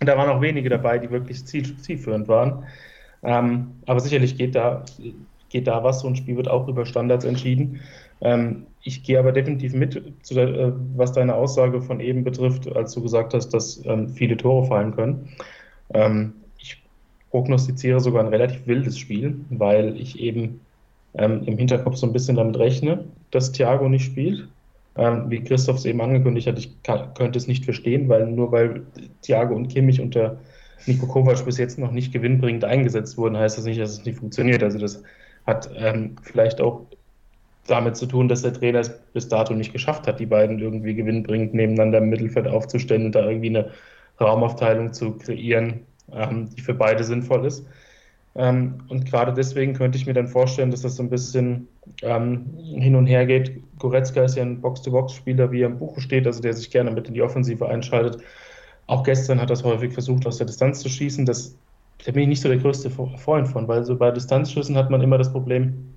Und 0.00 0.08
da 0.08 0.16
waren 0.16 0.30
auch 0.30 0.40
wenige 0.40 0.68
dabei, 0.68 0.98
die 0.98 1.10
wirklich 1.10 1.44
ziel, 1.44 1.76
zielführend 1.78 2.28
waren. 2.28 2.64
Ähm, 3.22 3.72
aber 3.86 4.00
sicherlich 4.00 4.36
geht 4.36 4.54
da, 4.54 4.84
geht 5.48 5.66
da 5.66 5.82
was. 5.84 6.00
So 6.00 6.08
ein 6.08 6.16
Spiel 6.16 6.36
wird 6.36 6.48
auch 6.48 6.68
über 6.68 6.86
Standards 6.86 7.24
entschieden. 7.24 7.80
Ähm, 8.20 8.66
ich 8.82 9.02
gehe 9.02 9.18
aber 9.18 9.32
definitiv 9.32 9.74
mit, 9.74 10.00
der, 10.30 10.48
äh, 10.48 10.72
was 10.96 11.12
deine 11.12 11.34
Aussage 11.34 11.82
von 11.82 12.00
eben 12.00 12.24
betrifft, 12.24 12.74
als 12.74 12.94
du 12.94 13.02
gesagt 13.02 13.34
hast, 13.34 13.50
dass 13.50 13.84
ähm, 13.84 14.08
viele 14.08 14.36
Tore 14.36 14.66
fallen 14.66 14.94
können. 14.94 15.28
Prognostiziere 17.30 18.00
sogar 18.00 18.24
ein 18.24 18.30
relativ 18.30 18.66
wildes 18.66 18.98
Spiel, 18.98 19.40
weil 19.50 20.00
ich 20.00 20.18
eben 20.18 20.60
ähm, 21.14 21.42
im 21.44 21.58
Hinterkopf 21.58 21.96
so 21.96 22.06
ein 22.06 22.12
bisschen 22.12 22.36
damit 22.36 22.58
rechne, 22.58 23.04
dass 23.30 23.52
Thiago 23.52 23.88
nicht 23.88 24.04
spielt. 24.04 24.48
Ähm, 24.96 25.30
wie 25.30 25.42
Christoph 25.44 25.76
es 25.76 25.84
eben 25.84 26.00
angekündigt 26.00 26.46
hat, 26.46 26.58
ich 26.58 26.82
kann, 26.82 27.14
könnte 27.14 27.38
es 27.38 27.46
nicht 27.46 27.64
verstehen, 27.64 28.08
weil 28.08 28.26
nur 28.26 28.50
weil 28.50 28.82
Thiago 29.22 29.54
und 29.54 29.68
Kimmich 29.68 30.00
unter 30.00 30.38
Nico 30.86 31.06
Kovac 31.06 31.44
bis 31.44 31.58
jetzt 31.58 31.78
noch 31.78 31.92
nicht 31.92 32.12
gewinnbringend 32.12 32.64
eingesetzt 32.64 33.16
wurden, 33.18 33.36
heißt 33.36 33.58
das 33.58 33.64
nicht, 33.64 33.80
dass 33.80 33.92
es 33.92 34.04
nicht 34.04 34.18
funktioniert. 34.18 34.62
Also 34.62 34.78
das 34.78 35.02
hat 35.46 35.70
ähm, 35.76 36.16
vielleicht 36.22 36.60
auch 36.60 36.86
damit 37.66 37.96
zu 37.96 38.06
tun, 38.06 38.28
dass 38.28 38.42
der 38.42 38.52
Trainer 38.54 38.80
es 38.80 38.90
bis 39.12 39.28
dato 39.28 39.54
nicht 39.54 39.72
geschafft 39.72 40.06
hat, 40.06 40.20
die 40.20 40.26
beiden 40.26 40.58
irgendwie 40.58 40.94
gewinnbringend 40.94 41.54
nebeneinander 41.54 41.98
im 41.98 42.08
Mittelfeld 42.08 42.48
aufzustellen 42.48 43.06
und 43.06 43.14
da 43.14 43.28
irgendwie 43.28 43.50
eine 43.50 43.70
Raumaufteilung 44.20 44.92
zu 44.92 45.12
kreieren, 45.12 45.80
ähm, 46.12 46.48
die 46.56 46.60
für 46.60 46.74
beide 46.74 47.04
sinnvoll 47.04 47.46
ist. 47.46 47.66
Ähm, 48.34 48.74
und 48.88 49.04
gerade 49.04 49.32
deswegen 49.32 49.74
könnte 49.74 49.98
ich 49.98 50.06
mir 50.06 50.14
dann 50.14 50.28
vorstellen, 50.28 50.70
dass 50.70 50.82
das 50.82 50.96
so 50.96 51.02
ein 51.02 51.10
bisschen 51.10 51.66
ähm, 52.02 52.46
hin 52.56 52.94
und 52.94 53.06
her 53.06 53.26
geht. 53.26 53.60
Goretzka 53.78 54.22
ist 54.22 54.36
ja 54.36 54.42
ein 54.42 54.60
Box-to-Box-Spieler, 54.60 55.50
wie 55.50 55.62
er 55.62 55.66
im 55.66 55.78
Buche 55.78 56.00
steht, 56.00 56.26
also 56.26 56.40
der 56.40 56.52
sich 56.52 56.70
gerne 56.70 56.90
mit 56.90 57.08
in 57.08 57.14
die 57.14 57.22
Offensive 57.22 57.68
einschaltet. 57.68 58.22
Auch 58.86 59.02
gestern 59.02 59.40
hat 59.40 59.50
er 59.50 59.54
es 59.54 59.64
häufig 59.64 59.92
versucht, 59.92 60.26
aus 60.26 60.38
der 60.38 60.46
Distanz 60.46 60.80
zu 60.80 60.88
schießen. 60.88 61.26
Das, 61.26 61.56
da 62.04 62.12
bin 62.12 62.22
ich 62.22 62.28
nicht 62.28 62.40
so 62.40 62.48
der 62.48 62.58
größte 62.58 62.90
Freund 62.90 63.48
von, 63.48 63.66
weil 63.66 63.84
so 63.84 63.96
bei 63.96 64.10
Distanzschüssen 64.10 64.76
hat 64.76 64.88
man 64.88 65.02
immer 65.02 65.18
das 65.18 65.32
Problem, 65.32 65.94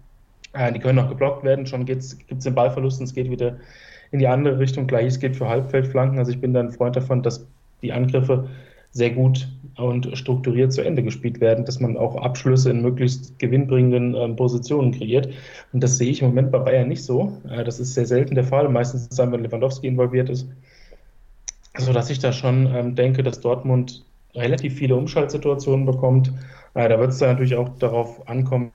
äh, 0.54 0.72
die 0.74 0.80
können 0.80 1.00
auch 1.00 1.10
geblockt 1.10 1.44
werden. 1.44 1.66
Schon 1.66 1.86
gibt 1.86 2.02
es 2.02 2.18
den 2.28 2.56
Ballverlust 2.56 3.00
und 3.00 3.06
es 3.06 3.14
geht 3.14 3.30
wieder 3.30 3.58
in 4.12 4.20
die 4.20 4.28
andere 4.28 4.60
Richtung. 4.60 4.88
Gleiches 4.88 5.20
gilt 5.20 5.36
für 5.36 5.48
Halbfeldflanken. 5.48 6.18
Also 6.18 6.32
ich 6.32 6.42
bin 6.42 6.54
da 6.54 6.60
ein 6.60 6.72
Freund 6.72 6.96
davon, 6.96 7.24
dass 7.24 7.46
die 7.82 7.94
Angriffe 7.94 8.50
sehr 8.92 9.12
gut 9.12 9.48
und 9.78 10.16
strukturiert 10.18 10.74
zu 10.74 10.82
Ende 10.82 11.04
gespielt 11.04 11.40
werden, 11.42 11.66
dass 11.66 11.80
man 11.80 11.98
auch 11.98 12.16
Abschlüsse 12.16 12.72
in 12.72 12.82
möglichst 12.82 13.40
gewinnbringenden 13.40 14.16
äh, 14.16 14.30
Positionen 14.30 14.92
kreiert. 14.92 15.30
Und 15.74 15.84
das 15.84 15.98
sehe 15.98 16.12
ich 16.12 16.22
im 16.22 16.30
Moment 16.30 16.52
bei 16.52 16.60
Bayern 16.60 16.88
nicht 16.88 17.04
so. 17.04 17.38
Äh, 17.50 17.64
das 17.64 17.80
ist 17.80 17.94
sehr 17.94 18.06
selten 18.06 18.36
der 18.36 18.44
Fall, 18.44 18.68
meistens 18.70 19.10
dann, 19.10 19.32
wenn 19.32 19.44
Lewandowski 19.44 19.88
involviert 19.88 20.30
ist. 20.30 20.50
So 21.78 21.94
dass 21.94 22.10
ich 22.10 22.20
da 22.20 22.34
schon 22.34 22.68
ähm, 22.74 22.96
denke, 22.96 23.24
dass 23.24 23.40
Dortmund 23.40 24.04
relativ 24.36 24.76
viele 24.76 24.96
Umschaltsituationen 24.96 25.86
bekommt. 25.86 26.34
Äh, 26.74 26.90
da 26.90 27.00
wird 27.00 27.12
es 27.12 27.18
dann 27.18 27.30
natürlich 27.30 27.56
auch 27.56 27.70
darauf 27.80 28.28
ankommen, 28.28 28.72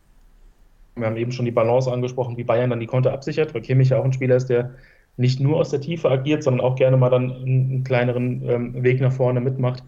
wir 0.97 1.07
haben 1.07 1.17
eben 1.17 1.33
schon 1.33 1.45
die 1.45 1.51
Balance 1.51 1.93
angesprochen, 1.93 2.39
wie 2.39 2.45
Bayern 2.45 2.71
dann 2.71 2.81
die 2.81 2.87
Konter 2.87 3.13
absichert, 3.13 3.53
weil 3.55 3.61
Kimmich 3.61 3.91
ja 3.91 3.99
auch 3.99 4.05
ein 4.05 4.15
Spieler 4.15 4.37
ist, 4.37 4.47
der 4.47 4.75
nicht 5.19 5.41
nur 5.41 5.59
aus 5.59 5.71
der 5.71 5.81
Tiefe 5.81 6.11
agiert, 6.11 6.43
sondern 6.43 6.65
auch 6.65 6.77
gerne 6.77 6.97
mal 6.97 7.11
dann 7.11 7.33
einen 7.33 7.85
kleineren 7.85 8.43
ähm, 8.49 8.83
Weg 8.83 9.01
nach 9.01 9.13
vorne 9.13 9.41
mitmacht. 9.41 9.83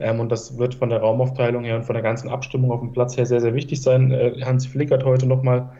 Ähm, 0.00 0.18
und 0.18 0.30
das 0.32 0.58
wird 0.58 0.74
von 0.74 0.88
der 0.88 1.00
Raumaufteilung 1.00 1.62
her 1.64 1.76
und 1.76 1.84
von 1.84 1.94
der 1.94 2.02
ganzen 2.02 2.30
Abstimmung 2.30 2.72
auf 2.72 2.80
dem 2.80 2.92
Platz 2.92 3.16
her 3.16 3.26
sehr, 3.26 3.40
sehr 3.40 3.54
wichtig 3.54 3.82
sein. 3.82 4.10
Äh, 4.10 4.40
Hans 4.42 4.66
Flick 4.66 4.90
hat 4.90 5.04
heute 5.04 5.26
nochmal 5.26 5.70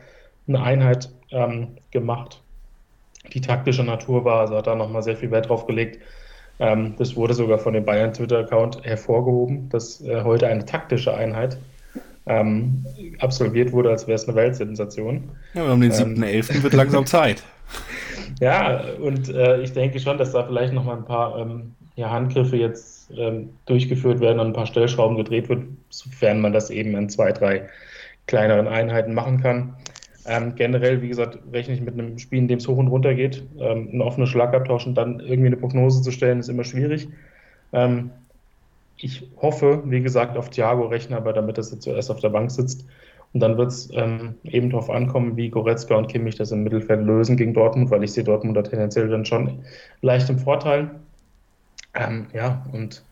eine 0.47 0.63
Einheit 0.63 1.11
ähm, 1.31 1.69
gemacht, 1.91 2.43
die 3.33 3.41
taktischer 3.41 3.85
Natur 3.85 4.25
war. 4.25 4.41
Also 4.41 4.57
hat 4.57 4.67
da 4.67 4.75
nochmal 4.75 5.03
sehr 5.03 5.17
viel 5.17 5.31
Wert 5.31 5.49
drauf 5.49 5.67
gelegt. 5.67 5.99
Ähm, 6.59 6.95
das 6.99 7.17
wurde 7.17 7.33
sogar 7.33 7.59
von 7.59 7.73
dem 7.73 7.85
Bayern 7.85 8.13
Twitter-Account 8.13 8.85
hervorgehoben, 8.85 9.71
dass 9.71 10.03
äh, 10.03 10.23
heute 10.23 10.47
eine 10.47 10.67
taktische 10.67 11.15
Einheit 11.15 11.59
ähm, 12.27 12.85
absolviert 13.19 13.73
wurde, 13.73 13.89
als 13.89 14.07
wäre 14.07 14.17
es 14.17 14.29
eine 14.29 14.37
Weltsensation. 14.37 15.31
Ja, 15.55 15.73
um 15.73 15.81
den 15.81 15.93
7.11. 15.93 16.55
Ähm, 16.55 16.63
wird 16.63 16.75
langsam 16.75 17.07
Zeit. 17.07 17.43
ja, 18.41 18.83
und 19.01 19.31
äh, 19.31 19.63
ich 19.63 19.73
denke 19.73 19.99
schon, 20.01 20.19
dass 20.19 20.33
da 20.33 20.45
vielleicht 20.45 20.75
nochmal 20.75 20.99
ein 20.99 21.07
paar 21.07 21.39
ähm, 21.39 21.75
ja, 21.97 22.11
Handgriffe 22.11 22.57
jetzt 22.57 23.11
ähm, 23.17 23.51
durchgeführt 23.67 24.21
werden 24.21 24.41
und 24.41 24.49
ein 24.49 24.53
paar 24.53 24.67
Stellschrauben 24.67 25.17
gedreht 25.17 25.49
wird, 25.49 25.65
sofern 25.91 26.41
man 26.41 26.53
das 26.53 26.71
eben 26.71 26.95
in 26.97 27.09
zwei, 27.09 27.33
drei 27.33 27.69
kleineren 28.27 28.69
Einheiten 28.69 29.15
machen 29.15 29.43
kann. 29.43 29.75
Ähm, 30.27 30.55
generell, 30.55 31.03
wie 31.03 31.09
gesagt, 31.09 31.39
rechne 31.53 31.75
ich 31.75 31.81
mit 31.81 31.95
einem 31.95 32.19
Spiel, 32.19 32.39
in 32.39 32.49
dem 32.49 32.59
es 32.59 32.69
hoch 32.69 32.77
und 32.77 32.89
runter 32.89 33.15
geht. 33.15 33.43
Ähm, 33.59 33.89
einen 33.91 34.03
offenen 34.03 34.27
Schlagabtausch 34.27 34.87
und 34.87 34.95
dann 34.95 35.21
irgendwie 35.21 35.47
eine 35.47 35.57
Prognose 35.57 36.03
zu 36.03 36.13
stellen, 36.13 36.41
ist 36.41 36.49
immer 36.49 36.65
schwierig. 36.65 37.09
Ähm, 37.73 38.11
ich 38.97 39.27
hoffe, 39.41 39.83
wie 39.87 40.03
gesagt, 40.03 40.37
auf 40.37 40.51
Thiago 40.51 40.87
rechne, 40.87 41.17
aber 41.17 41.33
damit 41.33 41.57
er 41.57 41.65
zuerst 41.65 42.11
auf 42.11 42.21
der 42.21 42.29
Bank 42.29 42.51
sitzt. 42.51 42.85
Und 43.33 43.41
dann 43.41 43.57
wird 43.57 43.71
es 43.71 43.89
ähm, 43.95 44.35
eben 44.45 44.71
darauf 44.71 44.91
ankommen, 44.91 45.37
wie 45.37 45.51
Goretzka 45.51 45.95
und 45.97 46.09
Kimmich 46.09 46.37
das 46.37 46.53
im 46.53 46.65
Mittelfeld 46.65 47.05
lösen 47.05 47.37
gegen 47.37 47.55
Dortmund, 47.55 47.91
weil 47.91 48.05
ich 48.05 48.13
sehe 48.13 48.25
Dortmund 48.25 48.57
da 48.57 48.63
tendenziell 48.63 49.09
dann 49.09 49.25
schon 49.25 49.61
leicht 50.03 50.29
im 50.29 50.39
Vorteil. 50.39 50.91
Ähm, 51.95 52.27
ja, 52.33 52.65
und 52.73 53.05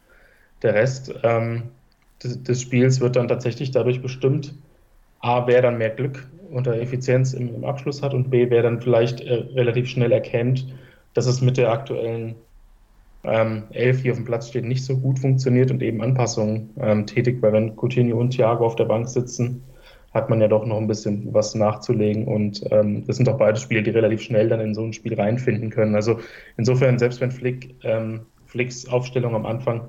der 0.62 0.74
Rest 0.74 1.14
ähm, 1.22 1.64
des, 2.22 2.42
des, 2.42 2.62
Spiels 2.62 3.00
wird 3.00 3.16
dann 3.16 3.28
tatsächlich 3.28 3.70
dadurch 3.70 4.02
bestimmt, 4.02 4.54
A, 5.20 5.46
wer 5.46 5.62
dann 5.62 5.78
mehr 5.78 5.90
Glück 5.90 6.26
oder 6.52 6.80
Effizienz 6.80 7.32
im, 7.32 7.54
im 7.54 7.64
Abschluss 7.64 8.02
hat 8.02 8.14
und 8.14 8.30
B, 8.30 8.50
wer 8.50 8.62
dann 8.62 8.80
vielleicht 8.80 9.20
äh, 9.20 9.34
relativ 9.54 9.88
schnell 9.88 10.12
erkennt, 10.12 10.66
dass 11.14 11.26
es 11.26 11.40
mit 11.40 11.56
der 11.56 11.70
aktuellen 11.72 12.36
ähm, 13.24 13.64
Elf 13.70 14.00
hier 14.00 14.12
auf 14.12 14.18
dem 14.18 14.24
Platz 14.24 14.48
steht, 14.48 14.64
nicht 14.64 14.84
so 14.84 14.96
gut 14.96 15.18
funktioniert 15.18 15.70
und 15.70 15.82
eben 15.82 16.00
Anpassungen 16.02 16.70
ähm, 16.80 17.06
tätigt, 17.06 17.42
weil 17.42 17.52
wenn 17.52 17.76
Coutinho 17.76 18.18
und 18.18 18.30
Thiago 18.30 18.64
auf 18.64 18.76
der 18.76 18.84
Bank 18.84 19.08
sitzen, 19.08 19.62
hat 20.14 20.30
man 20.30 20.40
ja 20.40 20.48
doch 20.48 20.64
noch 20.64 20.78
ein 20.78 20.86
bisschen 20.86 21.32
was 21.34 21.54
nachzulegen 21.54 22.26
und 22.26 22.62
ähm, 22.70 23.06
das 23.06 23.16
sind 23.16 23.28
doch 23.28 23.36
beide 23.36 23.58
Spiele, 23.58 23.82
die 23.82 23.90
relativ 23.90 24.22
schnell 24.22 24.48
dann 24.48 24.60
in 24.60 24.74
so 24.74 24.82
ein 24.82 24.92
Spiel 24.92 25.14
reinfinden 25.14 25.70
können. 25.70 25.94
Also 25.94 26.20
insofern, 26.56 26.98
selbst 26.98 27.20
wenn 27.20 27.30
Flick, 27.30 27.74
ähm, 27.82 28.20
Flicks 28.48 28.88
Aufstellung 28.88 29.34
am 29.34 29.46
Anfang 29.46 29.88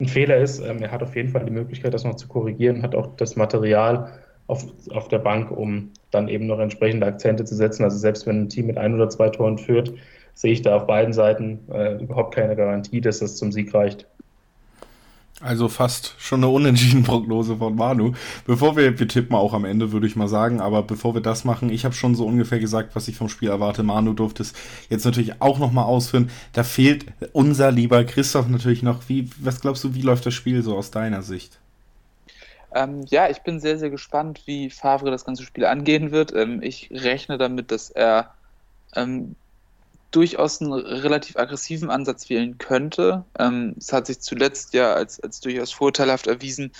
ein 0.00 0.08
Fehler 0.08 0.38
ist, 0.38 0.60
ähm, 0.60 0.78
er 0.82 0.90
hat 0.90 1.02
auf 1.02 1.16
jeden 1.16 1.30
Fall 1.30 1.44
die 1.44 1.50
Möglichkeit, 1.50 1.94
das 1.94 2.04
noch 2.04 2.16
zu 2.16 2.28
korrigieren, 2.28 2.82
hat 2.82 2.94
auch 2.94 3.16
das 3.16 3.36
Material 3.36 4.12
auf, 4.46 4.64
auf 4.92 5.08
der 5.08 5.18
Bank, 5.18 5.50
um 5.50 5.90
dann 6.10 6.28
eben 6.28 6.46
noch 6.46 6.58
entsprechende 6.58 7.06
Akzente 7.06 7.44
zu 7.44 7.54
setzen. 7.54 7.82
Also 7.84 7.98
selbst 7.98 8.26
wenn 8.26 8.42
ein 8.42 8.48
Team 8.48 8.66
mit 8.66 8.78
ein 8.78 8.94
oder 8.94 9.08
zwei 9.08 9.28
Toren 9.28 9.58
führt, 9.58 9.92
sehe 10.34 10.52
ich 10.52 10.62
da 10.62 10.76
auf 10.76 10.86
beiden 10.86 11.12
Seiten 11.12 11.60
äh, 11.72 11.94
überhaupt 11.94 12.34
keine 12.34 12.54
Garantie, 12.56 13.00
dass 13.00 13.20
das 13.20 13.36
zum 13.36 13.52
Sieg 13.52 13.72
reicht. 13.74 14.06
Also 15.42 15.68
fast 15.68 16.14
schon 16.18 16.42
eine 16.42 16.48
unentschieden 16.48 17.02
Prognose 17.02 17.56
von 17.56 17.76
Manu. 17.76 18.12
Bevor 18.46 18.74
wir, 18.76 18.98
wir 18.98 19.06
tippen 19.06 19.36
auch 19.36 19.52
am 19.52 19.66
Ende, 19.66 19.92
würde 19.92 20.06
ich 20.06 20.16
mal 20.16 20.28
sagen, 20.28 20.62
aber 20.62 20.82
bevor 20.82 21.14
wir 21.14 21.20
das 21.20 21.44
machen, 21.44 21.68
ich 21.68 21.84
habe 21.84 21.94
schon 21.94 22.14
so 22.14 22.26
ungefähr 22.26 22.58
gesagt, 22.58 22.96
was 22.96 23.06
ich 23.08 23.16
vom 23.16 23.28
Spiel 23.28 23.50
erwarte. 23.50 23.82
Manu 23.82 24.14
durfte 24.14 24.42
es 24.42 24.54
jetzt 24.88 25.04
natürlich 25.04 25.42
auch 25.42 25.58
nochmal 25.58 25.84
ausführen. 25.84 26.30
Da 26.54 26.64
fehlt 26.64 27.06
unser 27.32 27.70
lieber 27.70 28.02
Christoph 28.04 28.48
natürlich 28.48 28.82
noch. 28.82 29.08
Wie, 29.08 29.28
was 29.38 29.60
glaubst 29.60 29.84
du, 29.84 29.94
wie 29.94 30.00
läuft 30.00 30.24
das 30.24 30.32
Spiel 30.32 30.62
so 30.62 30.74
aus 30.74 30.90
deiner 30.90 31.20
Sicht? 31.20 31.58
Ähm, 32.74 33.04
ja, 33.08 33.28
ich 33.28 33.42
bin 33.42 33.60
sehr, 33.60 33.78
sehr 33.78 33.90
gespannt, 33.90 34.42
wie 34.46 34.70
Favre 34.70 35.10
das 35.10 35.26
ganze 35.26 35.42
Spiel 35.42 35.66
angehen 35.66 36.12
wird. 36.12 36.34
Ähm, 36.34 36.62
ich 36.62 36.90
rechne 36.90 37.36
damit, 37.36 37.70
dass 37.70 37.90
er 37.90 38.34
ähm, 38.94 39.36
durchaus 40.10 40.60
einen 40.60 40.72
relativ 40.72 41.36
aggressiven 41.36 41.90
Ansatz 41.90 42.28
wählen 42.30 42.58
könnte. 42.58 43.24
Ähm, 43.38 43.74
es 43.78 43.92
hat 43.92 44.06
sich 44.06 44.20
zuletzt 44.20 44.72
ja 44.74 44.94
als, 44.94 45.20
als 45.20 45.40
durchaus 45.40 45.72
vorteilhaft 45.72 46.26
erwiesen, 46.26 46.72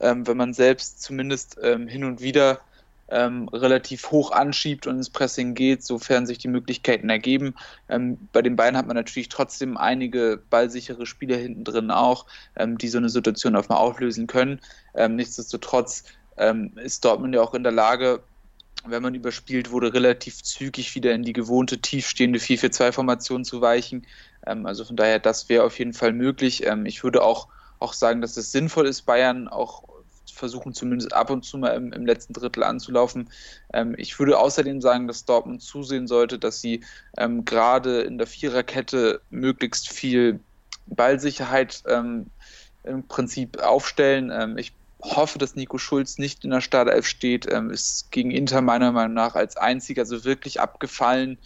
ähm, 0.00 0.26
wenn 0.26 0.36
man 0.36 0.52
selbst 0.52 1.02
zumindest 1.02 1.58
ähm, 1.62 1.86
hin 1.86 2.04
und 2.04 2.20
wieder 2.20 2.60
ähm, 3.08 3.48
relativ 3.48 4.10
hoch 4.10 4.30
anschiebt 4.30 4.86
und 4.86 4.96
ins 4.96 5.10
Pressing 5.10 5.54
geht, 5.54 5.84
sofern 5.84 6.26
sich 6.26 6.38
die 6.38 6.48
Möglichkeiten 6.48 7.10
ergeben. 7.10 7.54
Ähm, 7.88 8.28
bei 8.32 8.42
den 8.42 8.56
Bayern 8.56 8.76
hat 8.76 8.86
man 8.86 8.96
natürlich 8.96 9.28
trotzdem 9.28 9.76
einige 9.76 10.40
ballsichere 10.50 11.06
Spieler 11.06 11.36
hinten 11.36 11.64
drin 11.64 11.90
auch, 11.90 12.26
ähm, 12.56 12.78
die 12.78 12.88
so 12.88 12.98
eine 12.98 13.10
Situation 13.10 13.56
auch 13.56 13.68
mal 13.68 13.76
auflösen 13.76 14.26
können. 14.26 14.60
nichtsdestotrotz 15.08 16.04
ist 16.82 17.04
Dortmund 17.04 17.34
ja 17.34 17.42
auch 17.42 17.54
in 17.54 17.62
der 17.62 17.72
Lage, 17.72 18.22
wenn 18.84 19.02
man 19.02 19.14
überspielt 19.14 19.70
wurde, 19.70 19.94
relativ 19.94 20.42
zügig 20.42 20.94
wieder 20.94 21.12
in 21.12 21.22
die 21.22 21.32
gewohnte 21.32 21.78
tiefstehende 21.78 22.38
4-4-2-Formation 22.38 23.44
zu 23.44 23.60
weichen. 23.60 24.06
Ähm, 24.46 24.66
also 24.66 24.84
von 24.84 24.96
daher, 24.96 25.18
das 25.18 25.48
wäre 25.48 25.64
auf 25.64 25.78
jeden 25.78 25.92
Fall 25.92 26.12
möglich. 26.12 26.66
Ähm, 26.66 26.86
ich 26.86 27.04
würde 27.04 27.22
auch, 27.22 27.48
auch 27.78 27.92
sagen, 27.92 28.20
dass 28.20 28.36
es 28.36 28.52
sinnvoll 28.52 28.86
ist, 28.86 29.02
Bayern 29.02 29.48
auch 29.48 29.84
versuchen 30.32 30.72
zumindest 30.72 31.12
ab 31.12 31.30
und 31.30 31.44
zu 31.44 31.58
mal 31.58 31.76
im, 31.76 31.92
im 31.92 32.04
letzten 32.04 32.32
Drittel 32.32 32.64
anzulaufen. 32.64 33.30
Ähm, 33.72 33.94
ich 33.96 34.18
würde 34.18 34.38
außerdem 34.38 34.80
sagen, 34.80 35.06
dass 35.06 35.24
Dortmund 35.24 35.62
zusehen 35.62 36.06
sollte, 36.06 36.38
dass 36.38 36.60
sie 36.60 36.82
ähm, 37.16 37.44
gerade 37.44 38.02
in 38.02 38.18
der 38.18 38.26
Viererkette 38.26 39.20
möglichst 39.30 39.88
viel 39.88 40.40
Ballsicherheit 40.86 41.82
ähm, 41.86 42.26
im 42.82 43.06
Prinzip 43.06 43.58
aufstellen. 43.62 44.32
Ähm, 44.32 44.58
ich 44.58 44.72
hoffe, 45.02 45.38
dass 45.38 45.56
Nico 45.56 45.78
Schulz 45.78 46.18
nicht 46.18 46.44
in 46.44 46.50
der 46.50 46.60
Startelf 46.60 47.06
steht. 47.06 47.50
Ähm, 47.50 47.70
ist 47.70 48.10
gegen 48.10 48.30
Inter 48.30 48.62
meiner 48.62 48.92
Meinung 48.92 49.14
nach 49.14 49.34
als 49.34 49.56
einziger 49.56 50.06
so 50.06 50.24
wirklich 50.24 50.60
abgefallen. 50.60 51.38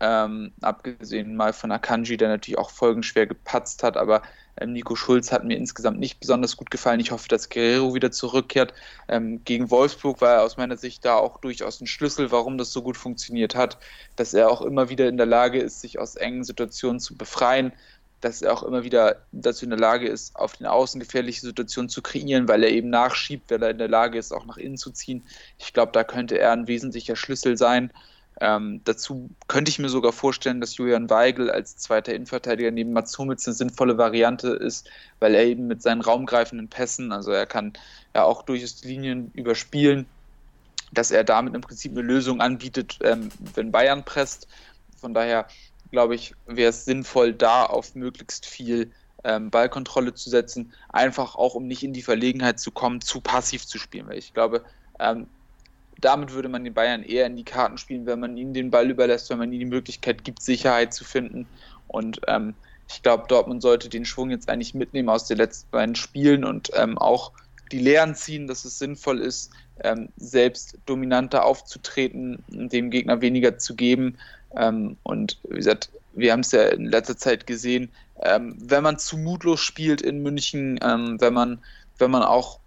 Ähm, 0.00 0.52
abgesehen 0.60 1.36
mal 1.36 1.52
von 1.52 1.70
Akanji, 1.70 2.16
der 2.16 2.28
natürlich 2.28 2.58
auch 2.58 2.70
folgenschwer 2.70 3.26
gepatzt 3.26 3.82
hat, 3.82 3.96
aber 3.96 4.22
ähm, 4.60 4.72
Nico 4.72 4.96
Schulz 4.96 5.32
hat 5.32 5.44
mir 5.44 5.56
insgesamt 5.56 5.98
nicht 5.98 6.20
besonders 6.20 6.56
gut 6.56 6.70
gefallen. 6.70 7.00
Ich 7.00 7.10
hoffe, 7.10 7.28
dass 7.28 7.48
Guerrero 7.48 7.94
wieder 7.94 8.10
zurückkehrt. 8.10 8.74
Ähm, 9.08 9.42
gegen 9.44 9.70
Wolfsburg 9.70 10.20
war 10.20 10.34
er 10.34 10.42
aus 10.42 10.56
meiner 10.56 10.76
Sicht 10.76 11.04
da 11.04 11.14
auch 11.14 11.38
durchaus 11.38 11.80
ein 11.80 11.86
Schlüssel, 11.86 12.32
warum 12.32 12.58
das 12.58 12.72
so 12.72 12.82
gut 12.82 12.96
funktioniert 12.96 13.54
hat, 13.54 13.78
dass 14.16 14.34
er 14.34 14.50
auch 14.50 14.62
immer 14.62 14.88
wieder 14.88 15.08
in 15.08 15.16
der 15.16 15.26
Lage 15.26 15.60
ist, 15.60 15.80
sich 15.80 15.98
aus 15.98 16.16
engen 16.16 16.44
Situationen 16.44 17.00
zu 17.00 17.16
befreien 17.16 17.72
dass 18.24 18.40
er 18.40 18.54
auch 18.54 18.62
immer 18.62 18.84
wieder 18.84 19.16
dazu 19.32 19.64
in 19.66 19.70
der 19.70 19.78
Lage 19.78 20.08
ist, 20.08 20.34
auf 20.34 20.56
den 20.56 20.66
Außen 20.66 20.98
gefährliche 20.98 21.42
Situationen 21.42 21.90
zu 21.90 22.00
kreieren, 22.00 22.48
weil 22.48 22.62
er 22.62 22.70
eben 22.70 22.88
nachschiebt, 22.88 23.50
weil 23.50 23.62
er 23.62 23.70
in 23.70 23.78
der 23.78 23.88
Lage 23.88 24.18
ist, 24.18 24.32
auch 24.32 24.46
nach 24.46 24.56
innen 24.56 24.78
zu 24.78 24.90
ziehen. 24.90 25.22
Ich 25.58 25.74
glaube, 25.74 25.92
da 25.92 26.04
könnte 26.04 26.38
er 26.38 26.52
ein 26.52 26.66
wesentlicher 26.66 27.16
Schlüssel 27.16 27.58
sein. 27.58 27.90
Ähm, 28.40 28.80
dazu 28.84 29.28
könnte 29.46 29.68
ich 29.68 29.78
mir 29.78 29.90
sogar 29.90 30.12
vorstellen, 30.12 30.62
dass 30.62 30.76
Julian 30.78 31.10
Weigel 31.10 31.50
als 31.50 31.76
zweiter 31.76 32.14
Innenverteidiger 32.14 32.70
neben 32.70 32.94
Mats 32.94 33.16
Hummels 33.18 33.46
eine 33.46 33.54
sinnvolle 33.54 33.98
Variante 33.98 34.48
ist, 34.48 34.88
weil 35.20 35.34
er 35.34 35.44
eben 35.44 35.66
mit 35.66 35.82
seinen 35.82 36.00
raumgreifenden 36.00 36.68
Pässen, 36.68 37.12
also 37.12 37.30
er 37.30 37.46
kann 37.46 37.74
ja 38.14 38.24
auch 38.24 38.42
durchaus 38.42 38.82
Linien 38.82 39.30
überspielen, 39.34 40.06
dass 40.92 41.10
er 41.10 41.24
damit 41.24 41.54
im 41.54 41.60
Prinzip 41.60 41.92
eine 41.92 42.02
Lösung 42.02 42.40
anbietet, 42.40 42.98
ähm, 43.02 43.28
wenn 43.54 43.70
Bayern 43.70 44.02
presst. 44.04 44.48
Von 44.98 45.12
daher 45.12 45.46
glaube 45.94 46.16
ich, 46.16 46.34
wäre 46.46 46.70
es 46.70 46.84
sinnvoll, 46.84 47.32
da 47.32 47.64
auf 47.66 47.94
möglichst 47.94 48.46
viel 48.46 48.90
ähm, 49.22 49.50
Ballkontrolle 49.50 50.12
zu 50.12 50.28
setzen, 50.28 50.72
einfach 50.88 51.36
auch 51.36 51.54
um 51.54 51.68
nicht 51.68 51.84
in 51.84 51.92
die 51.92 52.02
Verlegenheit 52.02 52.58
zu 52.58 52.72
kommen, 52.72 53.00
zu 53.00 53.20
passiv 53.20 53.64
zu 53.64 53.78
spielen. 53.78 54.08
Weil 54.08 54.18
ich 54.18 54.34
glaube, 54.34 54.64
ähm, 54.98 55.28
damit 56.00 56.32
würde 56.32 56.48
man 56.48 56.64
den 56.64 56.74
Bayern 56.74 57.04
eher 57.04 57.26
in 57.26 57.36
die 57.36 57.44
Karten 57.44 57.78
spielen, 57.78 58.06
wenn 58.06 58.18
man 58.18 58.36
ihnen 58.36 58.54
den 58.54 58.72
Ball 58.72 58.90
überlässt, 58.90 59.30
wenn 59.30 59.38
man 59.38 59.52
ihnen 59.52 59.60
die 59.60 59.76
Möglichkeit 59.76 60.24
gibt, 60.24 60.42
Sicherheit 60.42 60.92
zu 60.92 61.04
finden. 61.04 61.46
Und 61.86 62.20
ähm, 62.26 62.54
ich 62.90 63.02
glaube, 63.02 63.26
Dortmund 63.28 63.62
sollte 63.62 63.88
den 63.88 64.04
Schwung 64.04 64.30
jetzt 64.30 64.48
eigentlich 64.48 64.74
mitnehmen 64.74 65.08
aus 65.08 65.28
den 65.28 65.38
letzten 65.38 65.70
beiden 65.70 65.94
Spielen 65.94 66.44
und 66.44 66.70
ähm, 66.74 66.98
auch 66.98 67.30
die 67.70 67.78
Lehren 67.78 68.16
ziehen, 68.16 68.48
dass 68.48 68.64
es 68.64 68.80
sinnvoll 68.80 69.20
ist, 69.20 69.52
ähm, 69.84 70.08
selbst 70.16 70.78
dominanter 70.86 71.44
aufzutreten, 71.44 72.42
dem 72.48 72.90
Gegner 72.90 73.20
weniger 73.20 73.58
zu 73.58 73.74
geben, 73.74 74.18
ähm, 74.56 74.96
und 75.02 75.38
wie 75.44 75.56
gesagt, 75.56 75.90
wir 76.12 76.32
haben 76.32 76.40
es 76.40 76.52
ja 76.52 76.64
in 76.64 76.86
letzter 76.86 77.16
Zeit 77.16 77.46
gesehen, 77.46 77.90
ähm, 78.22 78.56
wenn 78.58 78.82
man 78.82 78.98
zu 78.98 79.16
mutlos 79.16 79.60
spielt 79.60 80.00
in 80.00 80.22
München, 80.22 80.78
ähm, 80.82 81.20
wenn 81.20 81.34
man, 81.34 81.62
wenn 81.98 82.10
man 82.10 82.22
auch 82.22 82.60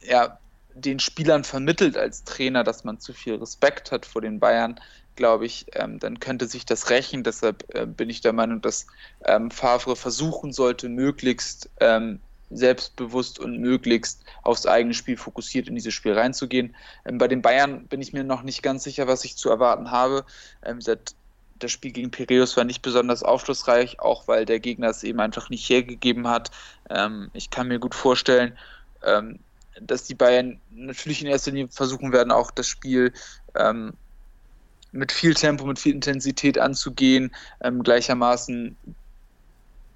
ja, 0.00 0.38
den 0.74 0.98
Spielern 0.98 1.44
vermittelt 1.44 1.96
als 1.96 2.24
Trainer, 2.24 2.64
dass 2.64 2.84
man 2.84 2.98
zu 2.98 3.12
viel 3.12 3.34
Respekt 3.36 3.92
hat 3.92 4.06
vor 4.06 4.22
den 4.22 4.40
Bayern, 4.40 4.80
glaube 5.14 5.46
ich, 5.46 5.66
ähm, 5.74 5.98
dann 5.98 6.20
könnte 6.20 6.46
sich 6.46 6.64
das 6.64 6.90
rächen. 6.90 7.22
Deshalb 7.22 7.64
äh, 7.74 7.86
bin 7.86 8.10
ich 8.10 8.20
der 8.22 8.32
Meinung, 8.32 8.60
dass 8.62 8.86
ähm, 9.24 9.50
Favre 9.50 9.94
versuchen 9.94 10.52
sollte, 10.52 10.88
möglichst 10.88 11.70
ähm, 11.80 12.20
selbstbewusst 12.56 13.38
und 13.38 13.58
möglichst 13.58 14.24
aufs 14.42 14.66
eigene 14.66 14.94
Spiel 14.94 15.16
fokussiert 15.16 15.68
in 15.68 15.74
dieses 15.74 15.94
Spiel 15.94 16.12
reinzugehen. 16.12 16.74
Ähm, 17.04 17.18
bei 17.18 17.28
den 17.28 17.42
Bayern 17.42 17.86
bin 17.86 18.00
ich 18.00 18.12
mir 18.12 18.24
noch 18.24 18.42
nicht 18.42 18.62
ganz 18.62 18.84
sicher, 18.84 19.06
was 19.06 19.24
ich 19.24 19.36
zu 19.36 19.50
erwarten 19.50 19.90
habe. 19.90 20.24
Ähm, 20.64 20.80
das 21.58 21.70
Spiel 21.70 21.92
gegen 21.92 22.10
Piraeus 22.10 22.56
war 22.56 22.64
nicht 22.64 22.82
besonders 22.82 23.22
aufschlussreich, 23.22 24.00
auch 24.00 24.26
weil 24.28 24.44
der 24.44 24.60
Gegner 24.60 24.88
es 24.88 25.02
eben 25.02 25.20
einfach 25.20 25.48
nicht 25.50 25.68
hergegeben 25.68 26.28
hat. 26.28 26.50
Ähm, 26.90 27.30
ich 27.32 27.50
kann 27.50 27.68
mir 27.68 27.78
gut 27.78 27.94
vorstellen, 27.94 28.58
ähm, 29.04 29.38
dass 29.80 30.04
die 30.04 30.14
Bayern 30.14 30.60
natürlich 30.70 31.22
in 31.22 31.28
erster 31.28 31.50
Linie 31.50 31.68
versuchen 31.68 32.12
werden, 32.12 32.30
auch 32.30 32.50
das 32.50 32.66
Spiel 32.66 33.12
ähm, 33.54 33.94
mit 34.92 35.10
viel 35.10 35.34
Tempo, 35.34 35.64
mit 35.64 35.78
viel 35.78 35.94
Intensität 35.94 36.58
anzugehen, 36.58 37.34
ähm, 37.62 37.82
gleichermaßen 37.82 38.76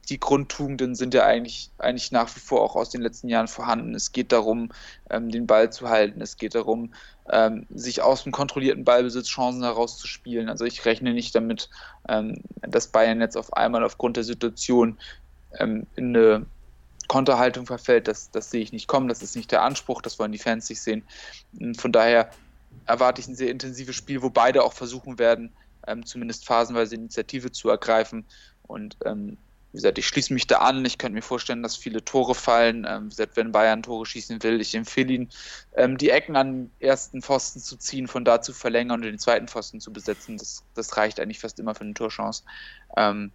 die 0.08 0.20
Grundtugenden 0.20 0.94
sind 0.94 1.14
ja 1.14 1.24
eigentlich, 1.24 1.70
eigentlich 1.78 2.12
nach 2.12 2.34
wie 2.36 2.40
vor 2.40 2.62
auch 2.62 2.76
aus 2.76 2.90
den 2.90 3.02
letzten 3.02 3.28
Jahren 3.28 3.48
vorhanden. 3.48 3.94
Es 3.94 4.12
geht 4.12 4.30
darum, 4.30 4.70
ähm, 5.10 5.30
den 5.30 5.46
Ball 5.46 5.70
zu 5.72 5.88
halten. 5.88 6.20
Es 6.20 6.36
geht 6.36 6.54
darum, 6.54 6.94
ähm, 7.30 7.66
sich 7.70 8.02
aus 8.02 8.22
dem 8.22 8.32
kontrollierten 8.32 8.84
Ballbesitz 8.84 9.26
Chancen 9.26 9.62
herauszuspielen. 9.62 10.48
Also 10.48 10.64
ich 10.64 10.84
rechne 10.84 11.12
nicht 11.12 11.34
damit, 11.34 11.70
ähm, 12.08 12.42
dass 12.62 12.86
Bayern 12.86 13.20
jetzt 13.20 13.36
auf 13.36 13.52
einmal 13.54 13.82
aufgrund 13.82 14.16
der 14.16 14.24
Situation 14.24 14.96
ähm, 15.58 15.86
in 15.96 16.16
eine 16.16 16.46
Konterhaltung 17.08 17.66
verfällt. 17.66 18.06
Das, 18.06 18.30
das 18.30 18.50
sehe 18.50 18.62
ich 18.62 18.72
nicht 18.72 18.86
kommen. 18.86 19.08
Das 19.08 19.22
ist 19.22 19.34
nicht 19.34 19.50
der 19.50 19.62
Anspruch. 19.62 20.02
Das 20.02 20.18
wollen 20.20 20.32
die 20.32 20.38
Fans 20.38 20.68
nicht 20.68 20.80
sehen. 20.80 21.02
Und 21.58 21.80
von 21.80 21.90
daher 21.90 22.30
erwarte 22.86 23.20
ich 23.20 23.26
ein 23.26 23.34
sehr 23.34 23.50
intensives 23.50 23.96
Spiel, 23.96 24.22
wo 24.22 24.30
beide 24.30 24.62
auch 24.62 24.72
versuchen 24.72 25.18
werden, 25.18 25.52
ähm, 25.88 26.06
zumindest 26.06 26.46
phasenweise 26.46 26.94
Initiative 26.94 27.50
zu 27.50 27.70
ergreifen. 27.70 28.24
Und 28.68 28.96
ähm, 29.04 29.36
wie 29.76 29.80
gesagt, 29.80 29.98
ich 29.98 30.06
schließe 30.06 30.32
mich 30.32 30.46
da 30.46 30.60
an. 30.60 30.86
Ich 30.86 30.96
könnte 30.96 31.12
mir 31.12 31.22
vorstellen, 31.22 31.62
dass 31.62 31.76
viele 31.76 32.02
Tore 32.02 32.34
fallen. 32.34 32.86
Ähm, 32.88 33.04
wie 33.04 33.08
gesagt, 33.10 33.36
wenn 33.36 33.52
Bayern 33.52 33.82
Tore 33.82 34.06
schießen 34.06 34.42
will, 34.42 34.58
ich 34.62 34.74
empfehle 34.74 35.12
ihn, 35.12 35.28
ähm, 35.76 35.98
die 35.98 36.08
Ecken 36.08 36.34
an 36.34 36.52
den 36.52 36.70
ersten 36.80 37.20
Pfosten 37.20 37.60
zu 37.60 37.76
ziehen, 37.76 38.08
von 38.08 38.24
da 38.24 38.40
zu 38.40 38.54
verlängern 38.54 39.00
und 39.00 39.02
den 39.02 39.18
zweiten 39.18 39.48
Pfosten 39.48 39.78
zu 39.78 39.92
besetzen. 39.92 40.38
Das, 40.38 40.64
das 40.72 40.96
reicht 40.96 41.20
eigentlich 41.20 41.40
fast 41.40 41.58
immer 41.58 41.74
für 41.74 41.82
eine 41.82 41.92
Torchance. 41.92 42.42
Ähm, 42.96 43.32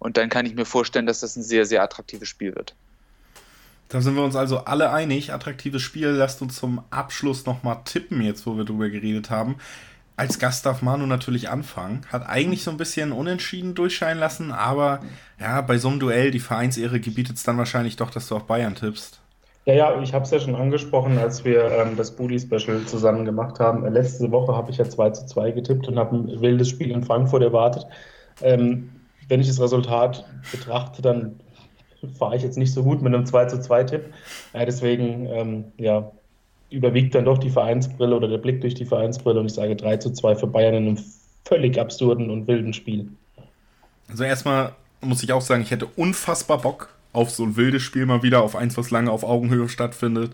und 0.00 0.16
dann 0.16 0.30
kann 0.30 0.46
ich 0.46 0.56
mir 0.56 0.64
vorstellen, 0.64 1.06
dass 1.06 1.20
das 1.20 1.36
ein 1.36 1.44
sehr, 1.44 1.64
sehr 1.64 1.80
attraktives 1.80 2.28
Spiel 2.28 2.56
wird. 2.56 2.74
Da 3.88 4.00
sind 4.00 4.16
wir 4.16 4.24
uns 4.24 4.34
also 4.34 4.64
alle 4.64 4.90
einig. 4.90 5.32
Attraktives 5.32 5.82
Spiel. 5.82 6.08
Lasst 6.08 6.42
uns 6.42 6.56
zum 6.56 6.82
Abschluss 6.90 7.46
nochmal 7.46 7.82
tippen, 7.84 8.20
jetzt 8.20 8.48
wo 8.48 8.56
wir 8.56 8.64
drüber 8.64 8.90
geredet 8.90 9.30
haben. 9.30 9.58
Als 10.16 10.38
Gast 10.38 10.64
darf 10.66 10.82
Manu 10.82 11.06
natürlich 11.06 11.48
anfangen. 11.48 12.02
Hat 12.12 12.28
eigentlich 12.28 12.62
so 12.62 12.70
ein 12.70 12.76
bisschen 12.76 13.12
unentschieden 13.12 13.74
durchscheinen 13.74 14.20
lassen, 14.20 14.52
aber 14.52 15.00
ja, 15.40 15.60
bei 15.60 15.78
so 15.78 15.88
einem 15.88 16.00
Duell, 16.00 16.30
die 16.30 16.40
Vereinsehre 16.40 17.00
gebietet 17.00 17.36
es 17.36 17.42
dann 17.42 17.58
wahrscheinlich 17.58 17.96
doch, 17.96 18.10
dass 18.10 18.28
du 18.28 18.36
auf 18.36 18.44
Bayern 18.46 18.74
tippst. 18.74 19.20
Ja, 19.66 19.72
ja, 19.74 20.02
ich 20.02 20.12
habe 20.12 20.24
es 20.24 20.30
ja 20.30 20.38
schon 20.38 20.56
angesprochen, 20.56 21.16
als 21.18 21.44
wir 21.44 21.70
ähm, 21.70 21.96
das 21.96 22.14
Bully-Special 22.14 22.84
zusammen 22.84 23.24
gemacht 23.24 23.58
haben. 23.60 23.86
Letzte 23.90 24.30
Woche 24.30 24.54
habe 24.54 24.70
ich 24.70 24.76
ja 24.76 24.84
2 24.84 25.10
zu 25.10 25.26
2 25.26 25.52
getippt 25.52 25.88
und 25.88 25.98
habe 25.98 26.16
ein 26.16 26.40
wildes 26.42 26.68
Spiel 26.68 26.90
in 26.90 27.02
Frankfurt 27.02 27.42
erwartet. 27.42 27.86
Ähm, 28.42 28.90
wenn 29.28 29.40
ich 29.40 29.46
das 29.48 29.60
Resultat 29.60 30.26
betrachte, 30.52 31.00
dann 31.00 31.40
fahre 32.18 32.36
ich 32.36 32.42
jetzt 32.42 32.58
nicht 32.58 32.74
so 32.74 32.82
gut 32.82 33.00
mit 33.00 33.14
einem 33.14 33.24
2 33.24 33.46
zu 33.46 33.60
2 33.60 33.84
Tipp. 33.84 34.14
Ja, 34.52 34.66
deswegen, 34.66 35.26
ähm, 35.26 35.72
ja, 35.78 36.12
überwiegt 36.74 37.14
dann 37.14 37.24
doch 37.24 37.38
die 37.38 37.50
Vereinsbrille 37.50 38.14
oder 38.14 38.28
der 38.28 38.38
Blick 38.38 38.60
durch 38.60 38.74
die 38.74 38.84
Vereinsbrille 38.84 39.40
und 39.40 39.46
ich 39.46 39.54
sage 39.54 39.76
3 39.76 39.96
zu 39.98 40.12
2 40.12 40.36
für 40.36 40.46
Bayern 40.46 40.74
in 40.74 40.88
einem 40.88 41.04
völlig 41.44 41.78
absurden 41.78 42.30
und 42.30 42.46
wilden 42.46 42.72
Spiel. 42.72 43.08
Also 44.08 44.24
erstmal 44.24 44.72
muss 45.00 45.22
ich 45.22 45.32
auch 45.32 45.42
sagen, 45.42 45.62
ich 45.62 45.70
hätte 45.70 45.86
unfassbar 45.96 46.58
Bock 46.58 46.88
auf 47.12 47.30
so 47.30 47.44
ein 47.44 47.56
wildes 47.56 47.82
Spiel 47.82 48.06
mal 48.06 48.22
wieder, 48.22 48.42
auf 48.42 48.56
eins, 48.56 48.76
was 48.76 48.90
lange 48.90 49.10
auf 49.10 49.24
Augenhöhe 49.24 49.68
stattfindet, 49.68 50.32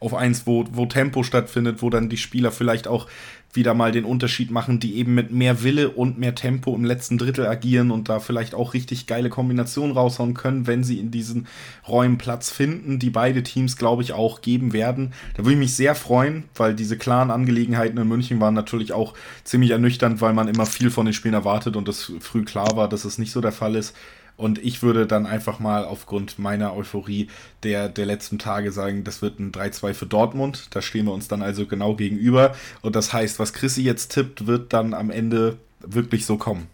auf 0.00 0.14
eins, 0.14 0.46
wo, 0.46 0.64
wo 0.72 0.86
Tempo 0.86 1.22
stattfindet, 1.22 1.82
wo 1.82 1.90
dann 1.90 2.08
die 2.08 2.16
Spieler 2.16 2.50
vielleicht 2.50 2.88
auch 2.88 3.06
wieder 3.52 3.74
mal 3.74 3.92
den 3.92 4.04
Unterschied 4.04 4.50
machen, 4.50 4.80
die 4.80 4.96
eben 4.96 5.14
mit 5.14 5.30
mehr 5.30 5.62
Wille 5.62 5.90
und 5.90 6.18
mehr 6.18 6.34
Tempo 6.34 6.74
im 6.74 6.84
letzten 6.84 7.18
Drittel 7.18 7.46
agieren 7.46 7.90
und 7.90 8.08
da 8.08 8.18
vielleicht 8.18 8.54
auch 8.54 8.72
richtig 8.72 9.06
geile 9.06 9.28
Kombinationen 9.28 9.94
raushauen 9.94 10.34
können, 10.34 10.66
wenn 10.66 10.84
sie 10.84 10.98
in 10.98 11.10
diesen 11.10 11.46
Räumen 11.86 12.16
Platz 12.16 12.50
finden, 12.50 12.98
die 12.98 13.10
beide 13.10 13.42
Teams, 13.42 13.76
glaube 13.76 14.02
ich, 14.02 14.14
auch 14.14 14.40
geben 14.40 14.72
werden. 14.72 15.12
Da 15.34 15.44
würde 15.44 15.52
ich 15.52 15.58
mich 15.58 15.76
sehr 15.76 15.94
freuen, 15.94 16.44
weil 16.54 16.74
diese 16.74 16.96
klaren 16.96 17.30
Angelegenheiten 17.30 17.98
in 17.98 18.08
München 18.08 18.40
waren 18.40 18.54
natürlich 18.54 18.92
auch 18.92 19.14
ziemlich 19.44 19.70
ernüchternd, 19.70 20.20
weil 20.22 20.32
man 20.32 20.48
immer 20.48 20.64
viel 20.64 20.90
von 20.90 21.04
den 21.04 21.14
Spielen 21.14 21.34
erwartet 21.34 21.76
und 21.76 21.88
es 21.88 22.12
früh 22.20 22.44
klar 22.44 22.76
war, 22.76 22.88
dass 22.88 23.04
es 23.04 23.18
nicht 23.18 23.32
so 23.32 23.42
der 23.42 23.52
Fall 23.52 23.76
ist. 23.76 23.94
Und 24.42 24.58
ich 24.58 24.82
würde 24.82 25.06
dann 25.06 25.24
einfach 25.24 25.60
mal 25.60 25.84
aufgrund 25.84 26.40
meiner 26.40 26.74
Euphorie 26.74 27.28
der, 27.62 27.88
der 27.88 28.06
letzten 28.06 28.40
Tage 28.40 28.72
sagen, 28.72 29.04
das 29.04 29.22
wird 29.22 29.38
ein 29.38 29.52
3-2 29.52 29.94
für 29.94 30.06
Dortmund. 30.06 30.66
Da 30.74 30.82
stehen 30.82 31.06
wir 31.06 31.12
uns 31.12 31.28
dann 31.28 31.42
also 31.42 31.64
genau 31.64 31.94
gegenüber. 31.94 32.56
Und 32.80 32.96
das 32.96 33.12
heißt, 33.12 33.38
was 33.38 33.52
Chrissy 33.52 33.82
jetzt 33.82 34.10
tippt, 34.10 34.48
wird 34.48 34.72
dann 34.72 34.94
am 34.94 35.10
Ende 35.10 35.58
wirklich 35.78 36.26
so 36.26 36.38
kommen. 36.38 36.66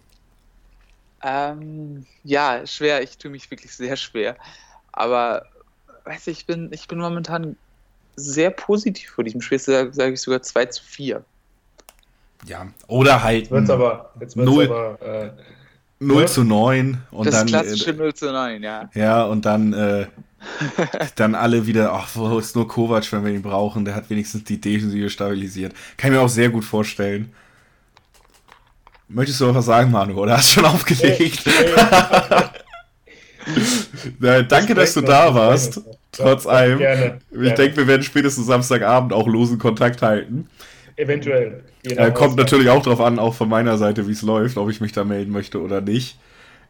Ähm, 1.22 2.06
ja, 2.24 2.66
schwer. 2.66 3.02
Ich 3.02 3.18
tue 3.18 3.30
mich 3.30 3.50
wirklich 3.50 3.76
sehr 3.76 3.96
schwer. 3.96 4.38
Aber 4.92 5.44
weiß 6.04 6.28
ich, 6.28 6.46
bin, 6.46 6.70
ich 6.72 6.88
bin 6.88 6.98
momentan 6.98 7.54
sehr 8.16 8.48
positiv 8.48 9.10
vor 9.10 9.24
diesem 9.24 9.42
Spiel. 9.42 9.58
Sage 9.58 9.90
sag 9.92 10.14
ich 10.14 10.22
sogar 10.22 10.40
2 10.40 10.64
zu 10.64 10.82
4. 10.84 11.22
Ja, 12.46 12.66
oder 12.86 13.22
halt. 13.22 13.42
Jetzt 13.42 13.50
wird's 13.50 13.68
aber, 13.68 14.10
jetzt 14.20 14.38
wird's 14.38 14.50
0, 14.50 14.64
aber 14.64 15.02
äh, 15.02 15.30
0 16.01 16.28
zu 16.28 16.44
9 16.44 16.99
und 17.11 17.26
das 17.26 17.34
dann. 17.34 17.46
klassische 17.46 17.92
0 17.92 18.14
zu 18.14 18.32
9, 18.32 18.62
ja. 18.62 18.90
Ja, 18.94 19.24
und 19.24 19.44
dann, 19.44 19.72
äh, 19.72 20.07
dann 21.16 21.34
alle 21.34 21.66
wieder, 21.66 21.92
ach, 21.92 22.09
wo 22.14 22.38
ist 22.38 22.55
nur 22.55 22.68
Kovac, 22.68 23.11
wenn 23.12 23.24
wir 23.24 23.32
ihn 23.32 23.42
brauchen? 23.42 23.84
Der 23.84 23.94
hat 23.94 24.09
wenigstens 24.11 24.44
die 24.44 24.61
Defensive 24.61 25.11
stabilisiert. 25.11 25.74
Kann 25.96 26.12
ich 26.12 26.18
mir 26.18 26.22
auch 26.22 26.28
sehr 26.28 26.51
gut 26.51 26.64
vorstellen. 26.64 27.32
Möchtest 29.09 29.40
du 29.40 29.46
noch 29.46 29.55
was 29.55 29.64
sagen, 29.64 29.90
Manu, 29.90 30.20
oder 30.20 30.36
hast 30.36 30.51
du 30.51 30.61
schon 30.61 30.66
aufgelegt? 30.66 31.40
Hey. 34.20 34.42
danke, 34.49 34.74
dass 34.74 34.94
du 34.94 35.01
da 35.01 35.34
warst. 35.34 35.80
Trotz 36.12 36.46
allem. 36.46 36.80
Ich 37.30 37.55
denke, 37.55 37.78
wir 37.78 37.86
werden 37.86 38.03
spätestens 38.03 38.46
Samstagabend 38.46 39.12
auch 39.12 39.26
losen 39.26 39.59
Kontakt 39.59 40.03
halten. 40.03 40.49
Eventuell. 40.99 41.62
Äh, 41.84 42.11
kommt 42.11 42.36
natürlich 42.36 42.68
auch 42.70 42.82
darauf 42.82 43.01
an, 43.01 43.20
auch 43.20 43.34
von 43.34 43.49
meiner 43.49 43.78
Seite, 43.78 44.09
wie 44.09 44.12
es 44.12 44.22
läuft, 44.22 44.57
ob 44.57 44.68
ich 44.68 44.80
mich 44.80 44.90
da 44.90 45.05
melden 45.05 45.30
möchte 45.32 45.62
oder 45.62 45.80
nicht. 45.80 46.18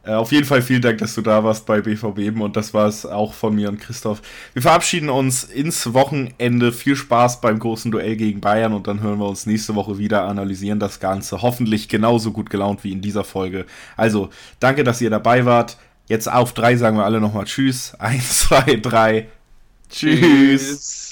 Äh, 0.03 0.11
auf 0.11 0.31
jeden 0.31 0.45
Fall 0.45 0.61
vielen 0.61 0.83
Dank, 0.83 0.99
dass 0.99 1.15
du 1.15 1.21
da 1.21 1.43
warst 1.43 1.65
bei 1.65 1.81
BVB 1.81 2.39
und 2.39 2.55
das 2.55 2.75
war 2.75 2.87
es 2.87 3.07
auch 3.07 3.33
von 3.33 3.55
mir 3.55 3.69
und 3.69 3.81
Christoph. 3.81 4.21
Wir 4.53 4.61
verabschieden 4.61 5.09
uns 5.09 5.43
ins 5.45 5.95
Wochenende. 5.95 6.71
Viel 6.71 6.95
Spaß 6.95 7.41
beim 7.41 7.57
großen 7.57 7.89
Duell 7.89 8.15
gegen 8.17 8.39
Bayern 8.39 8.73
und 8.73 8.85
dann 8.85 9.01
hören 9.01 9.17
wir 9.17 9.27
uns 9.27 9.47
nächste 9.47 9.73
Woche 9.73 9.97
wieder, 9.97 10.25
analysieren 10.25 10.79
das 10.79 10.99
Ganze. 10.99 11.41
Hoffentlich 11.41 11.89
genauso 11.89 12.31
gut 12.31 12.51
gelaunt 12.51 12.83
wie 12.83 12.91
in 12.91 13.01
dieser 13.01 13.23
Folge. 13.23 13.65
Also, 13.97 14.29
danke, 14.59 14.83
dass 14.83 15.01
ihr 15.01 15.09
dabei 15.09 15.45
wart. 15.45 15.77
Jetzt 16.07 16.31
auf 16.31 16.53
drei 16.53 16.75
sagen 16.75 16.97
wir 16.97 17.05
alle 17.05 17.19
nochmal 17.19 17.45
Tschüss. 17.45 17.95
Eins, 17.97 18.41
zwei, 18.41 18.75
drei. 18.79 19.27
Tschüss. 19.89 20.19
Tschüss. 20.19 21.08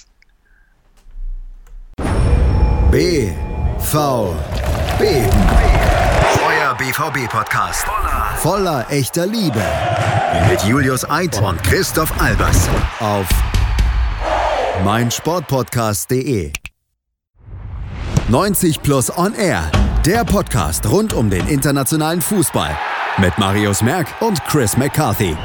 B, 2.98 3.30
V, 3.78 4.36
Beben. 4.98 5.30
Euer 6.48 6.74
BVB-Podcast. 6.80 7.86
Voller, 7.86 8.38
voller 8.38 8.86
echter 8.90 9.28
Liebe. 9.28 9.62
Mit 10.50 10.64
Julius 10.64 11.08
Eid 11.08 11.40
und 11.40 11.62
Christoph 11.62 12.12
Albers. 12.20 12.68
Auf 13.00 13.28
meinsportpodcast.de. 14.84 16.52
90 18.30 18.82
Plus 18.82 19.16
On 19.16 19.36
Air. 19.36 19.72
Der 20.04 20.26
Podcast 20.26 20.90
rund 20.90 21.14
um 21.14 21.30
den 21.30 21.48
internationalen 21.48 22.24
Fußball. 22.24 22.76
Mit 23.20 23.38
Marius 23.38 23.84
Merck 23.84 24.08
und 24.22 24.44
Chris 24.46 24.76
McCarthy. 24.76 25.38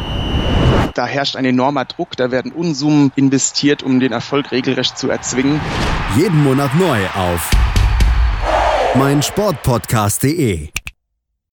Da 0.94 1.06
herrscht 1.06 1.36
ein 1.36 1.44
enormer 1.44 1.84
Druck, 1.86 2.16
da 2.16 2.30
werden 2.30 2.52
Unsummen 2.52 3.12
investiert, 3.16 3.82
um 3.82 4.00
den 4.00 4.12
Erfolg 4.12 4.52
regelrecht 4.52 4.98
zu 4.98 5.08
erzwingen. 5.08 5.60
Jeden 6.16 6.42
Monat 6.42 6.74
neu 6.74 7.06
auf 7.14 7.50
meinsportpodcast.de 8.94 10.68